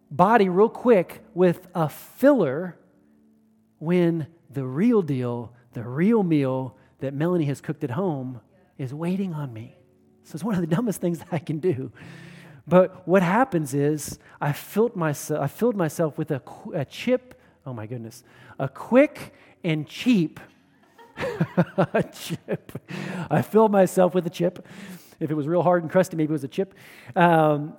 body 0.09 0.49
real 0.49 0.67
quick 0.67 1.23
with 1.35 1.67
a 1.75 1.89
filler 1.89 2.75
when 3.77 4.25
the 4.49 4.65
real 4.65 5.03
deal, 5.03 5.53
the 5.73 5.83
real 5.83 6.23
meal 6.23 6.75
that 6.97 7.13
Melanie 7.13 7.45
has 7.45 7.61
cooked 7.61 7.83
at 7.83 7.91
home 7.91 8.41
is 8.79 8.95
waiting 8.95 9.31
on 9.31 9.53
me. 9.53 9.75
So 10.23 10.37
it's 10.37 10.43
one 10.43 10.55
of 10.55 10.61
the 10.61 10.75
dumbest 10.75 10.99
things 11.01 11.19
that 11.19 11.27
I 11.31 11.37
can 11.37 11.59
do. 11.59 11.91
But 12.67 13.07
what 13.07 13.21
happens 13.21 13.75
is 13.75 14.17
I 14.41 14.53
filled 14.53 14.95
myself, 14.95 15.39
I 15.39 15.45
filled 15.45 15.75
myself 15.75 16.17
with 16.17 16.31
a, 16.31 16.41
a 16.73 16.83
chip, 16.83 17.39
oh 17.63 17.73
my 17.73 17.85
goodness, 17.85 18.23
a 18.57 18.67
quick 18.67 19.35
and 19.63 19.87
cheap 19.87 20.39
a 21.77 22.03
chip. 22.03 22.71
I 23.29 23.41
filled 23.41 23.71
myself 23.71 24.13
with 24.13 24.25
a 24.25 24.29
chip. 24.29 24.65
If 25.19 25.29
it 25.29 25.35
was 25.35 25.47
real 25.47 25.61
hard 25.61 25.83
and 25.83 25.91
crusty, 25.91 26.17
maybe 26.17 26.31
it 26.31 26.33
was 26.33 26.43
a 26.43 26.47
chip. 26.47 26.73
Um, 27.15 27.75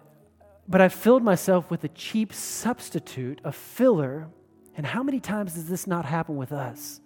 but 0.69 0.81
I 0.81 0.89
filled 0.89 1.23
myself 1.23 1.71
with 1.71 1.83
a 1.85 1.89
cheap 1.89 2.33
substitute, 2.33 3.41
a 3.45 3.53
filler. 3.53 4.29
And 4.77 4.87
how 4.87 5.03
many 5.03 5.21
times 5.21 5.55
does 5.55 5.69
this 5.69 5.87
not 5.87 6.05
happen 6.05 6.37
with 6.37 6.53
us? 6.53 7.01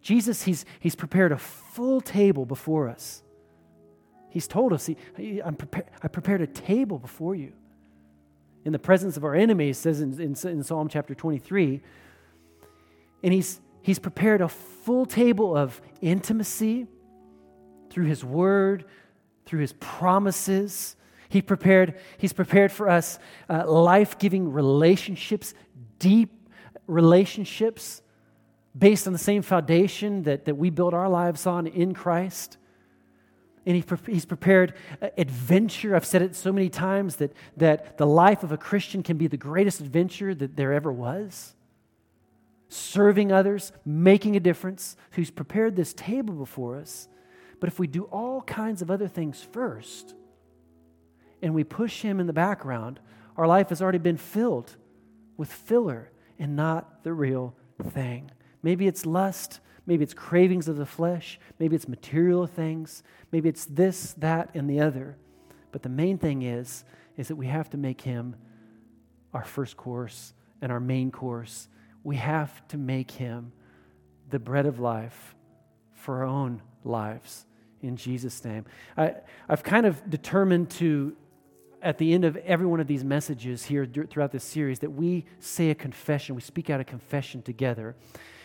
Jesus, 0.00 0.44
he's, 0.44 0.64
he's 0.78 0.94
prepared 0.94 1.32
a 1.32 1.38
full 1.38 2.00
table 2.00 2.46
before 2.46 2.88
us. 2.88 3.22
He's 4.30 4.46
told 4.46 4.72
us, 4.72 4.86
he, 4.86 4.96
he, 5.16 5.42
I'm 5.42 5.56
I 6.02 6.08
prepared 6.08 6.40
a 6.40 6.46
table 6.46 6.98
before 6.98 7.34
you. 7.34 7.52
In 8.64 8.72
the 8.72 8.78
presence 8.78 9.16
of 9.16 9.24
our 9.24 9.34
enemies, 9.34 9.78
says 9.78 10.00
in, 10.00 10.12
in, 10.20 10.36
in 10.48 10.62
Psalm 10.62 10.88
chapter 10.88 11.14
23. 11.14 11.80
And 13.22 13.32
he's, 13.32 13.60
he's 13.82 13.98
prepared 13.98 14.40
a 14.40 14.48
full 14.48 15.06
table 15.06 15.56
of 15.56 15.80
intimacy 16.00 16.86
through 17.90 18.06
his 18.06 18.24
word, 18.24 18.84
through 19.46 19.60
his 19.60 19.72
promises. 19.74 20.96
He 21.28 21.42
prepared, 21.42 21.98
he's 22.18 22.32
prepared 22.32 22.72
for 22.72 22.88
us 22.88 23.18
uh, 23.48 23.70
life 23.70 24.18
giving 24.18 24.52
relationships, 24.52 25.54
deep 25.98 26.48
relationships 26.86 28.02
based 28.76 29.06
on 29.06 29.12
the 29.12 29.18
same 29.18 29.42
foundation 29.42 30.22
that, 30.24 30.44
that 30.44 30.54
we 30.54 30.70
build 30.70 30.94
our 30.94 31.08
lives 31.08 31.46
on 31.46 31.66
in 31.66 31.94
Christ. 31.94 32.56
And 33.66 33.76
he, 33.76 33.84
he's 34.06 34.24
prepared 34.24 34.74
adventure. 35.18 35.94
I've 35.94 36.06
said 36.06 36.22
it 36.22 36.34
so 36.34 36.52
many 36.52 36.68
times 36.68 37.16
that, 37.16 37.32
that 37.56 37.98
the 37.98 38.06
life 38.06 38.42
of 38.42 38.52
a 38.52 38.56
Christian 38.56 39.02
can 39.02 39.16
be 39.16 39.26
the 39.26 39.36
greatest 39.36 39.80
adventure 39.80 40.34
that 40.34 40.56
there 40.56 40.72
ever 40.72 40.92
was. 40.92 41.54
Serving 42.70 43.32
others, 43.32 43.72
making 43.84 44.36
a 44.36 44.40
difference, 44.40 44.96
who's 45.12 45.30
prepared 45.30 45.76
this 45.76 45.92
table 45.92 46.34
before 46.34 46.76
us. 46.76 47.08
But 47.58 47.68
if 47.68 47.78
we 47.78 47.86
do 47.86 48.04
all 48.04 48.40
kinds 48.42 48.80
of 48.80 48.90
other 48.90 49.08
things 49.08 49.42
first 49.42 50.14
and 51.42 51.52
we 51.52 51.64
push 51.64 52.00
him 52.00 52.20
in 52.20 52.26
the 52.26 52.32
background, 52.32 53.00
our 53.36 53.46
life 53.46 53.68
has 53.68 53.82
already 53.82 53.98
been 53.98 54.16
filled 54.16 54.76
with 55.36 55.52
filler 55.52 56.10
and 56.38 56.56
not 56.56 57.02
the 57.02 57.12
real 57.12 57.54
thing. 57.90 58.30
Maybe 58.62 58.86
it's 58.86 59.04
lust. 59.04 59.60
Maybe 59.86 60.04
it's 60.04 60.14
cravings 60.14 60.68
of 60.68 60.76
the 60.76 60.86
flesh. 60.86 61.40
Maybe 61.58 61.74
it's 61.74 61.88
material 61.88 62.46
things. 62.46 63.02
Maybe 63.32 63.48
it's 63.48 63.64
this, 63.64 64.12
that, 64.18 64.50
and 64.54 64.70
the 64.70 64.80
other. 64.80 65.16
But 65.72 65.82
the 65.82 65.88
main 65.88 66.18
thing 66.18 66.42
is, 66.42 66.84
is 67.16 67.28
that 67.28 67.36
we 67.36 67.46
have 67.46 67.68
to 67.70 67.76
make 67.76 68.02
him 68.02 68.36
our 69.34 69.44
first 69.44 69.76
course 69.76 70.32
and 70.62 70.70
our 70.70 70.80
main 70.80 71.10
course. 71.10 71.68
We 72.02 72.16
have 72.16 72.66
to 72.68 72.78
make 72.78 73.10
him 73.10 73.52
the 74.30 74.38
bread 74.38 74.66
of 74.66 74.78
life 74.78 75.34
for 75.94 76.18
our 76.18 76.24
own 76.24 76.62
lives 76.84 77.46
in 77.82 77.96
Jesus' 77.96 78.44
name. 78.44 78.64
I, 78.96 79.14
I've 79.48 79.62
kind 79.62 79.86
of 79.86 80.08
determined 80.08 80.70
to, 80.72 81.16
at 81.82 81.98
the 81.98 82.12
end 82.12 82.24
of 82.24 82.36
every 82.38 82.66
one 82.66 82.80
of 82.80 82.86
these 82.86 83.04
messages 83.04 83.64
here 83.64 83.86
throughout 83.86 84.32
this 84.32 84.44
series, 84.44 84.78
that 84.80 84.90
we 84.90 85.26
say 85.38 85.70
a 85.70 85.74
confession, 85.74 86.34
we 86.34 86.40
speak 86.40 86.70
out 86.70 86.80
a 86.80 86.84
confession 86.84 87.42
together. 87.42 87.96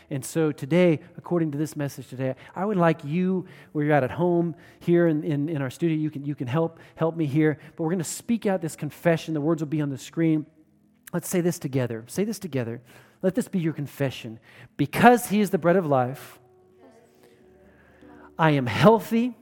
And 0.10 0.24
so 0.24 0.52
today, 0.52 1.00
according 1.18 1.52
to 1.52 1.58
this 1.58 1.76
message 1.76 2.08
today, 2.10 2.36
I 2.56 2.64
would 2.64 2.78
like 2.78 3.04
you, 3.04 3.48
where 3.72 3.86
you're 3.86 3.96
at 3.96 4.04
at 4.04 4.12
home, 4.12 4.56
here 4.80 5.08
in, 5.08 5.24
in, 5.24 5.50
in 5.50 5.62
our 5.62 5.70
studio, 5.70 5.98
you 5.98 6.12
can, 6.12 6.24
you 6.26 6.36
can 6.36 6.48
help, 6.48 6.80
help 6.96 7.16
me 7.16 7.26
here. 7.26 7.58
But 7.76 7.84
we're 7.84 7.90
going 7.90 8.00
to 8.00 8.04
speak 8.04 8.46
out 8.46 8.62
this 8.62 8.76
confession. 8.76 9.34
The 9.34 9.42
words 9.42 9.62
will 9.62 9.68
be 9.68 9.82
on 9.82 9.90
the 9.90 9.98
screen. 9.98 10.46
Let's 11.12 11.30
say 11.30 11.42
this 11.42 11.58
together. 11.58 12.04
Say 12.08 12.24
this 12.24 12.40
together. 12.40 12.82
Let 13.22 13.36
this 13.36 13.48
be 13.48 13.60
your 13.60 13.74
confession. 13.74 14.40
Because 14.78 15.28
He 15.28 15.42
is 15.42 15.50
the 15.50 15.58
bread 15.58 15.76
of 15.76 15.86
life, 15.86 16.40
I 18.38 18.52
am 18.52 18.66
healthy. 18.66 19.36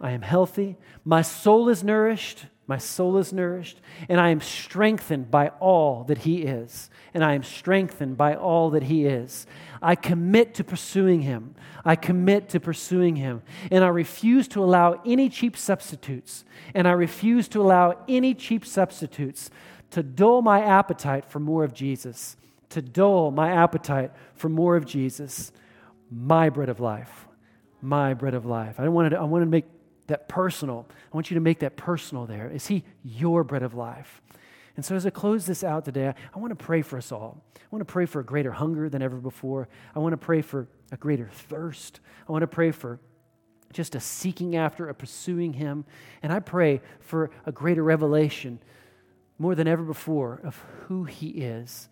I 0.00 0.12
am 0.12 0.22
healthy. 0.22 0.76
My 1.04 1.22
soul 1.22 1.68
is 1.68 1.82
nourished. 1.82 2.46
My 2.68 2.76
soul 2.76 3.16
is 3.16 3.32
nourished, 3.32 3.80
and 4.10 4.20
I 4.20 4.28
am 4.28 4.42
strengthened 4.42 5.30
by 5.30 5.48
all 5.58 6.04
that 6.04 6.18
He 6.18 6.42
is. 6.42 6.90
And 7.14 7.24
I 7.24 7.32
am 7.32 7.42
strengthened 7.42 8.18
by 8.18 8.34
all 8.34 8.68
that 8.70 8.82
He 8.82 9.06
is. 9.06 9.46
I 9.80 9.94
commit 9.94 10.52
to 10.56 10.64
pursuing 10.64 11.22
Him. 11.22 11.54
I 11.82 11.96
commit 11.96 12.50
to 12.50 12.60
pursuing 12.60 13.16
Him. 13.16 13.40
And 13.70 13.82
I 13.82 13.88
refuse 13.88 14.46
to 14.48 14.62
allow 14.62 15.00
any 15.06 15.30
cheap 15.30 15.56
substitutes. 15.56 16.44
And 16.74 16.86
I 16.86 16.92
refuse 16.92 17.48
to 17.48 17.62
allow 17.62 18.04
any 18.06 18.34
cheap 18.34 18.66
substitutes 18.66 19.48
to 19.92 20.02
dull 20.02 20.42
my 20.42 20.60
appetite 20.60 21.24
for 21.24 21.40
more 21.40 21.64
of 21.64 21.72
Jesus. 21.72 22.36
To 22.70 22.82
dull 22.82 23.30
my 23.30 23.50
appetite 23.50 24.12
for 24.34 24.48
more 24.48 24.76
of 24.76 24.84
Jesus. 24.84 25.52
My 26.10 26.48
bread 26.50 26.68
of 26.68 26.80
life. 26.80 27.26
My 27.80 28.14
bread 28.14 28.34
of 28.34 28.44
life. 28.44 28.78
I 28.78 28.88
wanted 28.88 29.14
I 29.14 29.24
wanted 29.24 29.46
to 29.46 29.50
make 29.50 29.66
that 30.08 30.28
personal. 30.28 30.86
I 31.12 31.16
want 31.16 31.30
you 31.30 31.34
to 31.34 31.40
make 31.40 31.60
that 31.60 31.76
personal 31.76 32.26
there. 32.26 32.50
Is 32.50 32.66
He 32.66 32.84
your 33.04 33.44
bread 33.44 33.62
of 33.62 33.74
life? 33.74 34.20
And 34.78 34.84
so, 34.84 34.94
as 34.94 35.04
I 35.04 35.10
close 35.10 35.44
this 35.44 35.64
out 35.64 35.84
today, 35.84 36.14
I 36.34 36.38
want 36.38 36.56
to 36.56 36.64
pray 36.64 36.82
for 36.82 36.98
us 36.98 37.10
all. 37.10 37.42
I 37.56 37.66
want 37.70 37.80
to 37.80 37.92
pray 37.92 38.06
for 38.06 38.20
a 38.20 38.24
greater 38.24 38.52
hunger 38.52 38.88
than 38.88 39.02
ever 39.02 39.16
before. 39.16 39.68
I 39.94 39.98
want 39.98 40.12
to 40.12 40.16
pray 40.16 40.40
for 40.40 40.68
a 40.92 40.96
greater 40.96 41.28
thirst. 41.32 42.00
I 42.28 42.32
want 42.32 42.42
to 42.42 42.46
pray 42.46 42.70
for 42.70 43.00
just 43.72 43.94
a 43.94 44.00
seeking 44.00 44.56
after, 44.56 44.88
a 44.88 44.94
pursuing 44.94 45.52
Him. 45.52 45.84
And 46.22 46.32
I 46.32 46.40
pray 46.40 46.80
for 47.00 47.30
a 47.44 47.52
greater 47.52 47.82
revelation 47.82 48.60
more 49.38 49.54
than 49.54 49.68
ever 49.68 49.82
before 49.82 50.40
of 50.44 50.64
who 50.86 51.04
He 51.04 51.28
is. 51.28 51.88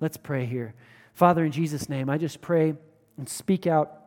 Let's 0.00 0.16
pray 0.16 0.46
here. 0.46 0.74
Father, 1.14 1.44
in 1.44 1.52
Jesus' 1.52 1.88
name, 1.88 2.10
I 2.10 2.18
just 2.18 2.40
pray 2.40 2.74
and 3.16 3.28
speak 3.28 3.66
out 3.66 4.05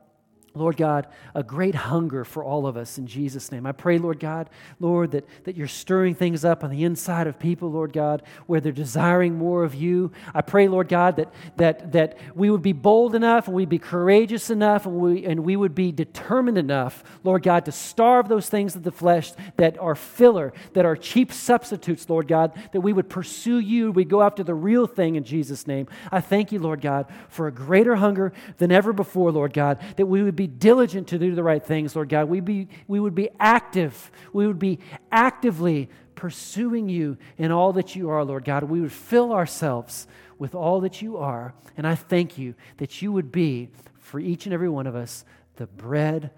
Lord 0.59 0.77
God, 0.77 1.07
a 1.33 1.41
great 1.41 1.75
hunger 1.75 2.23
for 2.23 2.43
all 2.43 2.67
of 2.67 2.77
us 2.77 2.97
in 2.97 3.07
Jesus' 3.07 3.51
name. 3.51 3.65
I 3.65 3.71
pray, 3.71 3.97
Lord 3.97 4.19
God, 4.19 4.49
Lord, 4.79 5.11
that, 5.11 5.25
that 5.45 5.55
you're 5.55 5.67
stirring 5.67 6.15
things 6.15 6.43
up 6.43 6.63
on 6.63 6.69
the 6.69 6.83
inside 6.83 7.27
of 7.27 7.39
people, 7.39 7.71
Lord 7.71 7.93
God, 7.93 8.23
where 8.45 8.59
they're 8.59 8.71
desiring 8.71 9.37
more 9.37 9.63
of 9.63 9.73
you. 9.73 10.11
I 10.33 10.41
pray, 10.41 10.67
Lord 10.67 10.89
God, 10.89 11.15
that, 11.15 11.33
that, 11.57 11.91
that 11.93 12.17
we 12.35 12.49
would 12.49 12.61
be 12.61 12.73
bold 12.73 13.15
enough 13.15 13.47
and 13.47 13.55
we'd 13.55 13.69
be 13.69 13.79
courageous 13.79 14.49
enough 14.49 14.85
and 14.85 14.95
we, 14.95 15.25
and 15.25 15.43
we 15.45 15.55
would 15.55 15.73
be 15.73 15.91
determined 15.91 16.57
enough, 16.57 17.03
Lord 17.23 17.43
God, 17.43 17.65
to 17.65 17.71
starve 17.71 18.27
those 18.27 18.49
things 18.49 18.75
of 18.75 18.83
the 18.83 18.91
flesh 18.91 19.31
that 19.55 19.77
are 19.79 19.95
filler, 19.95 20.53
that 20.73 20.85
are 20.85 20.95
cheap 20.95 21.31
substitutes, 21.31 22.09
Lord 22.09 22.27
God, 22.27 22.51
that 22.73 22.81
we 22.81 22.91
would 22.91 23.09
pursue 23.09 23.59
you. 23.59 23.91
We'd 23.91 24.09
go 24.09 24.21
after 24.21 24.43
the 24.43 24.53
real 24.53 24.87
thing 24.87 25.15
in 25.15 25.23
Jesus' 25.23 25.65
name. 25.65 25.87
I 26.11 26.19
thank 26.19 26.51
you, 26.51 26.59
Lord 26.59 26.81
God, 26.81 27.07
for 27.29 27.47
a 27.47 27.51
greater 27.51 27.95
hunger 27.95 28.33
than 28.57 28.71
ever 28.71 28.91
before, 28.91 29.31
Lord 29.31 29.53
God, 29.53 29.79
that 29.95 30.07
we 30.07 30.21
would 30.21 30.35
be 30.35 30.47
diligent 30.57 31.07
to 31.09 31.19
do 31.19 31.35
the 31.35 31.43
right 31.43 31.63
things, 31.63 31.95
Lord 31.95 32.09
God. 32.09 32.29
We, 32.29 32.39
be, 32.39 32.67
we 32.87 32.99
would 32.99 33.15
be 33.15 33.29
active. 33.39 34.11
We 34.33 34.47
would 34.47 34.59
be 34.59 34.79
actively 35.11 35.89
pursuing 36.15 36.89
you 36.89 37.17
in 37.37 37.51
all 37.51 37.73
that 37.73 37.95
you 37.95 38.09
are, 38.09 38.23
Lord 38.23 38.45
God. 38.45 38.63
We 38.63 38.81
would 38.81 38.91
fill 38.91 39.31
ourselves 39.31 40.07
with 40.37 40.55
all 40.55 40.81
that 40.81 41.01
you 41.01 41.17
are. 41.17 41.53
And 41.77 41.87
I 41.87 41.95
thank 41.95 42.37
you 42.37 42.55
that 42.77 43.01
you 43.01 43.11
would 43.11 43.31
be, 43.31 43.69
for 43.99 44.19
each 44.19 44.45
and 44.45 44.53
every 44.53 44.69
one 44.69 44.87
of 44.87 44.95
us, 44.95 45.23
the 45.55 45.67
bread 45.67 46.31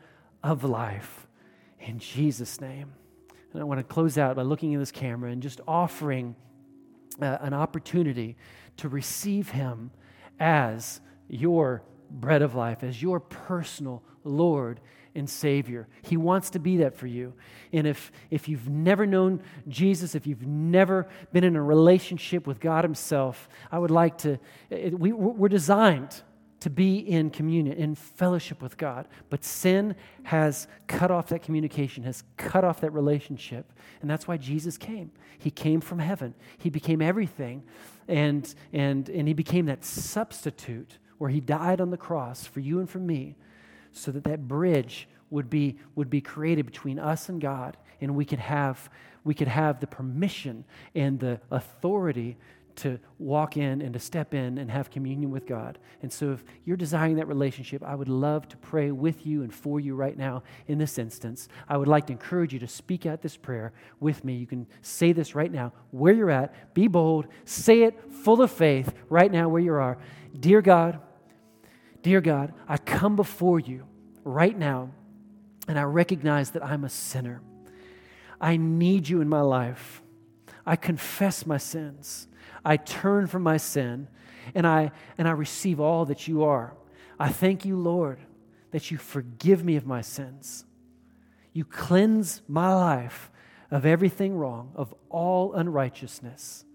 of 0.44 0.64
life. 0.64 1.28
In 1.80 2.00
Jesus' 2.00 2.62
name. 2.62 2.94
And 3.54 3.62
I 3.62 3.66
want 3.66 3.80
to 3.80 3.84
close 3.84 4.18
out 4.18 4.36
by 4.36 4.44
looking 4.44 4.74
at 4.74 4.80
this 4.80 4.92
camera 4.92 5.32
and 5.32 5.42
just 5.42 5.62
offering 5.68 6.36
uh, 7.22 7.38
an 7.42 7.54
opportunity 7.54 8.38
to 8.78 8.88
receive 8.88 9.50
Him 9.50 9.92
as 10.40 11.02
your 11.28 11.84
bread 12.12 12.42
of 12.42 12.56
life, 12.56 12.84
as 12.84 13.02
your 13.02 13.20
personal 13.20 14.04
Lord 14.24 14.80
and 15.16 15.30
Savior. 15.30 15.88
He 16.02 16.18
wants 16.18 16.52
to 16.52 16.60
be 16.60 16.78
that 16.78 16.96
for 16.96 17.08
you. 17.08 17.34
And 17.74 17.86
if, 17.88 18.12
if 18.30 18.48
you've 18.48 18.70
never 18.70 19.06
known 19.06 19.42
Jesus, 19.68 20.16
if 20.16 20.26
you've 20.26 20.46
never 20.46 21.08
been 21.34 21.44
in 21.44 21.56
a 21.56 21.64
relationship 21.64 22.48
with 22.48 22.60
God 22.60 22.84
Himself, 22.84 23.50
I 23.72 23.80
would 23.80 23.92
like 23.92 24.20
to, 24.20 24.40
it, 24.70 24.98
we, 24.98 25.12
we're 25.12 25.50
designed 25.50 26.22
to 26.62 26.70
be 26.70 26.98
in 26.98 27.32
communion, 27.32 27.76
in 27.76 27.96
fellowship 27.96 28.62
with 28.62 28.78
God. 28.78 29.08
But 29.30 29.44
sin 29.44 29.96
has 30.24 30.68
cut 30.88 31.10
off 31.10 31.28
that 31.30 31.42
communication, 31.42 32.04
has 32.04 32.24
cut 32.38 32.64
off 32.64 32.82
that 32.82 32.92
relationship. 32.92 33.74
And 34.02 34.10
that's 34.10 34.28
why 34.28 34.38
Jesus 34.38 34.78
came. 34.78 35.12
He 35.40 35.50
came 35.50 35.82
from 35.82 36.00
heaven, 36.00 36.36
He 36.58 36.70
became 36.70 37.02
everything, 37.02 37.64
and, 38.08 38.54
and, 38.72 39.10
and 39.10 39.28
He 39.28 39.34
became 39.34 39.66
that 39.66 39.84
substitute 39.84 41.00
where 41.22 41.30
He 41.30 41.40
died 41.40 41.80
on 41.80 41.92
the 41.92 41.98
cross 41.98 42.48
for 42.48 42.62
you 42.62 42.80
and 42.80 42.90
for 42.90 42.98
me 42.98 43.36
so 43.92 44.10
that 44.12 44.24
that 44.24 44.48
bridge 44.48 45.08
would 45.30 45.52
be, 45.52 45.78
would 45.94 46.10
be 46.10 46.20
created 46.20 46.66
between 46.66 46.98
us 46.98 47.30
and 47.30 47.40
God, 47.40 47.78
and 48.02 48.16
we 48.16 48.26
could 48.26 48.40
have, 48.40 48.90
we 49.24 49.36
could 49.36 49.48
have 49.48 49.80
the 49.80 49.86
permission 49.86 50.66
and 50.96 51.20
the 51.20 51.40
authority 51.52 52.38
to 52.78 52.98
walk 53.20 53.56
in 53.56 53.84
and 53.84 53.94
to 53.94 54.00
step 54.00 54.34
in 54.34 54.58
and 54.58 54.72
have 54.72 54.90
communion 54.90 55.30
with 55.30 55.46
God. 55.46 55.78
And 56.02 56.12
so, 56.12 56.32
if 56.32 56.44
you're 56.66 56.76
desiring 56.76 57.18
that 57.18 57.28
relationship, 57.28 57.84
I 57.84 57.94
would 57.94 58.10
love 58.10 58.48
to 58.48 58.58
pray 58.58 58.90
with 58.90 59.24
you 59.28 59.44
and 59.44 59.54
for 59.54 59.80
you 59.80 59.94
right 59.94 60.18
now 60.18 60.42
in 60.68 60.80
this 60.80 60.98
instance. 60.98 61.50
I 61.70 61.78
would 61.78 61.88
like 61.88 62.08
to 62.08 62.14
encourage 62.14 62.52
you 62.52 62.60
to 62.62 62.68
speak 62.68 63.06
out 63.06 63.22
this 63.22 63.38
prayer 63.38 63.74
with 64.00 64.26
me. 64.26 64.38
You 64.38 64.48
can 64.48 64.66
say 64.82 65.12
this 65.12 65.36
right 65.36 65.52
now, 65.52 65.72
where 65.92 66.16
you're 66.16 66.32
at. 66.32 66.74
Be 66.74 66.88
bold. 66.88 67.28
Say 67.46 67.84
it 67.84 68.12
full 68.12 68.42
of 68.42 68.50
faith 68.50 68.92
right 69.08 69.32
now 69.32 69.50
where 69.50 69.62
you 69.62 69.74
are. 69.74 70.00
Dear 70.40 70.64
God, 70.64 71.00
Dear 72.02 72.22
God, 72.22 72.54
I 72.68 72.78
come 72.78 73.16
before 73.16 73.60
you 73.60 73.86
right 74.24 74.58
now 74.58 74.92
and 75.68 75.78
I 75.78 75.84
recognize 75.84 76.52
that 76.52 76.66
I'm 76.66 76.84
a 76.84 76.90
sinner. 76.90 77.42
I 78.40 78.58
need 78.58 79.08
you 79.08 79.22
in 79.22 79.30
my 79.30 79.42
life. 79.42 80.02
I 80.66 80.76
confess 80.76 81.46
my 81.46 81.58
sins. 81.58 82.28
I 82.66 82.78
turn 82.78 83.28
from 83.28 83.44
my 83.44 83.58
sin 83.58 84.08
and 84.56 84.66
I, 84.66 84.92
and 85.18 85.28
I 85.28 85.32
receive 85.32 85.80
all 85.80 86.06
that 86.06 86.28
you 86.28 86.44
are. 86.44 86.76
I 87.20 87.30
thank 87.30 87.66
you, 87.66 87.78
Lord, 87.78 88.20
that 88.72 88.90
you 88.90 88.98
forgive 88.98 89.64
me 89.64 89.76
of 89.76 89.86
my 89.86 90.02
sins. 90.02 90.66
You 91.54 91.66
cleanse 91.66 92.42
my 92.48 92.74
life 92.74 93.30
of 93.70 93.86
everything 93.86 94.36
wrong, 94.36 94.72
of 94.76 94.94
all 95.10 95.54
unrighteousness. 95.54 96.66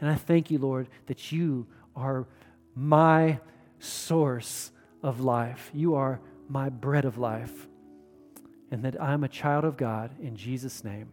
And 0.00 0.10
I 0.10 0.14
thank 0.14 0.50
you, 0.50 0.58
Lord, 0.58 0.88
that 1.06 1.32
you 1.32 1.66
are 1.96 2.26
my 2.74 3.40
source 3.80 4.70
of 5.02 5.20
life. 5.20 5.70
You 5.74 5.94
are 5.96 6.20
my 6.48 6.68
bread 6.68 7.04
of 7.04 7.18
life. 7.18 7.66
And 8.70 8.84
that 8.84 9.00
I'm 9.02 9.24
a 9.24 9.28
child 9.28 9.64
of 9.64 9.76
God 9.76 10.14
in 10.20 10.36
Jesus' 10.36 10.84
name. 10.84 11.10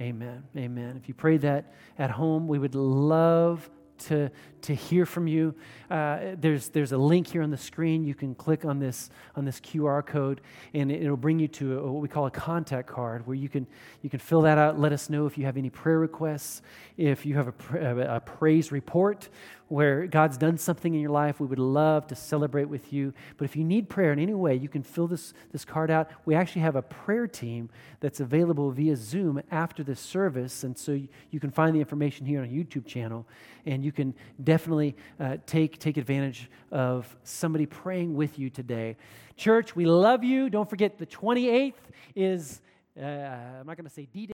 Amen. 0.00 0.44
Amen. 0.56 0.96
If 0.96 1.08
you 1.08 1.14
pray 1.14 1.38
that 1.38 1.72
at 1.98 2.10
home, 2.10 2.46
we 2.46 2.58
would 2.58 2.74
love 2.74 3.68
to, 3.98 4.30
to 4.62 4.74
hear 4.74 5.06
from 5.06 5.26
you. 5.26 5.54
Uh, 5.90 6.34
there's, 6.38 6.68
there's 6.68 6.92
a 6.92 6.98
link 6.98 7.28
here 7.28 7.42
on 7.42 7.50
the 7.50 7.56
screen. 7.56 8.04
You 8.04 8.14
can 8.14 8.34
click 8.34 8.64
on 8.64 8.78
this, 8.78 9.10
on 9.34 9.44
this 9.44 9.60
QR 9.60 10.04
code, 10.04 10.40
and 10.74 10.90
it, 10.90 11.08
will 11.08 11.16
bring 11.16 11.38
you 11.38 11.48
to 11.48 11.78
a, 11.78 11.92
what 11.92 12.02
we 12.02 12.08
call 12.08 12.26
a 12.26 12.30
contact 12.30 12.88
card 12.88 13.26
where 13.26 13.36
you 13.36 13.48
can, 13.48 13.66
you 14.02 14.10
can 14.10 14.18
fill 14.18 14.42
that 14.42 14.58
out. 14.58 14.78
Let 14.78 14.92
us 14.92 15.08
know 15.08 15.26
if 15.26 15.38
you 15.38 15.44
have 15.44 15.56
any 15.56 15.70
prayer 15.70 15.98
requests, 15.98 16.62
if 16.96 17.24
you 17.24 17.34
have 17.36 17.52
a, 17.74 18.16
a 18.16 18.20
praise 18.20 18.72
report 18.72 19.28
where 19.68 20.06
God's 20.06 20.36
done 20.36 20.58
something 20.58 20.94
in 20.94 21.00
your 21.00 21.10
life. 21.10 21.40
We 21.40 21.46
would 21.46 21.58
love 21.58 22.06
to 22.08 22.14
celebrate 22.14 22.66
with 22.66 22.92
you. 22.92 23.12
But 23.36 23.46
if 23.46 23.56
you 23.56 23.64
need 23.64 23.88
prayer 23.88 24.12
in 24.12 24.18
any 24.18 24.34
way, 24.34 24.54
you 24.54 24.68
can 24.68 24.82
fill 24.82 25.08
this, 25.08 25.34
this 25.50 25.64
card 25.64 25.90
out. 25.90 26.08
We 26.24 26.34
actually 26.34 26.62
have 26.62 26.76
a 26.76 26.82
prayer 26.82 27.26
team 27.26 27.68
that's 28.00 28.20
available 28.20 28.70
via 28.70 28.96
Zoom 28.96 29.42
after 29.50 29.82
this 29.82 29.98
service, 29.98 30.62
and 30.62 30.76
so 30.78 30.92
you, 30.92 31.08
you 31.30 31.40
can 31.40 31.50
find 31.50 31.74
the 31.74 31.80
information 31.80 32.26
here 32.26 32.40
on 32.40 32.46
our 32.46 32.52
YouTube 32.52 32.86
channel 32.86 33.26
and 33.64 33.82
you 33.86 33.92
can 33.92 34.12
definitely 34.42 34.96
uh, 35.20 35.36
take, 35.46 35.78
take 35.78 35.96
advantage 35.96 36.50
of 36.72 37.16
somebody 37.22 37.64
praying 37.64 38.14
with 38.14 38.38
you 38.38 38.50
today. 38.50 38.96
Church, 39.36 39.76
we 39.76 39.86
love 39.86 40.24
you. 40.24 40.50
Don't 40.50 40.68
forget 40.68 40.98
the 40.98 41.06
28th 41.06 41.72
is, 42.16 42.60
uh, 43.00 43.04
I'm 43.04 43.66
not 43.66 43.76
going 43.76 43.86
to 43.86 43.94
say 43.94 44.08
D 44.12 44.26
Day. 44.26 44.32